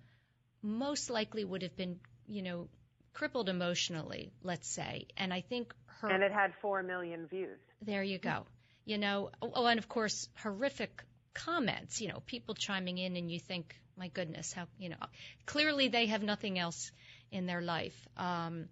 most 0.61 1.09
likely 1.09 1.45
would 1.45 1.61
have 1.61 1.77
been, 1.77 2.01
you 2.27 2.41
know, 2.41 2.67
crippled 3.13 3.47
emotionally, 3.47 4.31
let's 4.43 4.67
say. 4.67 5.07
And 5.15 5.33
I 5.33 5.41
think 5.41 5.73
her. 6.03 6.09
And 6.09 6.23
it 6.23 6.31
had 6.31 6.53
4 6.61 6.83
million 6.83 7.27
views. 7.27 7.57
There 7.81 8.03
you 8.03 8.19
go. 8.19 8.45
You 8.85 8.97
know, 8.97 9.31
oh, 9.41 9.65
and 9.65 9.79
of 9.79 9.87
course, 9.87 10.27
horrific 10.41 11.03
comments, 11.33 12.01
you 12.01 12.09
know, 12.09 12.21
people 12.25 12.53
chiming 12.53 12.97
in 12.97 13.15
and 13.15 13.31
you 13.31 13.39
think, 13.39 13.75
my 13.97 14.09
goodness, 14.09 14.53
how, 14.53 14.67
you 14.77 14.89
know, 14.89 14.97
clearly 15.45 15.87
they 15.87 16.07
have 16.07 16.21
nothing 16.21 16.59
else 16.59 16.91
in 17.31 17.45
their 17.45 17.61
life. 17.61 17.95
Um, 18.17 18.65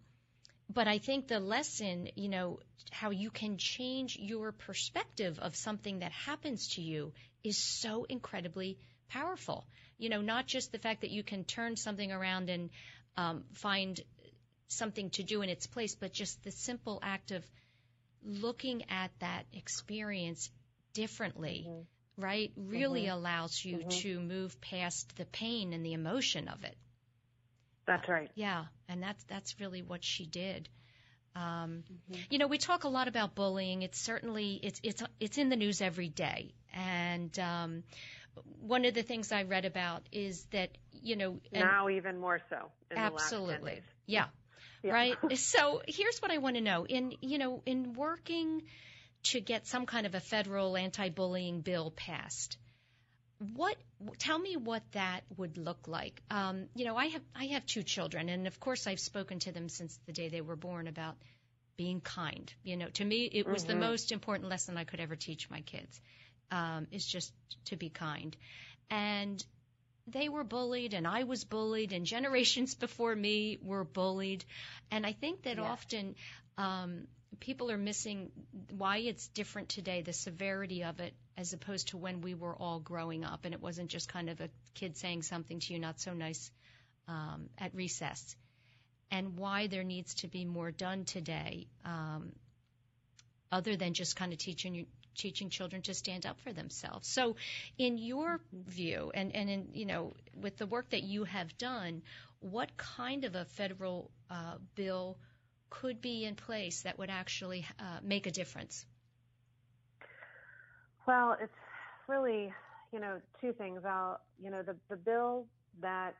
but 0.69 0.87
I 0.87 0.99
think 0.99 1.27
the 1.27 1.39
lesson, 1.39 2.09
you 2.15 2.29
know, 2.29 2.59
how 2.91 3.09
you 3.09 3.29
can 3.29 3.57
change 3.57 4.17
your 4.19 4.51
perspective 4.51 5.39
of 5.39 5.55
something 5.55 5.99
that 5.99 6.11
happens 6.11 6.75
to 6.75 6.81
you 6.81 7.13
is 7.43 7.57
so 7.57 8.05
incredibly 8.05 8.77
powerful. 9.09 9.65
You 9.97 10.09
know, 10.09 10.21
not 10.21 10.47
just 10.47 10.71
the 10.71 10.77
fact 10.77 11.01
that 11.01 11.11
you 11.11 11.23
can 11.23 11.43
turn 11.43 11.75
something 11.75 12.11
around 12.11 12.49
and 12.49 12.69
um, 13.17 13.43
find 13.53 13.99
something 14.71 15.09
to 15.11 15.23
do 15.23 15.41
in 15.41 15.49
its 15.49 15.67
place, 15.67 15.95
but 15.95 16.13
just 16.13 16.43
the 16.43 16.51
simple 16.51 16.99
act 17.01 17.31
of 17.31 17.43
looking 18.23 18.83
at 18.89 19.11
that 19.19 19.45
experience 19.53 20.49
differently, 20.93 21.65
mm-hmm. 21.67 22.21
right, 22.21 22.51
really 22.55 23.03
mm-hmm. 23.03 23.17
allows 23.17 23.63
you 23.63 23.77
mm-hmm. 23.77 23.89
to 23.89 24.19
move 24.19 24.59
past 24.61 25.15
the 25.17 25.25
pain 25.25 25.73
and 25.73 25.85
the 25.85 25.93
emotion 25.93 26.47
of 26.47 26.63
it. 26.63 26.77
That's 27.87 28.07
right. 28.07 28.29
Yeah, 28.35 28.65
and 28.87 29.01
that's 29.01 29.23
that's 29.25 29.59
really 29.59 29.81
what 29.81 30.03
she 30.03 30.25
did. 30.25 30.69
Um, 31.35 31.83
mm-hmm. 31.91 32.21
You 32.29 32.39
know, 32.39 32.47
we 32.47 32.57
talk 32.57 32.83
a 32.83 32.89
lot 32.89 33.07
about 33.07 33.35
bullying. 33.35 33.81
It's 33.81 33.99
certainly 33.99 34.59
it's 34.61 34.79
it's 34.83 35.03
it's 35.19 35.37
in 35.37 35.49
the 35.49 35.55
news 35.55 35.81
every 35.81 36.09
day, 36.09 36.53
and 36.73 37.37
um, 37.39 37.83
one 38.59 38.85
of 38.85 38.93
the 38.93 39.01
things 39.01 39.31
I 39.31 39.43
read 39.43 39.65
about 39.65 40.03
is 40.11 40.45
that 40.51 40.77
you 40.91 41.15
know 41.15 41.39
now 41.51 41.89
even 41.89 42.19
more 42.19 42.39
so. 42.49 42.71
absolutely, 42.95 43.81
yeah, 44.05 44.25
yeah. 44.83 44.93
right? 44.93 45.17
so 45.37 45.81
here's 45.87 46.21
what 46.21 46.31
I 46.31 46.37
want 46.37 46.55
to 46.55 46.61
know. 46.61 46.85
In, 46.85 47.13
you 47.21 47.37
know, 47.37 47.61
in 47.65 47.93
working 47.93 48.63
to 49.23 49.39
get 49.39 49.67
some 49.67 49.85
kind 49.85 50.05
of 50.05 50.15
a 50.15 50.19
federal 50.19 50.75
anti-bullying 50.77 51.61
bill 51.61 51.91
passed, 51.91 52.57
what 53.55 53.75
tell 54.19 54.37
me 54.37 54.55
what 54.55 54.83
that 54.91 55.21
would 55.37 55.57
look 55.57 55.87
like 55.87 56.21
um, 56.29 56.65
you 56.75 56.85
know 56.85 56.95
i 56.95 57.07
have 57.07 57.21
i 57.35 57.45
have 57.45 57.65
two 57.65 57.81
children 57.81 58.29
and 58.29 58.45
of 58.45 58.59
course 58.59 58.85
i've 58.85 58.99
spoken 58.99 59.39
to 59.39 59.51
them 59.51 59.67
since 59.67 59.97
the 60.05 60.13
day 60.13 60.29
they 60.29 60.41
were 60.41 60.55
born 60.55 60.87
about 60.87 61.15
being 61.75 62.01
kind 62.01 62.53
you 62.63 62.77
know 62.77 62.87
to 62.89 63.03
me 63.03 63.29
it 63.31 63.47
was 63.47 63.63
mm-hmm. 63.63 63.79
the 63.79 63.87
most 63.87 64.11
important 64.11 64.49
lesson 64.49 64.77
i 64.77 64.83
could 64.83 64.99
ever 64.99 65.15
teach 65.15 65.49
my 65.49 65.61
kids 65.61 65.99
um, 66.51 66.85
is 66.91 67.05
just 67.05 67.33
to 67.65 67.75
be 67.75 67.89
kind 67.89 68.35
and 68.89 69.43
they 70.11 70.29
were 70.29 70.43
bullied 70.43 70.93
and 70.93 71.07
I 71.07 71.23
was 71.23 71.43
bullied 71.43 71.93
and 71.93 72.05
generations 72.05 72.75
before 72.75 73.15
me 73.15 73.57
were 73.61 73.83
bullied. 73.83 74.45
And 74.89 75.05
I 75.05 75.13
think 75.13 75.43
that 75.43 75.57
yeah. 75.57 75.63
often 75.63 76.15
um, 76.57 77.07
people 77.39 77.71
are 77.71 77.77
missing 77.77 78.31
why 78.77 78.97
it's 78.97 79.27
different 79.29 79.69
today, 79.69 80.01
the 80.01 80.13
severity 80.13 80.83
of 80.83 80.99
it, 80.99 81.13
as 81.37 81.53
opposed 81.53 81.89
to 81.89 81.97
when 81.97 82.21
we 82.21 82.33
were 82.33 82.55
all 82.55 82.79
growing 82.79 83.23
up 83.23 83.45
and 83.45 83.53
it 83.53 83.61
wasn't 83.61 83.89
just 83.89 84.09
kind 84.09 84.29
of 84.29 84.41
a 84.41 84.49
kid 84.75 84.97
saying 84.97 85.23
something 85.23 85.59
to 85.59 85.73
you 85.73 85.79
not 85.79 85.99
so 85.99 86.13
nice 86.13 86.51
um, 87.07 87.49
at 87.57 87.73
recess. 87.73 88.35
And 89.09 89.37
why 89.37 89.67
there 89.67 89.83
needs 89.83 90.13
to 90.15 90.27
be 90.27 90.45
more 90.45 90.71
done 90.71 91.03
today, 91.03 91.67
um, 91.83 92.31
other 93.51 93.75
than 93.75 93.93
just 93.93 94.15
kind 94.15 94.31
of 94.31 94.39
teaching 94.39 94.73
you, 94.73 94.85
teaching 95.15 95.49
children 95.49 95.81
to 95.83 95.93
stand 95.93 96.25
up 96.25 96.39
for 96.41 96.53
themselves. 96.53 97.07
So, 97.07 97.35
in 97.77 97.97
your 97.97 98.39
view, 98.53 99.11
and, 99.13 99.35
and 99.35 99.49
in, 99.49 99.67
you 99.73 99.85
know, 99.85 100.13
with 100.39 100.57
the 100.57 100.65
work 100.65 100.89
that 100.91 101.03
you 101.03 101.23
have 101.23 101.57
done, 101.57 102.01
what 102.39 102.75
kind 102.77 103.23
of 103.25 103.35
a 103.35 103.45
federal 103.45 104.11
uh, 104.29 104.55
bill 104.75 105.17
could 105.69 106.01
be 106.01 106.25
in 106.25 106.35
place 106.35 106.81
that 106.81 106.97
would 106.99 107.09
actually 107.09 107.65
uh, 107.79 107.99
make 108.03 108.27
a 108.27 108.31
difference? 108.31 108.85
Well, 111.07 111.37
it's 111.41 111.51
really, 112.07 112.53
you 112.91 112.99
know, 112.99 113.19
two 113.39 113.53
things. 113.53 113.81
I'll, 113.85 114.19
you 114.41 114.51
know, 114.51 114.61
the, 114.61 114.75
the 114.89 114.97
bill 114.97 115.45
that 115.81 116.15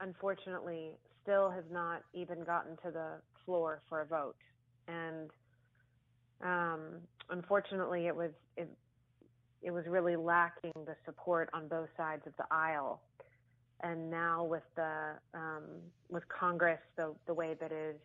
unfortunately 0.00 0.92
still 1.22 1.50
has 1.50 1.64
not 1.70 2.02
even 2.14 2.42
gotten 2.44 2.76
to 2.78 2.90
the 2.90 3.20
floor 3.44 3.82
for 3.88 4.00
a 4.00 4.06
vote. 4.06 4.36
And 4.88 5.30
um, 6.42 6.80
unfortunately, 7.30 8.06
it 8.06 8.16
was 8.16 8.30
it, 8.56 8.68
it 9.62 9.70
was 9.70 9.84
really 9.86 10.16
lacking 10.16 10.72
the 10.86 10.96
support 11.04 11.48
on 11.52 11.68
both 11.68 11.88
sides 11.96 12.26
of 12.26 12.32
the 12.36 12.44
aisle. 12.50 13.00
And 13.82 14.10
now 14.10 14.44
with 14.44 14.62
the 14.76 15.14
um, 15.34 15.64
with 16.08 16.24
Congress 16.28 16.80
the 16.96 17.14
the 17.26 17.34
way 17.34 17.56
that 17.60 17.72
is, 17.72 17.96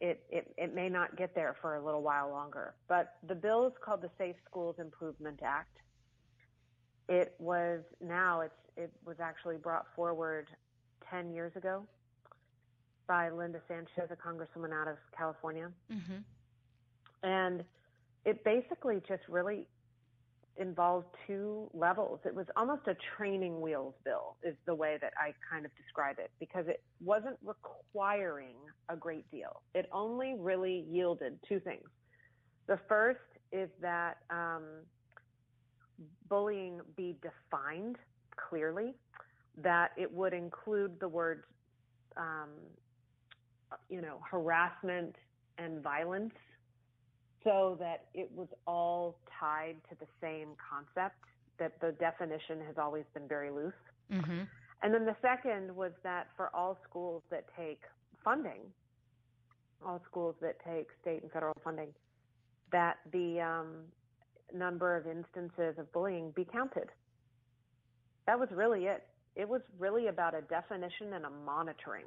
it, 0.00 0.22
it 0.30 0.52
it 0.56 0.74
may 0.74 0.88
not 0.88 1.16
get 1.16 1.34
there 1.34 1.56
for 1.60 1.76
a 1.76 1.84
little 1.84 2.02
while 2.02 2.30
longer. 2.30 2.74
But 2.88 3.14
the 3.26 3.34
bill 3.34 3.66
is 3.66 3.72
called 3.84 4.02
the 4.02 4.10
Safe 4.18 4.36
Schools 4.48 4.76
Improvement 4.78 5.40
Act. 5.44 5.78
It 7.08 7.34
was 7.38 7.80
now 8.00 8.40
it's 8.40 8.54
it 8.76 8.92
was 9.04 9.16
actually 9.20 9.56
brought 9.56 9.86
forward 9.94 10.48
10 11.10 11.32
years 11.32 11.52
ago 11.54 11.86
by 13.06 13.30
Linda 13.30 13.60
Sanchez, 13.68 14.10
a 14.10 14.16
congresswoman 14.16 14.72
out 14.72 14.88
of 14.88 14.96
California. 15.16 15.70
Mm-hmm. 15.92 16.18
And 17.24 17.64
it 18.24 18.44
basically 18.44 19.02
just 19.08 19.22
really 19.28 19.66
involved 20.56 21.06
two 21.26 21.68
levels. 21.74 22.20
It 22.24 22.34
was 22.34 22.46
almost 22.56 22.82
a 22.86 22.94
training 23.16 23.60
wheels 23.60 23.94
bill, 24.04 24.36
is 24.44 24.54
the 24.66 24.74
way 24.74 24.98
that 25.00 25.12
I 25.18 25.32
kind 25.50 25.64
of 25.64 25.72
describe 25.76 26.18
it, 26.20 26.30
because 26.38 26.66
it 26.68 26.82
wasn't 27.02 27.36
requiring 27.42 28.54
a 28.88 28.96
great 28.96 29.28
deal. 29.32 29.62
It 29.74 29.88
only 29.92 30.36
really 30.38 30.84
yielded 30.88 31.40
two 31.48 31.58
things. 31.58 31.88
The 32.68 32.78
first 32.88 33.18
is 33.52 33.68
that 33.80 34.18
um, 34.30 34.62
bullying 36.28 36.80
be 36.96 37.16
defined 37.20 37.96
clearly, 38.48 38.94
that 39.56 39.90
it 39.96 40.12
would 40.12 40.32
include 40.32 41.00
the 41.00 41.08
words, 41.08 41.44
um, 42.16 42.50
you 43.88 44.00
know, 44.00 44.20
harassment 44.30 45.16
and 45.58 45.82
violence 45.82 46.34
so 47.44 47.76
that 47.78 48.06
it 48.14 48.30
was 48.34 48.48
all 48.66 49.16
tied 49.38 49.76
to 49.90 49.96
the 50.00 50.06
same 50.20 50.48
concept, 50.58 51.16
that 51.58 51.72
the 51.80 51.92
definition 51.92 52.58
has 52.66 52.76
always 52.78 53.04
been 53.12 53.28
very 53.28 53.50
loose. 53.50 53.72
Mm-hmm. 54.10 54.40
And 54.82 54.94
then 54.94 55.04
the 55.04 55.16
second 55.22 55.74
was 55.74 55.92
that 56.02 56.28
for 56.36 56.50
all 56.54 56.78
schools 56.88 57.22
that 57.30 57.44
take 57.56 57.80
funding, 58.24 58.60
all 59.86 60.02
schools 60.10 60.34
that 60.40 60.56
take 60.66 60.88
state 61.00 61.22
and 61.22 61.30
federal 61.30 61.56
funding, 61.62 61.88
that 62.72 62.96
the 63.12 63.40
um, 63.40 63.68
number 64.52 64.96
of 64.96 65.06
instances 65.06 65.78
of 65.78 65.92
bullying 65.92 66.32
be 66.34 66.46
counted. 66.50 66.88
That 68.26 68.38
was 68.38 68.48
really 68.52 68.84
it. 68.86 69.04
It 69.36 69.48
was 69.48 69.60
really 69.78 70.08
about 70.08 70.34
a 70.34 70.42
definition 70.42 71.12
and 71.14 71.24
a 71.24 71.30
monitoring. 71.30 72.06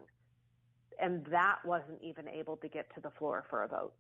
And 1.00 1.26
that 1.30 1.58
wasn't 1.64 2.02
even 2.02 2.28
able 2.28 2.58
to 2.58 2.68
get 2.68 2.94
to 2.96 3.02
the 3.02 3.12
floor 3.20 3.46
for 3.50 3.64
a 3.64 3.68
vote. 3.68 3.94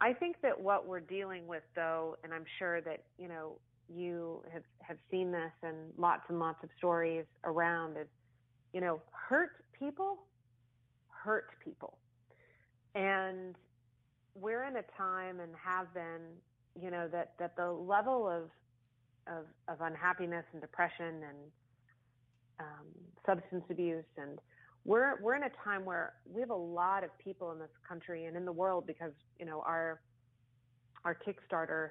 I 0.00 0.12
think 0.12 0.36
that 0.42 0.58
what 0.60 0.86
we're 0.86 1.00
dealing 1.00 1.46
with 1.46 1.62
though, 1.74 2.16
and 2.22 2.32
I'm 2.32 2.44
sure 2.58 2.80
that, 2.82 3.02
you 3.18 3.28
know, 3.28 3.58
you 3.88 4.42
have, 4.52 4.62
have 4.80 4.98
seen 5.10 5.32
this 5.32 5.52
and 5.62 5.76
lots 5.96 6.22
and 6.28 6.38
lots 6.38 6.62
of 6.62 6.68
stories 6.76 7.24
around 7.44 7.96
is, 7.96 8.06
you 8.72 8.80
know, 8.80 9.00
hurt 9.10 9.64
people 9.78 10.18
hurt 11.28 11.50
people. 11.64 11.98
And 12.94 13.54
we're 14.34 14.64
in 14.64 14.76
a 14.76 14.84
time 14.96 15.40
and 15.40 15.52
have 15.62 15.92
been, 15.92 16.22
you 16.80 16.90
know, 16.90 17.08
that, 17.08 17.32
that 17.38 17.56
the 17.56 17.70
level 17.70 18.28
of, 18.28 18.44
of, 19.26 19.44
of 19.68 19.80
unhappiness 19.80 20.44
and 20.52 20.60
depression 20.60 21.22
and 21.28 21.38
um, 22.60 22.86
substance 23.26 23.64
abuse 23.70 24.04
and 24.16 24.38
we're 24.88 25.20
we're 25.20 25.36
in 25.36 25.42
a 25.42 25.50
time 25.62 25.84
where 25.84 26.14
we 26.24 26.40
have 26.40 26.50
a 26.50 26.54
lot 26.54 27.04
of 27.04 27.10
people 27.18 27.52
in 27.52 27.58
this 27.58 27.68
country 27.86 28.24
and 28.24 28.36
in 28.36 28.44
the 28.44 28.52
world 28.52 28.86
because 28.86 29.12
you 29.38 29.44
know 29.44 29.62
our 29.66 30.00
our 31.04 31.14
Kickstarter 31.14 31.90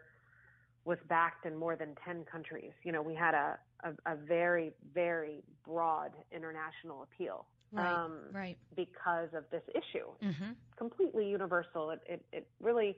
was 0.83 0.97
backed 1.09 1.45
in 1.45 1.55
more 1.55 1.75
than 1.75 1.89
10 2.05 2.23
countries. 2.31 2.71
You 2.83 2.93
know, 2.93 3.01
we 3.01 3.13
had 3.13 3.33
a, 3.33 3.59
a, 3.83 4.13
a 4.13 4.15
very, 4.15 4.71
very 4.93 5.43
broad 5.65 6.11
international 6.31 7.03
appeal. 7.03 7.45
Right, 7.73 7.91
um, 7.91 8.19
right. 8.31 8.57
Because 8.73 9.27
of 9.35 9.43
this 9.51 9.63
issue. 9.71 10.07
Mm-hmm. 10.23 10.51
Completely 10.77 11.27
universal. 11.27 11.91
It, 11.91 11.99
it, 12.07 12.25
it 12.31 12.47
really 12.61 12.95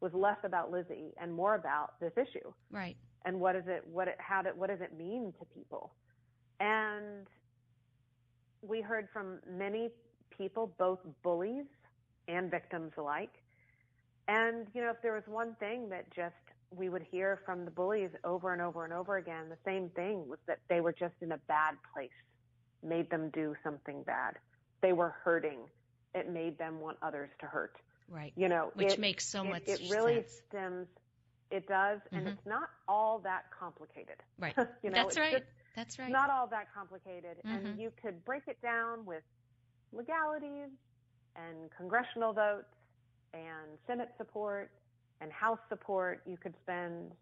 was 0.00 0.10
less 0.14 0.38
about 0.42 0.72
Lizzie 0.72 1.14
and 1.20 1.32
more 1.32 1.54
about 1.54 2.00
this 2.00 2.12
issue. 2.16 2.52
Right. 2.72 2.96
And 3.24 3.38
what 3.38 3.54
is 3.54 3.64
it, 3.68 3.84
what 3.86 4.08
it, 4.08 4.16
how 4.18 4.42
did, 4.42 4.58
what 4.58 4.68
does 4.68 4.80
it 4.80 4.98
mean 4.98 5.32
to 5.38 5.44
people? 5.54 5.92
And 6.58 7.28
we 8.62 8.80
heard 8.80 9.08
from 9.12 9.38
many 9.50 9.90
people, 10.36 10.72
both 10.78 10.98
bullies 11.22 11.66
and 12.26 12.50
victims 12.50 12.92
alike. 12.96 13.32
And, 14.26 14.66
you 14.74 14.82
know, 14.82 14.90
if 14.90 15.00
there 15.02 15.14
was 15.14 15.22
one 15.26 15.56
thing 15.58 15.88
that 15.90 16.10
just 16.14 16.34
we 16.70 16.88
would 16.88 17.04
hear 17.10 17.40
from 17.46 17.64
the 17.64 17.70
bullies 17.70 18.10
over 18.24 18.52
and 18.52 18.60
over 18.60 18.84
and 18.84 18.92
over 18.92 19.16
again, 19.16 19.48
the 19.48 19.56
same 19.64 19.88
thing 19.90 20.28
was 20.28 20.38
that 20.46 20.58
they 20.68 20.80
were 20.80 20.92
just 20.92 21.14
in 21.22 21.32
a 21.32 21.38
bad 21.48 21.74
place, 21.94 22.10
made 22.82 23.10
them 23.10 23.30
do 23.30 23.54
something 23.64 24.02
bad. 24.02 24.34
They 24.82 24.92
were 24.92 25.14
hurting. 25.24 25.60
It 26.14 26.30
made 26.30 26.58
them 26.58 26.80
want 26.80 26.98
others 27.02 27.30
to 27.40 27.46
hurt. 27.46 27.76
Right. 28.10 28.32
You 28.36 28.48
know, 28.48 28.70
which 28.74 28.94
it, 28.94 28.98
makes 28.98 29.26
so 29.26 29.42
it, 29.44 29.50
much 29.50 29.62
It 29.66 29.80
really 29.90 30.16
sense. 30.16 30.42
stems. 30.48 30.86
It 31.50 31.66
does, 31.66 32.00
and 32.12 32.20
mm-hmm. 32.20 32.28
it's 32.30 32.46
not 32.46 32.68
all 32.86 33.20
that 33.20 33.44
complicated. 33.58 34.16
Right. 34.38 34.54
you 34.82 34.90
know, 34.90 34.96
That's 35.04 35.16
right. 35.16 35.32
Just, 35.32 35.44
that's 35.76 35.98
right. 35.98 36.10
Not 36.10 36.30
all 36.30 36.46
that 36.48 36.66
complicated. 36.74 37.38
Mm-hmm. 37.46 37.66
And 37.66 37.80
you 37.80 37.92
could 38.02 38.24
break 38.24 38.42
it 38.46 38.60
down 38.62 39.04
with 39.04 39.22
legalities 39.92 40.70
and 41.36 41.70
congressional 41.76 42.32
votes 42.32 42.74
and 43.32 43.78
Senate 43.86 44.10
support 44.18 44.70
and 45.20 45.32
House 45.32 45.58
support. 45.68 46.22
You 46.26 46.36
could 46.36 46.54
spend 46.62 47.12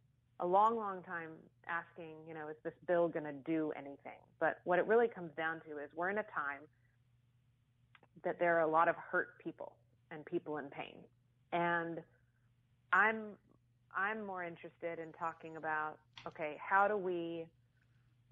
a 0.40 0.46
long, 0.46 0.76
long 0.76 1.02
time 1.02 1.30
asking, 1.68 2.14
you 2.28 2.34
know, 2.34 2.48
is 2.48 2.56
this 2.62 2.74
bill 2.86 3.08
going 3.08 3.24
to 3.24 3.32
do 3.32 3.72
anything? 3.76 4.20
But 4.38 4.60
what 4.64 4.78
it 4.78 4.86
really 4.86 5.08
comes 5.08 5.30
down 5.36 5.60
to 5.68 5.78
is 5.78 5.90
we're 5.94 6.10
in 6.10 6.18
a 6.18 6.24
time 6.24 6.60
that 8.24 8.38
there 8.38 8.56
are 8.56 8.62
a 8.62 8.70
lot 8.70 8.88
of 8.88 8.96
hurt 8.96 9.38
people 9.42 9.72
and 10.10 10.24
people 10.24 10.58
in 10.58 10.66
pain. 10.66 10.96
And 11.52 12.00
I'm 12.92 13.36
I'm 13.96 14.26
more 14.26 14.44
interested 14.44 14.98
in 14.98 15.12
talking 15.18 15.56
about 15.56 15.98
okay, 16.26 16.56
how 16.58 16.88
do 16.88 16.96
we 16.96 17.46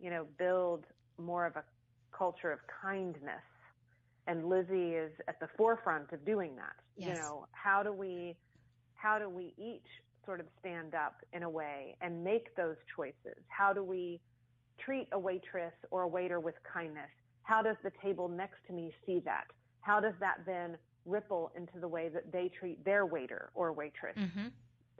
you 0.00 0.10
know, 0.10 0.26
build 0.38 0.84
more 1.18 1.46
of 1.46 1.56
a 1.56 1.64
culture 2.16 2.52
of 2.52 2.60
kindness. 2.82 3.42
And 4.26 4.48
Lizzie 4.48 4.94
is 4.94 5.12
at 5.28 5.38
the 5.40 5.48
forefront 5.56 6.12
of 6.12 6.24
doing 6.24 6.56
that. 6.56 6.76
Yes. 6.96 7.08
You 7.08 7.22
know, 7.22 7.46
how 7.52 7.82
do 7.82 7.92
we, 7.92 8.36
how 8.94 9.18
do 9.18 9.28
we 9.28 9.52
each 9.58 9.86
sort 10.24 10.40
of 10.40 10.46
stand 10.60 10.94
up 10.94 11.16
in 11.32 11.42
a 11.42 11.50
way 11.50 11.96
and 12.00 12.24
make 12.24 12.54
those 12.56 12.76
choices? 12.96 13.36
How 13.48 13.72
do 13.72 13.84
we 13.84 14.20
treat 14.78 15.08
a 15.12 15.18
waitress 15.18 15.74
or 15.90 16.02
a 16.02 16.08
waiter 16.08 16.40
with 16.40 16.54
kindness? 16.70 17.10
How 17.42 17.62
does 17.62 17.76
the 17.84 17.92
table 18.02 18.28
next 18.28 18.58
to 18.68 18.72
me 18.72 18.92
see 19.04 19.20
that? 19.26 19.44
How 19.80 20.00
does 20.00 20.14
that 20.20 20.38
then 20.46 20.78
ripple 21.04 21.52
into 21.54 21.78
the 21.78 21.88
way 21.88 22.08
that 22.08 22.32
they 22.32 22.50
treat 22.58 22.82
their 22.84 23.04
waiter 23.04 23.50
or 23.54 23.72
waitress? 23.72 24.16
Mm-hmm 24.16 24.48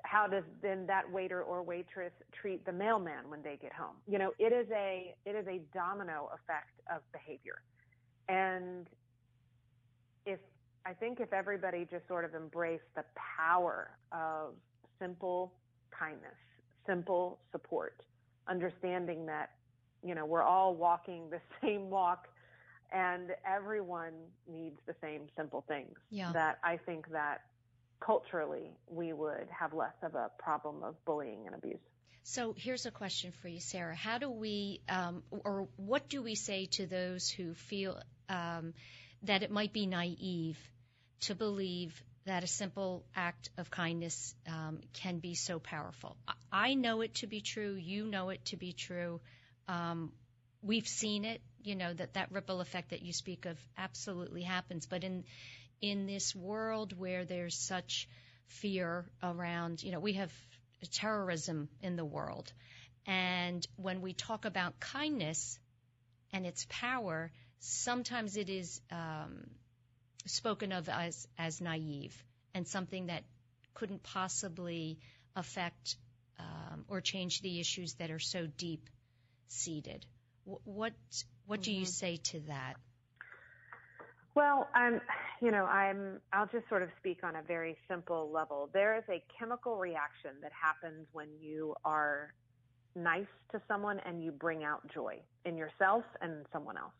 how 0.05 0.27
does 0.27 0.45
then 0.63 0.87
that 0.87 1.11
waiter 1.11 1.43
or 1.43 1.63
waitress 1.63 2.13
treat 2.33 2.65
the 2.65 2.73
mailman 2.73 3.29
when 3.29 3.43
they 3.43 3.59
get 3.61 3.73
home? 3.73 3.97
You 4.07 4.19
know, 4.19 4.33
it 4.39 4.53
is 4.53 4.67
a 4.71 5.15
it 5.25 5.35
is 5.35 5.47
a 5.49 5.61
domino 5.73 6.31
effect 6.35 6.81
of 6.95 7.01
behavior. 7.13 7.63
And 8.29 8.87
if 10.27 10.39
I 10.87 10.93
think 10.93 11.21
if 11.21 11.33
everybody 11.33 11.87
just 11.91 12.07
sort 12.07 12.25
of 12.25 12.35
embraced 12.35 12.85
the 12.95 13.05
power 13.39 13.91
of 14.13 14.55
simple 15.01 15.55
kindness, 15.91 16.37
simple 16.87 17.41
support, 17.51 18.03
understanding 18.47 19.27
that, 19.27 19.51
you 20.03 20.15
know, 20.15 20.27
we're 20.27 20.43
all 20.43 20.75
walking 20.75 21.31
the 21.31 21.41
same 21.63 21.89
walk 21.89 22.29
and 22.93 23.31
everyone 23.51 24.13
needs 24.47 24.77
the 24.87 24.95
same 25.01 25.23
simple 25.37 25.65
things. 25.67 25.97
Yeah. 26.11 26.31
That 26.33 26.59
I 26.63 26.77
think 26.77 27.11
that 27.11 27.41
culturally 28.05 28.71
we 28.89 29.13
would 29.13 29.49
have 29.51 29.73
less 29.73 29.95
of 30.03 30.15
a 30.15 30.31
problem 30.39 30.83
of 30.83 31.03
bullying 31.05 31.47
and 31.47 31.55
abuse. 31.55 31.81
So 32.23 32.55
here's 32.57 32.87
a 32.87 32.91
question 32.91 33.33
for 33.43 33.49
you, 33.49 33.61
Sara. 33.61 33.95
How 33.95 34.19
do 34.19 34.31
we, 34.31 34.81
um, 34.89 35.23
or 35.31 35.69
what 35.77 36.09
do 36.09 36.23
we 36.23 36.35
say 36.35 36.67
to 36.73 36.87
those 36.87 37.29
who 37.29 37.55
feel 37.55 38.01
um, 38.29 38.73
that 39.25 39.43
it 39.43 39.51
might 39.51 39.73
be 39.73 39.87
naive 39.87 40.59
to 41.21 41.35
believe 41.35 42.03
that 42.27 42.43
a 42.43 42.47
simple 42.47 43.05
act 43.15 43.51
of 43.59 43.71
kindness 43.71 44.35
um, 44.49 44.81
can 44.95 45.19
be 45.19 45.35
so 45.35 45.59
powerful. 45.59 46.17
I 46.51 46.75
know 46.75 47.03
it 47.03 47.17
to 47.17 47.27
be 47.27 47.43
true. 47.43 47.75
You 47.75 48.07
know 48.07 48.31
it 48.31 48.45
to 48.47 48.57
be 48.57 48.73
true. 48.73 49.21
Um, 49.69 50.13
we've 50.63 50.89
seen 50.89 51.25
it. 51.25 51.43
You 51.63 51.75
know 51.75 51.93
that 51.93 52.15
that 52.15 52.33
ripple 52.33 52.61
effect 52.61 52.91
that 52.91 53.03
you 53.03 53.13
speak 53.13 53.45
of 53.47 53.59
absolutely 53.77 54.43
happens. 54.43 54.87
But 54.87 55.05
in 55.05 55.25
in 55.81 56.07
this 56.07 56.35
world 56.35 56.99
where 56.99 57.25
there's 57.25 57.57
such 57.57 58.09
fear 58.47 59.05
around, 59.23 59.83
you 59.83 59.93
know, 59.93 60.01
we 60.01 60.15
have 60.15 60.33
terrorism 60.93 61.69
in 61.83 61.97
the 61.97 62.05
world, 62.05 62.53
and 63.07 63.67
when 63.77 64.01
we 64.01 64.13
talk 64.13 64.45
about 64.45 64.81
kindness 64.81 65.59
and 66.33 66.47
its 66.47 66.67
power, 66.69 67.31
sometimes 67.59 68.37
it 68.37 68.49
is 68.49 68.81
um, 68.91 69.47
spoken 70.27 70.73
of 70.73 70.89
as 70.89 71.27
as 71.39 71.61
naive 71.61 72.15
and 72.55 72.67
something 72.67 73.07
that 73.07 73.25
couldn't 73.75 74.03
possibly 74.03 74.99
affect 75.37 75.97
um, 76.39 76.85
or 76.89 77.01
change 77.01 77.43
the 77.43 77.61
issues 77.61 77.95
that 77.95 78.11
are 78.11 78.19
so 78.19 78.47
deep 78.47 78.89
seated. 79.49 80.05
what 80.45 80.93
what 81.47 81.63
do 81.63 81.71
mm-hmm. 81.71 81.81
you 81.81 81.87
say 81.87 82.17
to 82.17 82.41
that? 82.41 82.77
Well, 84.35 84.69
I'm, 84.75 85.01
you 85.41 85.51
know, 85.51 85.65
I'm, 85.65 86.21
I'll 86.33 86.47
just 86.47 86.69
sort 86.69 86.83
of 86.83 86.89
speak 86.99 87.25
on 87.25 87.37
a 87.37 87.43
very 87.43 87.77
simple 87.89 88.31
level. 88.33 88.71
There 88.73 88.97
is 88.97 89.05
a 89.09 89.23
chemical 89.39 89.77
reaction 89.77 90.33
that 90.43 90.53
happens 90.53 91.07
when 91.13 91.29
you 91.41 91.75
are 91.85 92.33
nice 92.97 93.27
to 93.53 93.61
someone 93.67 94.01
and 94.07 94.23
you 94.23 94.31
bring 94.31 94.65
out 94.65 94.81
joy 94.93 95.21
in 95.45 95.57
yourself 95.57 96.05
and 96.21 96.47
someone 96.53 96.77
else. 96.77 96.93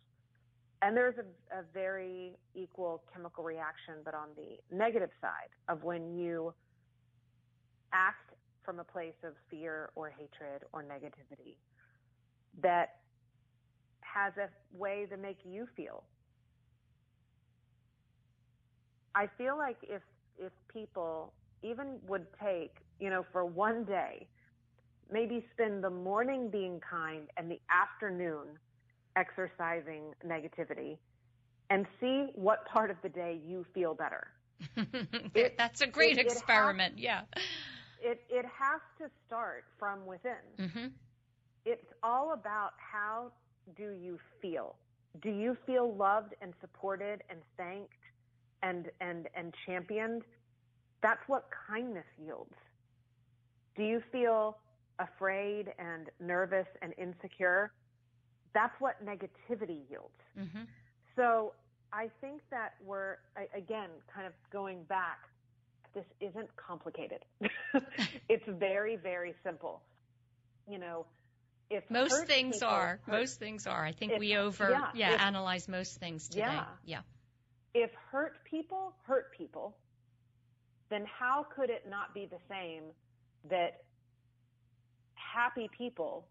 And 0.83 0.97
there's 0.97 1.15
a, 1.17 1.59
a 1.59 1.63
very 1.73 2.33
equal 2.55 3.05
chemical 3.13 3.45
reaction, 3.45 3.95
but 4.05 4.15
on 4.15 4.29
the 4.37 4.77
negative 4.77 5.11
side 5.21 5.51
of 5.69 5.83
when 5.83 6.17
you 6.17 6.53
act 7.93 8.35
from 8.65 8.81
a 8.81 8.85
place 8.85 9.15
of 9.23 9.35
fear 9.51 9.91
or 9.95 10.11
hatred 10.11 10.63
or 10.73 10.83
negativity 10.83 11.57
that 12.63 12.97
has 14.01 14.33
a 14.37 14.49
way 14.77 15.07
to 15.11 15.17
make 15.17 15.39
you 15.45 15.67
feel. 15.77 16.05
I 19.15 19.29
feel 19.39 19.57
like 19.57 19.77
if 19.83 20.03
if 20.39 20.53
people 20.73 21.33
even 21.63 21.99
would 22.07 22.27
take, 22.43 22.77
you 23.01 23.11
know, 23.11 23.25
for 23.33 23.45
one 23.45 23.85
day, 23.85 24.27
maybe 25.11 25.45
spend 25.53 25.83
the 25.83 25.91
morning 25.91 26.51
being 26.51 26.81
kind 26.81 27.29
and 27.37 27.51
the 27.51 27.61
afternoon 27.71 28.59
exercising 29.17 30.13
negativity 30.27 30.99
and 31.71 31.87
see 32.01 32.29
what 32.35 32.67
part 32.67 32.91
of 32.91 32.97
the 33.03 33.09
day 33.09 33.41
you 33.47 33.65
feel 33.73 33.95
better. 33.95 34.27
it, 35.35 35.57
That's 35.57 35.81
a 35.81 35.87
great 35.87 36.19
it, 36.19 36.27
experiment. 36.27 36.95
It 36.99 37.09
has, 37.09 37.25
yeah. 37.33 38.11
It 38.11 38.21
it 38.29 38.45
has 38.45 38.81
to 38.99 39.11
start 39.27 39.65
from 39.79 40.05
within. 40.05 40.45
Mm-hmm. 40.59 40.87
It's 41.65 41.87
all 42.03 42.35
about 42.35 42.73
how 42.77 43.33
do 43.77 43.93
you 43.93 44.19
feel? 44.43 44.77
Do 45.23 45.31
you 45.31 45.57
feel 45.65 45.95
loved 45.95 46.35
and 46.43 46.53
supported 46.61 47.23
and 47.31 47.39
thanked 47.57 48.04
and 48.65 48.91
and 49.01 49.29
and 49.37 49.55
championed? 49.67 50.23
That's 51.03 51.23
what 51.29 51.49
kindness 51.69 52.07
yields. 52.19 52.55
Do 53.77 53.85
you 53.85 54.03
feel 54.11 54.57
afraid 54.99 55.67
and 55.79 56.09
nervous 56.19 56.67
and 56.83 56.93
insecure? 56.99 57.71
that's 58.55 58.75
what 58.81 59.05
negativity 59.05 59.81
yields. 59.91 60.15
Mm-hmm. 60.39 60.63
So 61.17 61.53
I 61.93 62.09
think 62.21 62.41
that 62.51 62.75
we're, 62.83 63.17
again, 63.55 63.91
kind 64.13 64.27
of 64.27 64.33
going 64.51 64.85
back, 64.85 65.19
this 65.93 66.05
isn't 66.21 66.49
complicated. 66.57 67.19
it's 68.29 68.45
very, 68.49 68.97
very 68.97 69.35
simple. 69.45 69.83
You 70.69 70.79
know, 70.79 71.07
if 71.69 71.85
most 71.91 72.27
things 72.27 72.63
are, 72.63 73.01
hurt, 73.05 73.13
most 73.13 73.39
things 73.39 73.67
are. 73.67 73.85
I 73.85 73.93
think 73.93 74.13
if, 74.13 74.19
we 74.19 74.37
over, 74.37 74.71
yeah, 74.71 74.91
yeah 74.95 75.15
if, 75.15 75.21
analyze 75.21 75.69
most 75.69 75.99
things 75.99 76.29
today. 76.29 76.43
Yeah. 76.43 76.65
yeah. 76.85 77.01
If 77.75 77.91
hurt 78.11 78.45
people 78.45 78.95
hurt 79.05 79.33
people, 79.37 79.77
then 80.91 81.05
how 81.07 81.47
could 81.55 81.71
it 81.71 81.85
not 81.89 82.15
be 82.15 82.27
the 82.27 82.39
same 82.49 82.85
that 83.51 83.83
happy 85.15 85.69
people 85.77 86.27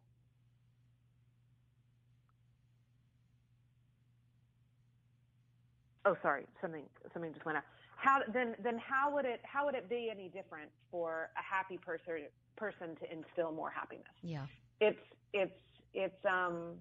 Oh, 6.06 6.18
sorry, 6.22 6.46
something 6.62 6.84
something 7.14 7.32
just 7.34 7.46
went 7.46 7.58
out. 7.58 7.64
How 7.96 8.20
then 8.34 8.56
then 8.62 8.78
how 8.78 9.14
would 9.14 9.26
it 9.26 9.40
how 9.44 9.66
would 9.66 9.76
it 9.76 9.90
be 9.90 10.10
any 10.12 10.28
different 10.28 10.70
for 10.92 11.30
a 11.38 11.44
happy 11.44 11.78
person 11.78 12.28
person 12.58 12.96
to 12.98 13.12
instill 13.12 13.54
more 13.54 13.70
happiness? 13.70 14.06
Yeah, 14.22 14.46
it's 14.82 15.00
it's 15.32 15.54
it's 15.94 16.26
um, 16.26 16.76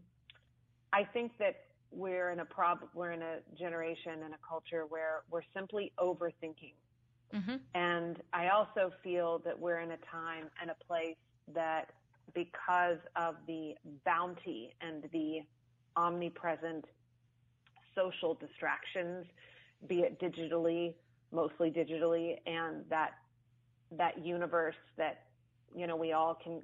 I 0.93 1.05
think 1.05 1.39
that 1.39 1.55
we're 1.93 2.31
in 2.31 2.41
a 2.41 2.45
prob 2.45 2.79
we're 2.95 3.13
in 3.13 3.23
a 3.23 3.39
generation 3.59 4.23
and 4.25 4.35
a 4.35 4.39
culture 4.47 4.85
where 4.89 5.23
we're 5.31 5.43
simply 5.55 5.93
overthinking. 5.99 6.75
Mm-hmm. 7.35 7.57
And 7.75 8.23
I 8.33 8.49
also 8.49 8.93
feel 9.03 9.41
that 9.45 9.59
we're 9.59 9.81
in 9.81 9.93
a 9.93 9.99
time 10.11 10.51
and 10.61 10.71
a 10.71 10.77
place 10.87 11.17
that 11.55 11.91
because 12.35 12.99
of 13.17 13.37
the 13.47 13.75
bounty 14.05 14.75
and 14.81 15.05
the 15.13 15.41
omnipresent 15.97 16.85
social 17.95 18.35
distractions, 18.35 19.27
be 19.87 20.01
it 20.01 20.21
digitally, 20.21 20.95
mostly 21.31 21.71
digitally, 21.71 22.37
and 22.47 22.85
that 22.89 23.13
that 23.97 24.25
universe 24.25 24.77
that 24.97 25.25
you 25.75 25.87
know 25.87 25.97
we 25.97 26.13
all 26.13 26.35
can 26.35 26.63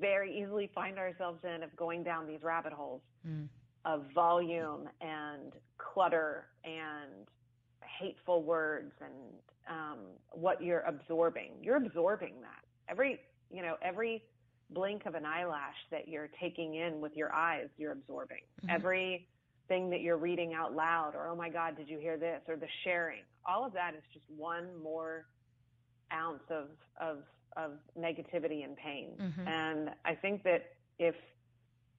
very 0.00 0.36
easily 0.40 0.70
find 0.74 0.98
ourselves 0.98 1.38
in 1.44 1.62
of 1.62 1.74
going 1.76 2.02
down 2.02 2.26
these 2.26 2.42
rabbit 2.42 2.72
holes 2.72 3.02
mm. 3.26 3.46
Of 3.86 4.04
volume 4.14 4.88
and 5.00 5.54
clutter 5.78 6.48
and 6.64 7.26
hateful 7.98 8.42
words 8.42 8.92
and 9.00 9.12
um, 9.68 9.98
what 10.32 10.62
you're 10.62 10.80
absorbing. 10.80 11.52
You're 11.62 11.76
absorbing 11.76 12.34
that 12.42 12.64
every 12.88 13.20
you 13.50 13.62
know 13.62 13.76
every 13.80 14.22
blink 14.70 15.06
of 15.06 15.14
an 15.14 15.24
eyelash 15.24 15.76
that 15.90 16.08
you're 16.08 16.28
taking 16.40 16.74
in 16.74 17.00
with 17.00 17.16
your 17.16 17.32
eyes, 17.32 17.68
you're 17.78 17.92
absorbing. 17.92 18.42
Mm-hmm. 18.62 18.74
Every 18.74 19.28
thing 19.68 19.90
that 19.90 20.00
you're 20.00 20.16
reading 20.16 20.54
out 20.54 20.74
loud 20.74 21.12
or, 21.14 21.28
oh 21.28 21.36
my 21.36 21.48
God, 21.48 21.76
did 21.76 21.88
you 21.88 21.98
hear 21.98 22.16
this? 22.16 22.40
Or 22.48 22.56
the 22.56 22.68
sharing. 22.84 23.22
All 23.48 23.64
of 23.64 23.72
that 23.74 23.94
is 23.94 24.02
just 24.12 24.24
one 24.36 24.66
more 24.82 25.26
ounce 26.12 26.42
of, 26.50 26.68
of, 27.00 27.18
of 27.56 27.72
negativity 27.98 28.64
and 28.64 28.76
pain. 28.76 29.10
Mm-hmm. 29.20 29.48
And 29.48 29.90
I 30.04 30.14
think 30.14 30.42
that 30.44 30.72
if, 30.98 31.14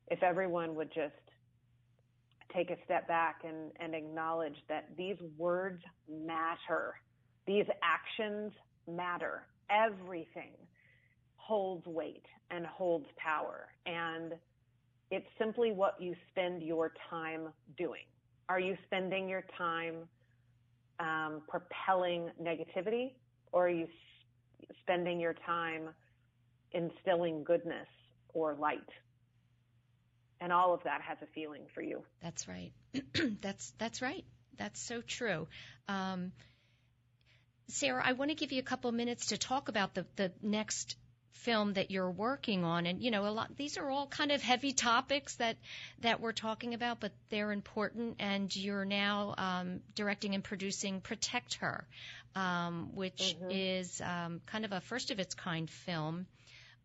if 0.10 0.24
everyone 0.24 0.76
would 0.76 0.94
just 0.94 1.14
take 2.58 2.72
a 2.72 2.78
step 2.86 3.08
back 3.08 3.41
and, 3.47 3.72
and 3.80 3.93
acknowledge 3.93 4.55
that 4.68 4.89
these 4.97 5.18
words 5.38 5.82
matter, 6.10 6.95
these 7.45 7.66
actions 7.84 8.51
matter, 8.91 9.43
everything 9.70 10.51
holds 11.36 11.86
weight 11.86 12.26
and 12.49 12.66
holds 12.66 13.05
power. 13.18 13.68
And 13.86 14.34
it's 15.12 15.28
simply 15.38 15.72
what 15.72 15.95
you 15.99 16.16
spend 16.32 16.64
your 16.64 16.93
time 17.10 17.49
doing. 17.78 18.01
Are 18.49 18.60
you 18.60 18.76
spending 18.86 19.30
your 19.30 19.43
time 19.58 19.95
um, 20.99 21.41
propelling 21.47 22.30
negativity, 22.41 23.14
or 23.51 23.68
are 23.68 23.72
you 23.72 23.88
spending 24.82 25.20
your 25.20 25.36
time 25.45 25.89
instilling 26.72 27.43
goodness 27.43 27.88
or 28.34 28.55
light? 28.55 28.80
And 30.40 30.54
all 30.54 30.74
of 30.74 30.84
that 30.84 31.02
has 31.02 31.18
a 31.22 31.26
feeling 31.28 31.64
for 31.74 31.82
you. 31.82 32.04
That's 32.22 32.48
right. 32.48 32.72
that's 33.42 33.74
that's 33.78 34.02
right. 34.02 34.24
That's 34.58 34.80
so 34.80 35.02
true. 35.02 35.48
Um, 35.88 36.32
Sara, 37.70 38.02
I 38.06 38.14
want 38.14 38.32
to 38.32 38.36
give 38.36 38.52
you 38.52 38.60
a 38.60 38.64
couple 38.64 38.92
minutes 38.92 39.28
to 39.28 39.38
talk 39.38 39.68
about 39.68 39.94
the, 39.94 40.06
the 40.16 40.32
next 40.42 40.96
film 41.38 41.74
that 41.74 41.92
you're 41.92 42.10
working 42.10 42.64
on 42.64 42.86
and 42.88 43.02
you 43.02 43.12
know 43.12 43.26
a 43.28 43.30
lot 43.30 43.56
these 43.56 43.78
are 43.78 43.90
all 43.90 44.08
kind 44.08 44.32
of 44.32 44.42
heavy 44.42 44.74
topics 44.74 45.36
that 45.36 45.56
that 46.02 46.20
we're 46.20 46.34
talking 46.34 46.74
about 46.74 47.00
but 47.00 47.12
they're 47.30 47.52
important 47.52 48.16
and 48.20 48.56
you're 48.56 48.86
now 48.86 49.36
um, 49.38 49.80
directing 49.94 50.34
and 50.34 50.44
producing 50.44 51.00
protect 51.00 51.56
her 51.56 51.88
um, 52.36 52.90
which 52.96 53.36
mm-hmm. 53.40 53.52
is 53.52 54.02
um, 54.02 54.42
kind 54.48 54.66
of 54.66 54.72
a 54.72 54.82
first 54.82 55.12
of 55.12 55.20
its 55.20 55.36
kind 55.36 55.70
film 55.70 56.26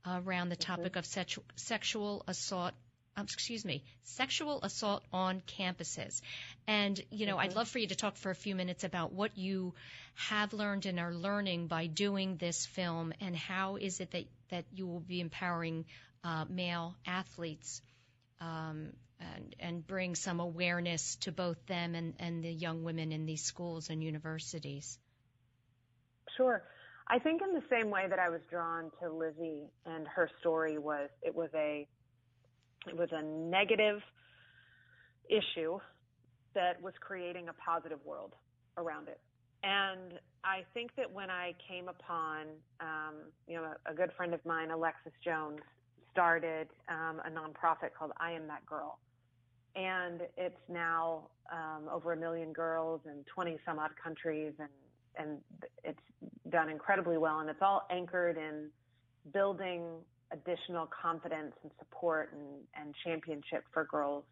around 0.07 0.49
the 0.49 0.57
mm-hmm. 0.57 0.73
topic 0.73 0.93
mm-hmm. 0.93 0.99
of 0.99 1.05
sexu- 1.07 1.43
sexual 1.57 2.23
assault 2.29 2.75
um, 3.17 3.25
excuse 3.25 3.65
me, 3.65 3.83
sexual 4.05 4.61
assault 4.63 5.03
on 5.13 5.43
campuses. 5.59 6.21
And, 6.67 7.01
you 7.11 7.27
know, 7.27 7.37
mm-hmm. 7.37 7.51
I'd 7.51 7.57
love 7.57 7.69
for 7.69 7.79
you 7.79 7.89
to 7.89 7.95
talk 7.95 8.17
for 8.17 8.31
a 8.31 8.35
few 8.35 8.55
minutes 8.55 8.85
about 8.85 9.13
what 9.13 9.37
you 9.37 9.75
have 10.15 10.53
learned 10.53 10.87
and 10.87 10.99
are 10.99 11.13
learning 11.15 11.67
by 11.67 11.87
doing 11.87 12.37
this 12.37 12.67
film 12.67 13.13
and 13.21 13.37
how 13.37 13.77
is 13.77 14.01
it 14.01 14.11
that, 14.13 14.25
that 14.51 14.65
you 14.75 14.87
will 14.87 15.01
be 15.01 15.21
empowering 15.21 15.85
uh, 16.25 16.45
male 16.49 16.95
athletes 17.07 17.83
um, 18.41 18.93
and, 19.21 19.57
and 19.61 19.87
bring 19.87 20.15
some 20.15 20.41
awareness 20.41 21.17
to 21.17 21.33
both 21.33 21.65
them 21.67 21.95
and, 21.95 22.15
and 22.19 22.43
the 22.43 22.53
young 22.53 22.83
women 22.83 23.13
in 23.13 23.27
these 23.27 23.43
schools 23.43 23.91
and 23.91 24.03
universities. 24.03 24.99
Sure. 26.37 26.63
I 27.09 27.19
think 27.19 27.43
in 27.43 27.53
the 27.53 27.63
same 27.71 27.91
way 27.91 28.07
that 28.09 28.19
I 28.19 28.31
was 28.31 28.41
drawn 28.51 28.91
to 29.03 29.11
Lizzie 29.11 29.65
and 29.85 30.07
her 30.09 30.31
story 30.41 30.79
was 30.79 31.11
it 31.23 31.35
was 31.35 31.51
a 31.55 31.87
it 32.87 32.97
was 32.97 33.09
a 33.13 33.23
negative 33.23 34.01
issue 35.29 35.79
that 36.55 36.81
was 36.83 36.93
creating 37.01 37.49
a 37.49 37.53
positive 37.55 37.99
world 38.05 38.35
around 38.77 39.09
it. 39.09 39.21
And 39.63 40.19
I 40.45 40.65
think 40.75 40.91
that 40.97 41.11
when 41.11 41.31
I 41.31 41.55
came 41.69 41.89
upon, 41.89 42.47
um, 42.81 43.15
you 43.47 43.55
know, 43.55 43.73
a, 43.87 43.95
good 43.95 44.11
friend 44.17 44.35
of 44.35 44.45
mine, 44.45 44.71
Alexis 44.71 45.13
Jones, 45.25 45.61
started 46.11 46.69
um, 46.89 47.21
a 47.25 47.31
nonprofit 47.31 47.91
called 47.97 48.11
I 48.19 48.33
Am 48.33 48.47
That 48.49 48.67
Girl. 48.67 48.99
And 49.77 50.23
it's 50.37 50.61
now 50.69 51.29
um, 51.51 51.89
over 51.91 52.13
a 52.13 52.17
million 52.17 52.53
girls 52.53 53.01
in 53.07 53.25
20 53.33 53.59
some 53.65 53.79
odd 53.79 53.93
countries, 54.03 54.53
and, 54.59 54.69
and 55.17 55.39
it's 55.85 55.99
done 56.51 56.69
incredibly 56.69 57.17
well. 57.17 57.39
And 57.39 57.49
it's 57.49 57.63
all 57.63 57.87
anchored 57.91 58.37
in 58.37 58.69
building 59.33 59.85
additional 60.33 60.87
confidence 60.87 61.55
and 61.63 61.71
support 61.79 62.33
and, 62.33 62.63
and 62.75 62.95
championship 63.05 63.65
for 63.73 63.85
girls 63.85 64.25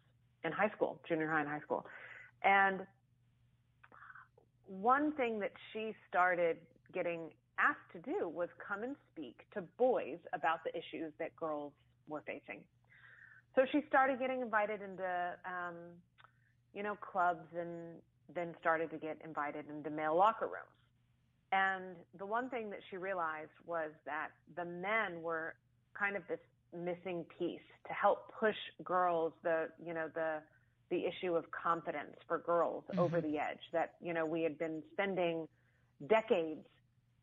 in 0.43 0.51
high 0.51 0.69
school, 0.75 0.99
junior 1.07 1.29
high 1.29 1.41
and 1.41 1.49
high 1.49 1.59
school. 1.59 1.85
And 2.43 2.81
one 4.67 5.11
thing 5.13 5.39
that 5.39 5.51
she 5.71 5.93
started 6.09 6.57
getting 6.93 7.29
asked 7.59 7.91
to 7.93 7.99
do 7.99 8.27
was 8.27 8.49
come 8.65 8.83
and 8.83 8.95
speak 9.11 9.45
to 9.53 9.61
boys 9.77 10.17
about 10.33 10.63
the 10.63 10.71
issues 10.71 11.13
that 11.19 11.35
girls 11.35 11.73
were 12.07 12.23
facing. 12.25 12.61
So 13.55 13.63
she 13.71 13.81
started 13.87 14.19
getting 14.19 14.41
invited 14.41 14.81
into, 14.81 15.35
um, 15.45 15.75
you 16.73 16.83
know, 16.83 16.95
clubs 16.95 17.45
and 17.57 17.99
then 18.33 18.55
started 18.59 18.89
to 18.91 18.97
get 18.97 19.17
invited 19.23 19.65
into 19.69 19.89
male 19.89 20.15
locker 20.15 20.45
rooms. 20.45 20.71
And 21.51 21.97
the 22.17 22.25
one 22.25 22.49
thing 22.49 22.69
that 22.69 22.79
she 22.89 22.97
realized 22.97 23.51
was 23.65 23.91
that 24.05 24.29
the 24.55 24.63
men 24.63 25.21
were 25.21 25.55
kind 26.01 26.15
of 26.15 26.23
this 26.27 26.39
missing 26.73 27.25
piece 27.37 27.59
to 27.87 27.93
help 27.93 28.31
push 28.39 28.55
girls, 28.83 29.33
the, 29.43 29.67
you 29.85 29.93
know, 29.93 30.07
the, 30.15 30.37
the 30.89 31.05
issue 31.05 31.35
of 31.35 31.45
confidence 31.51 32.15
for 32.27 32.39
girls 32.39 32.83
mm-hmm. 32.89 32.99
over 32.99 33.21
the 33.21 33.37
edge 33.37 33.59
that, 33.71 33.93
you 34.01 34.13
know, 34.13 34.25
we 34.25 34.41
had 34.41 34.57
been 34.57 34.81
spending 34.93 35.47
decades, 36.09 36.65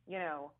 you 0.06 0.18
know, 0.18 0.52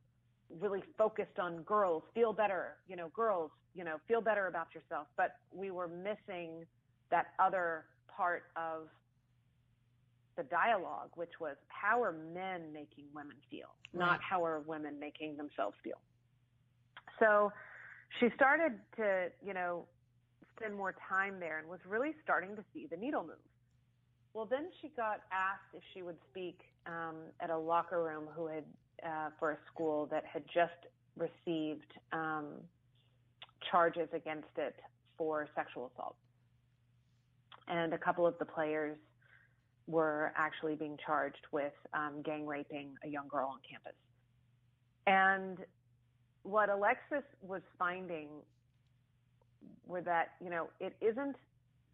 really 0.61 0.83
focused 0.97 1.39
on 1.39 1.63
girls 1.63 2.03
feel 2.15 2.33
better, 2.33 2.77
you 2.89 2.97
know, 2.97 3.09
girls, 3.15 3.51
you 3.75 3.85
know, 3.85 3.97
feel 4.09 4.21
better 4.21 4.47
about 4.47 4.69
yourself, 4.75 5.07
but 5.17 5.37
we 5.53 5.71
were 5.71 5.89
missing 5.89 6.65
that 7.11 7.27
other 7.39 7.85
part 8.15 8.45
of 8.57 8.89
the 10.37 10.43
dialogue, 10.45 11.11
which 11.15 11.33
was 11.41 11.57
how 11.69 12.03
are 12.03 12.13
men 12.13 12.73
making 12.73 13.05
women 13.15 13.37
feel, 13.51 13.69
right. 13.93 14.07
not 14.07 14.21
how 14.23 14.45
are 14.45 14.61
women 14.61 14.99
making 14.99 15.37
themselves 15.37 15.77
feel. 15.83 15.99
So 17.19 17.53
she 18.19 18.29
started 18.35 18.73
to, 18.97 19.29
you 19.45 19.55
know, 19.55 19.85
spend 20.57 20.75
more 20.75 20.95
time 21.09 21.39
there 21.39 21.59
and 21.59 21.69
was 21.69 21.81
really 21.87 22.15
starting 22.23 22.57
to 22.57 22.65
see 22.73 22.87
the 22.91 22.97
needle 22.97 23.23
move. 23.23 23.37
Well, 24.35 24.47
then 24.47 24.67
she 24.81 24.89
got 24.97 25.21
asked 25.33 25.75
if 25.75 25.83
she 25.95 26.03
would 26.03 26.17
speak 26.31 26.61
um, 26.87 27.17
at 27.41 27.51
a 27.51 27.59
locker 27.59 28.03
room 28.03 28.25
who 28.35 28.47
had 28.47 28.65
uh, 29.05 29.31
for 29.39 29.53
a 29.53 29.59
school 29.73 30.07
that 30.11 30.25
had 30.25 30.43
just 30.53 30.73
received 31.17 31.93
um, 32.13 32.47
charges 33.71 34.09
against 34.13 34.49
it 34.57 34.75
for 35.17 35.49
sexual 35.55 35.91
assault, 35.95 36.17
and 37.69 37.93
a 37.93 37.99
couple 37.99 38.27
of 38.27 38.39
the 38.39 38.45
players 38.45 38.97
were 39.87 40.33
actually 40.37 40.75
being 40.75 40.97
charged 41.05 41.47
with 41.51 41.73
um, 41.95 42.23
gang 42.23 42.47
raping 42.47 42.95
a 43.05 43.09
young 43.09 43.27
girl 43.27 43.49
on 43.53 43.59
campus. 43.69 43.95
And 45.07 45.59
what 46.49 46.71
Alexis 46.71 47.25
was 47.43 47.61
finding 47.79 48.29
were 49.87 50.01
that 50.03 50.31
you 50.43 50.51
know 50.51 50.69
it 50.81 50.95
isn't. 51.01 51.37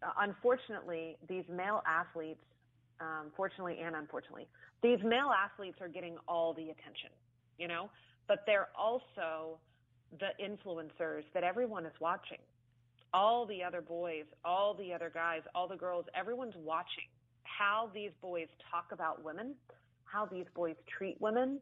Uh, 0.03 0.11
unfortunately, 0.19 1.17
these 1.27 1.45
male 1.49 1.81
athletes, 1.87 2.43
um, 2.99 3.31
fortunately 3.35 3.79
and 3.83 3.95
unfortunately, 3.95 4.47
these 4.81 4.99
male 5.03 5.31
athletes 5.31 5.77
are 5.81 5.87
getting 5.87 6.17
all 6.27 6.53
the 6.53 6.63
attention, 6.63 7.09
you 7.57 7.67
know, 7.67 7.89
but 8.27 8.39
they're 8.45 8.67
also 8.77 9.57
the 10.19 10.29
influencers 10.43 11.23
that 11.33 11.43
everyone 11.43 11.85
is 11.85 11.93
watching. 11.99 12.39
All 13.13 13.45
the 13.45 13.63
other 13.63 13.81
boys, 13.81 14.25
all 14.43 14.73
the 14.73 14.93
other 14.93 15.09
guys, 15.13 15.41
all 15.53 15.67
the 15.67 15.77
girls, 15.77 16.05
everyone's 16.13 16.55
watching 16.57 17.07
how 17.43 17.89
these 17.93 18.11
boys 18.21 18.47
talk 18.69 18.87
about 18.91 19.23
women, 19.23 19.55
how 20.03 20.25
these 20.25 20.45
boys 20.53 20.75
treat 20.97 21.19
women. 21.21 21.59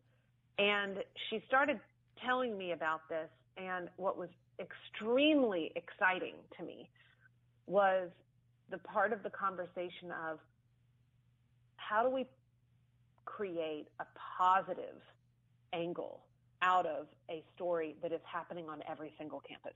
And 0.58 0.98
she 1.30 1.44
started 1.48 1.80
telling 2.22 2.57
me 2.57 2.72
about 2.72 3.07
this. 3.09 3.30
And 3.57 3.89
what 3.97 4.18
was 4.18 4.30
extremely 4.59 5.72
exciting 5.76 6.36
to 6.57 6.66
me 6.66 6.89
was 7.68 8.09
the 8.70 8.78
part 8.80 9.14
of 9.14 9.24
the 9.24 9.30
conversation 9.30 10.11
of 10.30 10.39
how 11.78 12.03
do 12.03 12.09
we 12.09 12.26
create 13.26 13.88
a 13.99 14.05
positive 14.38 15.01
angle 15.74 16.22
out 16.61 16.86
of 16.86 17.07
a 17.30 17.43
story 17.55 17.95
that 18.01 18.11
is 18.11 18.22
happening 18.24 18.70
on 18.70 18.82
every 18.89 19.14
single 19.18 19.41
campus. 19.41 19.74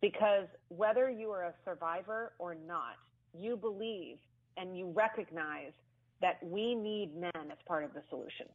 Because 0.00 0.46
whether 0.68 1.08
you 1.10 1.30
are 1.30 1.44
a 1.44 1.54
survivor 1.64 2.32
or 2.38 2.54
not, 2.54 2.96
you 3.32 3.56
believe 3.56 4.18
and 4.56 4.76
you 4.76 4.92
recognize 4.94 5.72
that 6.20 6.38
we 6.42 6.74
need 6.74 7.16
men 7.16 7.50
as 7.50 7.58
part 7.66 7.84
of 7.84 7.94
the 7.94 8.02
solution. 8.10 8.46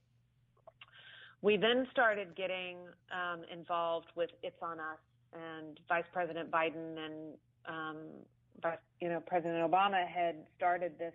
We 1.41 1.57
then 1.57 1.87
started 1.91 2.35
getting 2.35 2.77
um, 3.11 3.41
involved 3.51 4.07
with 4.15 4.29
It's 4.43 4.61
On 4.61 4.79
Us 4.79 4.99
and 5.33 5.79
Vice 5.87 6.05
President 6.13 6.51
Biden 6.51 6.97
and 6.97 7.33
um, 7.67 7.97
you 8.99 9.09
know 9.09 9.19
President 9.25 9.69
Obama 9.69 10.07
had 10.07 10.35
started 10.55 10.93
this 10.99 11.13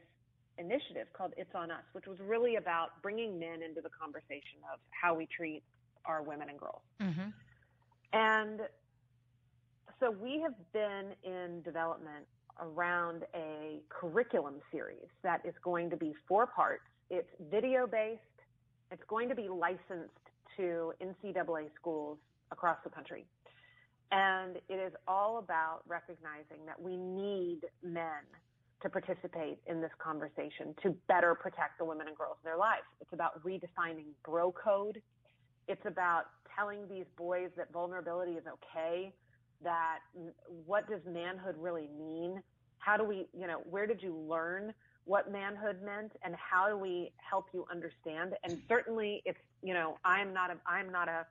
initiative 0.59 1.07
called 1.13 1.33
It's 1.37 1.55
On 1.55 1.71
Us, 1.71 1.85
which 1.93 2.07
was 2.07 2.19
really 2.21 2.57
about 2.57 3.01
bringing 3.03 3.39
men 3.39 3.63
into 3.63 3.81
the 3.81 3.91
conversation 3.91 4.59
of 4.73 4.81
how 4.91 5.15
we 5.15 5.27
treat 5.27 5.63
our 6.05 6.23
women 6.23 6.49
and 6.49 6.59
girls. 6.59 6.83
Mm-hmm. 7.01 7.29
And 8.13 8.61
so 10.01 10.11
we 10.11 10.41
have 10.41 10.55
been 10.73 11.15
in 11.25 11.63
development 11.63 12.27
around 12.61 13.25
a 13.35 13.81
curriculum 13.89 14.55
series 14.73 15.09
that 15.23 15.45
is 15.45 15.55
going 15.63 15.91
to 15.91 15.97
be 15.97 16.15
four 16.27 16.47
parts. 16.47 16.85
It's 17.11 17.29
video 17.51 17.87
based. 17.87 18.21
It's 18.91 19.03
going 19.09 19.29
to 19.29 19.35
be 19.35 19.49
licensed 19.49 20.15
to 20.57 20.93
NCAA 21.03 21.69
schools 21.75 22.19
across 22.51 22.79
the 22.85 22.91
country. 22.91 23.27
And 24.13 24.57
it 24.69 24.75
is 24.75 24.93
all 25.09 25.39
about 25.39 25.81
recognizing 25.87 26.65
that 26.67 26.81
we 26.81 26.97
need 26.97 27.61
men 27.83 28.23
to 28.83 28.89
participate 28.89 29.59
in 29.67 29.81
this 29.81 29.91
conversation 29.99 30.75
to 30.83 30.95
better 31.09 31.35
protect 31.35 31.79
the 31.79 31.85
women 31.85 32.07
and 32.07 32.17
girls 32.17 32.37
in 32.45 32.49
their 32.49 32.59
lives. 32.59 32.85
It's 33.01 33.13
about 33.13 33.43
redefining 33.43 34.15
bro 34.25 34.53
code. 34.53 35.01
It's 35.67 35.85
about 35.87 36.27
telling 36.57 36.87
these 36.89 37.07
boys 37.17 37.51
that 37.57 37.73
vulnerability 37.73 38.33
is 38.33 38.45
okay, 38.47 39.13
that 39.65 39.99
what 40.67 40.89
does 40.89 41.01
manhood 41.07 41.57
really 41.59 41.89
mean? 41.99 42.43
How 42.79 42.97
do 42.97 43.05
we, 43.05 43.27
you 43.37 43.47
know, 43.47 43.63
where 43.69 43.87
did 43.87 44.03
you 44.03 44.15
learn 44.15 44.73
what 45.07 45.31
manhood 45.31 45.81
meant 45.83 46.13
and 46.23 46.35
how 46.35 46.69
do 46.69 46.77
we 46.77 47.13
help 47.17 47.47
you 47.55 47.65
understand? 47.71 48.35
And 48.45 48.61
certainly 48.69 49.23
it's, 49.25 49.39
you 49.63 49.73
know, 49.73 49.99
I'm 50.05 50.35
not 50.35 50.51
a, 50.51 50.57
I'm 50.67 50.93
not 50.93 51.09
a 51.09 51.27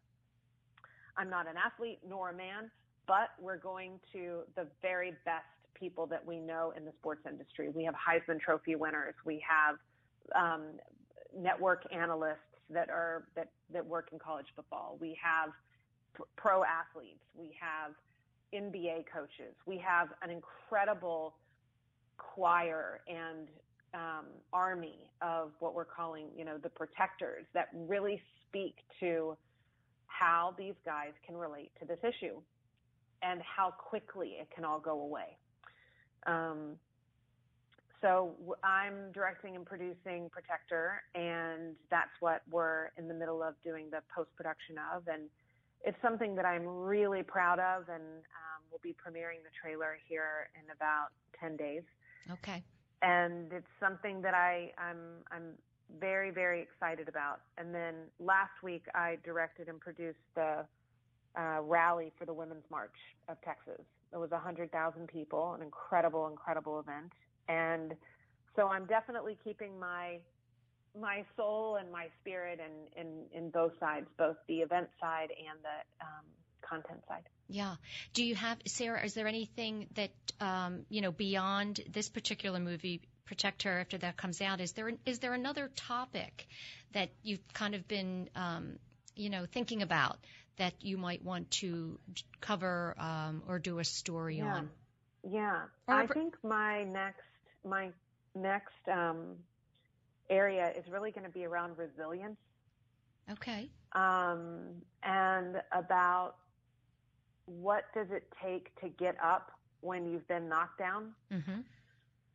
I'm 1.18 1.30
not 1.30 1.48
an 1.48 1.56
athlete 1.58 2.00
nor 2.08 2.32
a 2.32 2.34
man, 2.34 2.70
but 3.08 3.30
we're 3.40 3.58
going 3.58 4.00
to 4.12 4.42
the 4.56 4.68
very 4.82 5.14
best 5.24 5.46
people 5.74 6.06
that 6.08 6.26
we 6.26 6.40
know 6.40 6.74
in 6.76 6.86
the 6.86 6.92
sports 7.00 7.22
industry. 7.30 7.70
We 7.70 7.84
have 7.84 7.96
Heisman 7.96 8.40
Trophy 8.40 8.76
winners. 8.76 9.16
We 9.26 9.44
have 9.48 9.78
um, 10.36 10.64
network 11.38 11.84
analysts 11.94 12.40
that 12.70 12.90
are 12.90 13.28
that 13.36 13.50
that 13.72 13.86
work 13.86 14.10
in 14.12 14.20
college 14.20 14.48
football. 14.56 14.98
We 15.00 15.18
have 15.22 15.52
pro 16.36 16.64
athletes. 16.64 17.24
We 17.36 17.56
have 17.60 17.92
NBA 18.54 19.06
coaches. 19.14 19.54
We 19.66 19.78
have 19.80 20.10
an 20.22 20.30
incredible 20.30 21.36
choir 22.18 23.02
and 23.08 23.48
um, 23.96 24.26
army 24.52 25.10
of 25.22 25.52
what 25.60 25.74
we're 25.74 25.86
calling, 25.86 26.28
you 26.38 26.44
know, 26.46 26.58
the 26.58 26.70
protectors 26.70 27.46
that 27.54 27.70
really 27.74 28.22
speak 28.48 28.76
to 29.00 29.38
how 30.08 30.54
these 30.58 30.76
guys 30.86 31.12
can 31.26 31.36
relate 31.36 31.72
to 31.80 31.86
this 31.86 32.00
issue 32.04 32.40
and 33.24 33.42
how 33.42 33.72
quickly 33.72 34.36
it 34.40 34.48
can 34.54 34.66
all 34.66 34.80
go 34.80 35.02
away. 35.02 35.38
Um, 36.28 36.76
so 38.02 38.36
I'm 38.64 39.12
directing 39.14 39.56
and 39.56 39.66
producing 39.66 40.30
Protect 40.30 40.70
Her, 40.70 41.02
and 41.16 41.76
that's 41.90 42.12
what 42.20 42.42
we're 42.52 42.92
in 42.98 43.08
the 43.08 43.14
middle 43.14 43.42
of 43.42 43.56
doing 43.64 43.90
the 43.90 44.02
post 44.14 44.30
production 44.36 44.76
of. 44.94 45.08
And 45.08 45.24
it's 45.84 45.98
something 46.02 46.36
that 46.36 46.46
I'm 46.46 46.68
really 46.68 47.24
proud 47.24 47.60
of, 47.60 47.90
and 47.90 48.04
um, 48.04 48.62
we'll 48.70 48.82
be 48.84 48.94
premiering 48.94 49.42
the 49.44 49.50
trailer 49.60 49.98
here 50.08 50.50
in 50.56 50.70
about 50.76 51.08
10 51.40 51.58
days. 51.58 51.84
Okay. 52.30 52.64
And 53.06 53.54
it's 53.54 53.68
something 53.80 54.20
that 54.24 54.34
I, 54.34 54.72
I'm, 54.80 55.22
I'm 55.32 55.54
very, 56.00 56.32
very 56.32 56.60
excited 56.60 57.08
about. 57.08 57.42
And 57.60 57.74
then 57.74 57.94
last 58.20 58.64
week, 58.64 58.86
I 58.96 59.18
directed 59.24 59.70
and 59.70 59.80
produced 59.80 60.26
the 60.34 60.66
uh, 61.38 61.62
rally 61.62 62.12
for 62.18 62.26
the 62.26 62.34
Women's 62.34 62.64
March 62.72 62.96
of 63.30 63.38
Texas. 63.44 63.86
It 64.12 64.18
was 64.18 64.32
100,000 64.32 65.08
people, 65.08 65.54
an 65.54 65.62
incredible, 65.62 66.28
incredible 66.28 66.80
event. 66.80 67.12
And 67.48 67.94
so 68.56 68.70
I'm 68.70 68.86
definitely 68.86 69.38
keeping 69.44 69.80
my 69.80 70.18
my 71.00 71.26
soul 71.36 71.76
and 71.76 71.92
my 71.92 72.08
spirit 72.22 72.58
in, 72.58 73.02
in, 73.02 73.26
in 73.38 73.50
both 73.50 73.74
sides, 73.82 74.08
both 74.18 74.38
the 74.48 74.60
event 74.60 74.88
side 74.98 75.28
and 75.30 75.60
the 75.62 76.06
um, 76.06 76.24
content 76.68 77.02
side. 77.08 77.24
Yeah. 77.48 77.76
Do 78.14 78.24
you 78.24 78.36
have, 78.36 78.58
Sara, 78.66 79.04
is 79.06 79.14
there 79.14 79.28
anything 79.28 79.88
that, 79.96 80.12
um, 80.40 80.86
you 80.90 81.02
know, 81.02 81.12
beyond 81.12 81.82
this 81.92 82.10
particular 82.10 82.60
movie, 82.60 83.02
Protect 83.26 83.64
Her, 83.64 83.80
after 83.80 83.98
that 84.00 84.18
comes 84.18 84.42
out, 84.42 84.62
is 84.62 84.74
there, 84.74 84.92
is 85.06 85.20
there 85.20 85.34
another 85.34 85.72
topic 85.76 86.48
that 86.94 87.10
you've 87.24 87.42
kind 87.54 87.76
of 87.76 87.88
been, 87.88 88.30
um, 88.36 88.78
you 89.16 89.30
know, 89.30 89.46
thinking 89.52 89.82
about 89.82 90.18
that 90.58 90.74
you 90.82 90.98
might 90.98 91.24
want 91.24 91.52
to 91.52 92.00
cover 92.42 92.96
um, 92.98 93.44
or 93.48 93.60
do 93.60 93.80
a 93.80 93.84
story 93.84 94.38
yeah. 94.38 94.56
on? 94.56 94.70
Yeah. 95.30 95.64
Or 95.88 95.96
I 95.96 96.08
think 96.08 96.36
my 96.44 96.84
next, 96.84 97.22
my 97.64 97.90
next, 98.36 98.88
um, 98.92 99.38
area 100.30 100.72
is 100.76 100.84
really 100.92 101.12
going 101.12 101.26
to 101.26 101.32
be 101.32 101.46
around 101.46 101.78
resilience. 101.78 102.38
Okay. 103.32 103.70
Um, 103.94 104.82
and 105.04 105.62
about 105.72 106.36
what 107.46 107.86
does 107.94 108.08
it 108.12 108.28
take 108.44 108.76
to 108.82 108.90
get 108.90 109.16
up 109.24 109.52
when 109.82 110.08
you've 110.08 110.28
been 110.28 110.50
knocked 110.50 110.80
down? 110.80 111.12
Mm-hmm. 111.32 111.62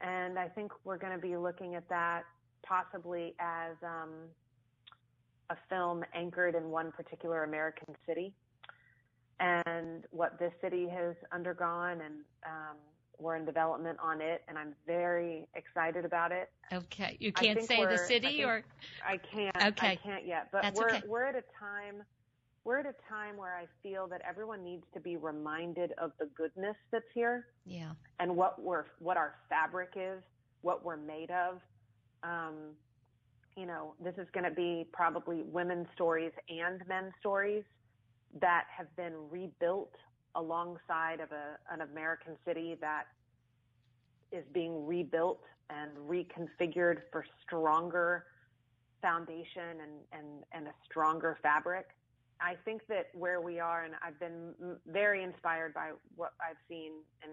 And 0.00 0.38
I 0.38 0.48
think 0.48 0.72
we're 0.84 0.98
going 0.98 1.12
to 1.12 1.18
be 1.18 1.36
looking 1.36 1.74
at 1.74 1.88
that 1.88 2.22
possibly 2.62 3.34
as 3.38 3.76
um, 3.82 4.10
a 5.50 5.56
film 5.68 6.04
anchored 6.14 6.54
in 6.54 6.70
one 6.70 6.92
particular 6.92 7.44
American 7.44 7.94
city 8.06 8.32
and 9.40 10.04
what 10.10 10.38
this 10.38 10.52
city 10.60 10.88
has 10.88 11.14
undergone 11.32 12.00
and 12.02 12.14
um, 12.46 12.76
we're 13.20 13.36
in 13.36 13.44
development 13.44 13.98
on 14.02 14.20
it, 14.20 14.42
and 14.48 14.56
I'm 14.56 14.74
very 14.86 15.46
excited 15.54 16.04
about 16.04 16.32
it. 16.32 16.50
Okay, 16.72 17.16
you 17.20 17.32
can't 17.32 17.62
say 17.62 17.84
the 17.84 17.98
city, 17.98 18.42
I 18.44 18.48
or 18.48 18.64
I 19.06 19.16
can't. 19.18 19.56
Okay, 19.56 19.88
I 19.88 19.96
can't 19.96 20.26
yet. 20.26 20.48
But 20.50 20.62
That's 20.62 20.80
we're 20.80 20.90
okay. 20.90 21.02
we're 21.06 21.24
at 21.24 21.36
a 21.36 21.44
time 21.58 22.02
we're 22.64 22.78
at 22.78 22.86
a 22.86 22.94
time 23.08 23.36
where 23.36 23.56
I 23.56 23.66
feel 23.82 24.06
that 24.08 24.22
everyone 24.28 24.62
needs 24.62 24.84
to 24.94 25.00
be 25.00 25.16
reminded 25.16 25.92
of 25.98 26.12
the 26.18 26.26
goodness 26.36 26.76
that's 26.92 27.04
here. 27.14 27.46
Yeah. 27.64 27.92
And 28.18 28.36
what 28.36 28.60
we're 28.62 28.84
what 28.98 29.16
our 29.16 29.34
fabric 29.48 29.90
is, 29.96 30.22
what 30.62 30.84
we're 30.84 30.96
made 30.96 31.30
of. 31.30 31.60
Um, 32.22 32.74
you 33.56 33.66
know, 33.66 33.94
this 34.02 34.14
is 34.18 34.28
going 34.32 34.44
to 34.44 34.50
be 34.50 34.86
probably 34.92 35.42
women's 35.42 35.88
stories 35.94 36.32
and 36.48 36.82
men's 36.86 37.12
stories 37.18 37.64
that 38.40 38.64
have 38.76 38.94
been 38.96 39.14
rebuilt 39.30 39.92
alongside 40.36 41.20
of 41.20 41.32
a, 41.32 41.58
an 41.72 41.80
American 41.80 42.36
city 42.46 42.76
that 42.80 43.04
is 44.30 44.44
being 44.52 44.86
rebuilt 44.86 45.40
and 45.68 45.90
reconfigured 46.08 46.98
for 47.10 47.24
stronger 47.44 48.26
foundation 49.02 49.80
and, 49.82 49.92
and, 50.12 50.26
and 50.52 50.66
a 50.68 50.72
stronger 50.88 51.38
fabric. 51.42 51.88
I 52.42 52.56
think 52.64 52.86
that 52.88 53.08
where 53.14 53.40
we 53.40 53.60
are, 53.60 53.84
and 53.84 53.94
I've 54.04 54.18
been 54.18 54.54
very 54.86 55.22
inspired 55.22 55.74
by 55.74 55.92
what 56.16 56.32
I've 56.40 56.56
seen 56.68 56.92
and 57.22 57.32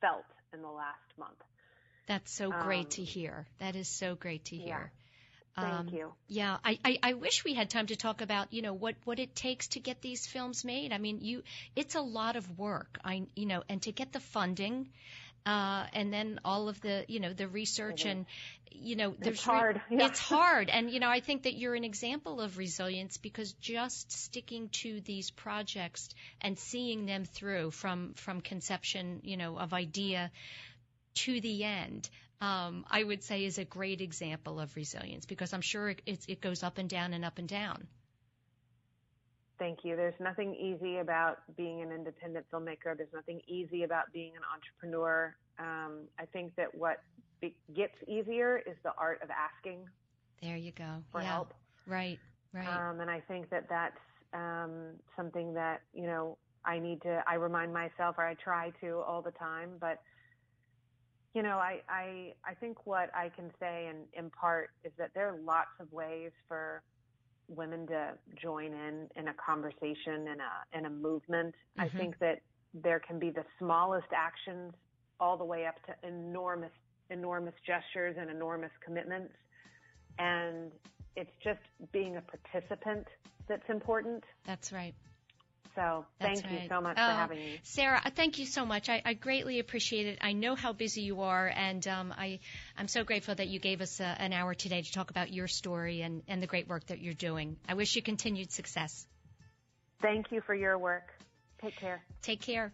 felt 0.00 0.24
in 0.52 0.62
the 0.62 0.68
last 0.68 1.18
month. 1.18 1.38
That's 2.06 2.32
so 2.32 2.50
great 2.50 2.86
Um, 2.86 2.90
to 2.90 3.04
hear. 3.04 3.46
That 3.58 3.76
is 3.76 3.88
so 3.88 4.14
great 4.14 4.46
to 4.46 4.56
hear. 4.56 4.90
Yeah. 5.56 5.62
Thank 5.62 5.88
Um, 5.88 5.88
you. 5.88 6.12
Yeah, 6.28 6.56
I, 6.64 6.78
I, 6.84 6.98
I 7.02 7.12
wish 7.14 7.44
we 7.44 7.54
had 7.54 7.68
time 7.68 7.86
to 7.88 7.96
talk 7.96 8.20
about, 8.20 8.52
you 8.52 8.62
know, 8.62 8.72
what, 8.72 8.94
what 9.04 9.18
it 9.18 9.34
takes 9.34 9.68
to 9.68 9.80
get 9.80 10.00
these 10.00 10.26
films 10.26 10.64
made. 10.64 10.92
I 10.92 10.98
mean, 10.98 11.20
you, 11.20 11.42
it's 11.74 11.96
a 11.96 12.00
lot 12.00 12.36
of 12.36 12.58
work. 12.58 12.98
I, 13.04 13.26
you 13.34 13.46
know, 13.46 13.62
and 13.68 13.82
to 13.82 13.92
get 13.92 14.12
the 14.12 14.20
funding, 14.20 14.88
uh, 15.46 15.86
and 15.92 16.12
then 16.12 16.40
all 16.44 16.68
of 16.68 16.80
the, 16.80 17.04
you 17.08 17.20
know, 17.20 17.32
the 17.32 17.48
research 17.48 18.00
is. 18.00 18.10
and, 18.10 18.26
you 18.70 18.96
know, 18.96 19.14
there's 19.18 19.36
It's 19.36 19.44
hard. 19.44 19.80
Yeah. 19.90 20.06
it's 20.06 20.18
hard. 20.18 20.68
And, 20.70 20.90
you 20.90 21.00
know, 21.00 21.08
I 21.08 21.20
think 21.20 21.44
that 21.44 21.54
you're 21.54 21.74
an 21.74 21.84
example 21.84 22.40
of 22.40 22.58
resilience 22.58 23.16
because 23.16 23.52
just 23.54 24.12
sticking 24.12 24.68
to 24.82 25.00
these 25.00 25.30
projects 25.30 26.10
and 26.40 26.58
seeing 26.58 27.06
them 27.06 27.24
through 27.24 27.70
from, 27.70 28.14
from 28.14 28.40
conception, 28.40 29.20
you 29.22 29.36
know, 29.36 29.58
of 29.58 29.72
idea 29.72 30.30
to 31.14 31.40
the 31.40 31.64
end, 31.64 32.08
um, 32.40 32.84
I 32.90 33.02
would 33.02 33.24
say 33.24 33.44
is 33.44 33.58
a 33.58 33.64
great 33.64 34.00
example 34.00 34.60
of 34.60 34.74
resilience 34.76 35.26
because 35.26 35.52
I'm 35.52 35.60
sure 35.60 35.90
it, 35.90 36.02
it, 36.06 36.24
it 36.28 36.40
goes 36.40 36.62
up 36.62 36.78
and 36.78 36.88
down 36.88 37.12
and 37.12 37.24
up 37.24 37.38
and 37.38 37.48
down. 37.48 37.86
Thank 39.58 39.80
you. 39.82 39.96
There's 39.96 40.18
nothing 40.20 40.54
easy 40.54 40.98
about 40.98 41.38
being 41.56 41.82
an 41.82 41.90
independent 41.90 42.46
filmmaker. 42.52 42.96
There's 42.96 43.12
nothing 43.12 43.40
easy 43.48 43.82
about 43.82 44.12
being 44.12 44.32
an 44.36 44.42
entrepreneur. 44.54 45.34
Um, 45.58 46.02
I 46.18 46.26
think 46.26 46.54
that 46.56 46.72
what 46.74 47.02
be- 47.40 47.56
gets 47.74 47.94
easier 48.06 48.58
is 48.58 48.76
the 48.84 48.92
art 48.96 49.20
of 49.22 49.30
asking 49.30 49.80
There 50.42 50.56
you 50.56 50.70
go. 50.72 51.02
for 51.10 51.20
yeah. 51.20 51.32
help. 51.32 51.54
Right. 51.86 52.18
Right. 52.52 52.68
Um, 52.68 53.00
and 53.00 53.10
I 53.10 53.20
think 53.20 53.50
that 53.50 53.68
that's 53.68 53.98
um, 54.32 54.94
something 55.16 55.54
that 55.54 55.82
you 55.92 56.06
know 56.06 56.38
I 56.64 56.78
need 56.78 57.02
to. 57.02 57.22
I 57.26 57.34
remind 57.34 57.72
myself, 57.72 58.16
or 58.18 58.26
I 58.26 58.34
try 58.34 58.70
to 58.80 59.00
all 59.00 59.22
the 59.22 59.32
time. 59.32 59.72
But 59.80 60.00
you 61.34 61.42
know, 61.42 61.58
I 61.58 61.80
I 61.88 62.32
I 62.44 62.54
think 62.54 62.86
what 62.86 63.10
I 63.14 63.30
can 63.34 63.50
say 63.60 63.88
and 63.88 64.04
impart 64.14 64.70
is 64.84 64.92
that 64.98 65.10
there 65.14 65.28
are 65.28 65.38
lots 65.44 65.70
of 65.80 65.92
ways 65.92 66.30
for 66.46 66.82
women 67.48 67.86
to 67.88 68.14
join 68.40 68.72
in 68.72 69.08
in 69.16 69.28
a 69.28 69.34
conversation 69.34 70.28
and 70.28 70.40
a 70.40 70.78
in 70.78 70.86
a 70.86 70.90
movement. 70.90 71.54
I 71.78 71.88
Mhm. 71.88 71.96
think 71.96 72.18
that 72.18 72.40
there 72.74 73.00
can 73.00 73.18
be 73.18 73.30
the 73.30 73.44
smallest 73.58 74.08
actions 74.12 74.74
all 75.20 75.36
the 75.36 75.44
way 75.44 75.66
up 75.66 75.82
to 75.86 75.94
enormous 76.06 76.72
enormous 77.10 77.54
gestures 77.66 78.16
and 78.18 78.30
enormous 78.30 78.72
commitments. 78.84 79.34
And 80.18 80.70
it's 81.16 81.34
just 81.42 81.60
being 81.92 82.16
a 82.16 82.22
participant 82.22 83.06
that's 83.48 83.68
important. 83.70 84.24
That's 84.44 84.72
right. 84.72 84.94
So 85.78 86.04
That's 86.18 86.40
thank 86.40 86.52
you 86.52 86.68
so 86.68 86.80
much 86.80 86.96
Oh, 86.98 87.06
for 87.06 87.12
having 87.14 87.38
me. 87.38 87.60
Sara, 87.62 88.02
thank 88.16 88.40
you 88.40 88.46
so 88.46 88.66
much. 88.66 88.88
I, 88.88 89.00
I 89.04 89.14
greatly 89.14 89.60
appreciate 89.60 90.06
it. 90.06 90.18
I 90.20 90.32
know 90.32 90.56
how 90.56 90.72
busy 90.72 91.02
you 91.02 91.20
are, 91.20 91.46
and 91.46 91.86
um, 91.86 92.12
I, 92.18 92.40
I'm 92.76 92.88
so 92.88 93.04
grateful 93.04 93.36
that 93.36 93.46
you 93.46 93.60
gave 93.60 93.80
us 93.80 94.00
uh 94.00 94.14
an 94.18 94.32
hour 94.32 94.54
today 94.54 94.82
to 94.82 94.92
talk 94.92 95.10
about 95.10 95.32
your 95.32 95.46
story 95.46 96.00
and, 96.02 96.22
and 96.26 96.42
the 96.42 96.48
great 96.48 96.66
work 96.66 96.86
that 96.88 96.98
you're 96.98 97.14
doing. 97.14 97.56
I 97.68 97.74
wish 97.74 97.94
you 97.94 98.02
continued 98.02 98.50
success. 98.50 99.06
Thank 100.02 100.32
you 100.32 100.40
for 100.40 100.54
your 100.54 100.76
work. 100.78 101.14
Take 101.62 101.76
care. 101.76 102.02
Take 102.22 102.40
care. 102.40 102.72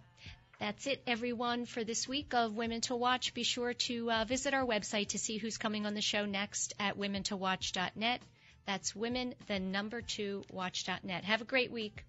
That's 0.58 0.86
it, 0.86 1.02
everyone, 1.06 1.66
for 1.66 1.84
this 1.84 2.08
week 2.08 2.32
of 2.32 2.56
Women 2.56 2.80
to 2.82 2.96
Watch. 2.96 3.34
Be 3.34 3.42
sure 3.42 3.74
to 3.74 4.10
uh, 4.10 4.24
visit 4.24 4.54
our 4.54 4.64
website 4.64 5.08
to 5.08 5.18
see 5.18 5.36
who's 5.36 5.58
coming 5.58 5.84
on 5.84 5.92
the 5.92 6.00
show 6.00 6.24
next 6.24 6.72
at 6.80 6.96
womentowatch.net. 6.96 8.22
That's 8.66 8.96
women, 8.96 9.34
the 9.46 9.58
number 9.58 10.00
two, 10.00 10.42
watch.net. 10.50 11.24
Have 11.24 11.42
a 11.42 11.44
great 11.44 11.70
week. 11.70 12.02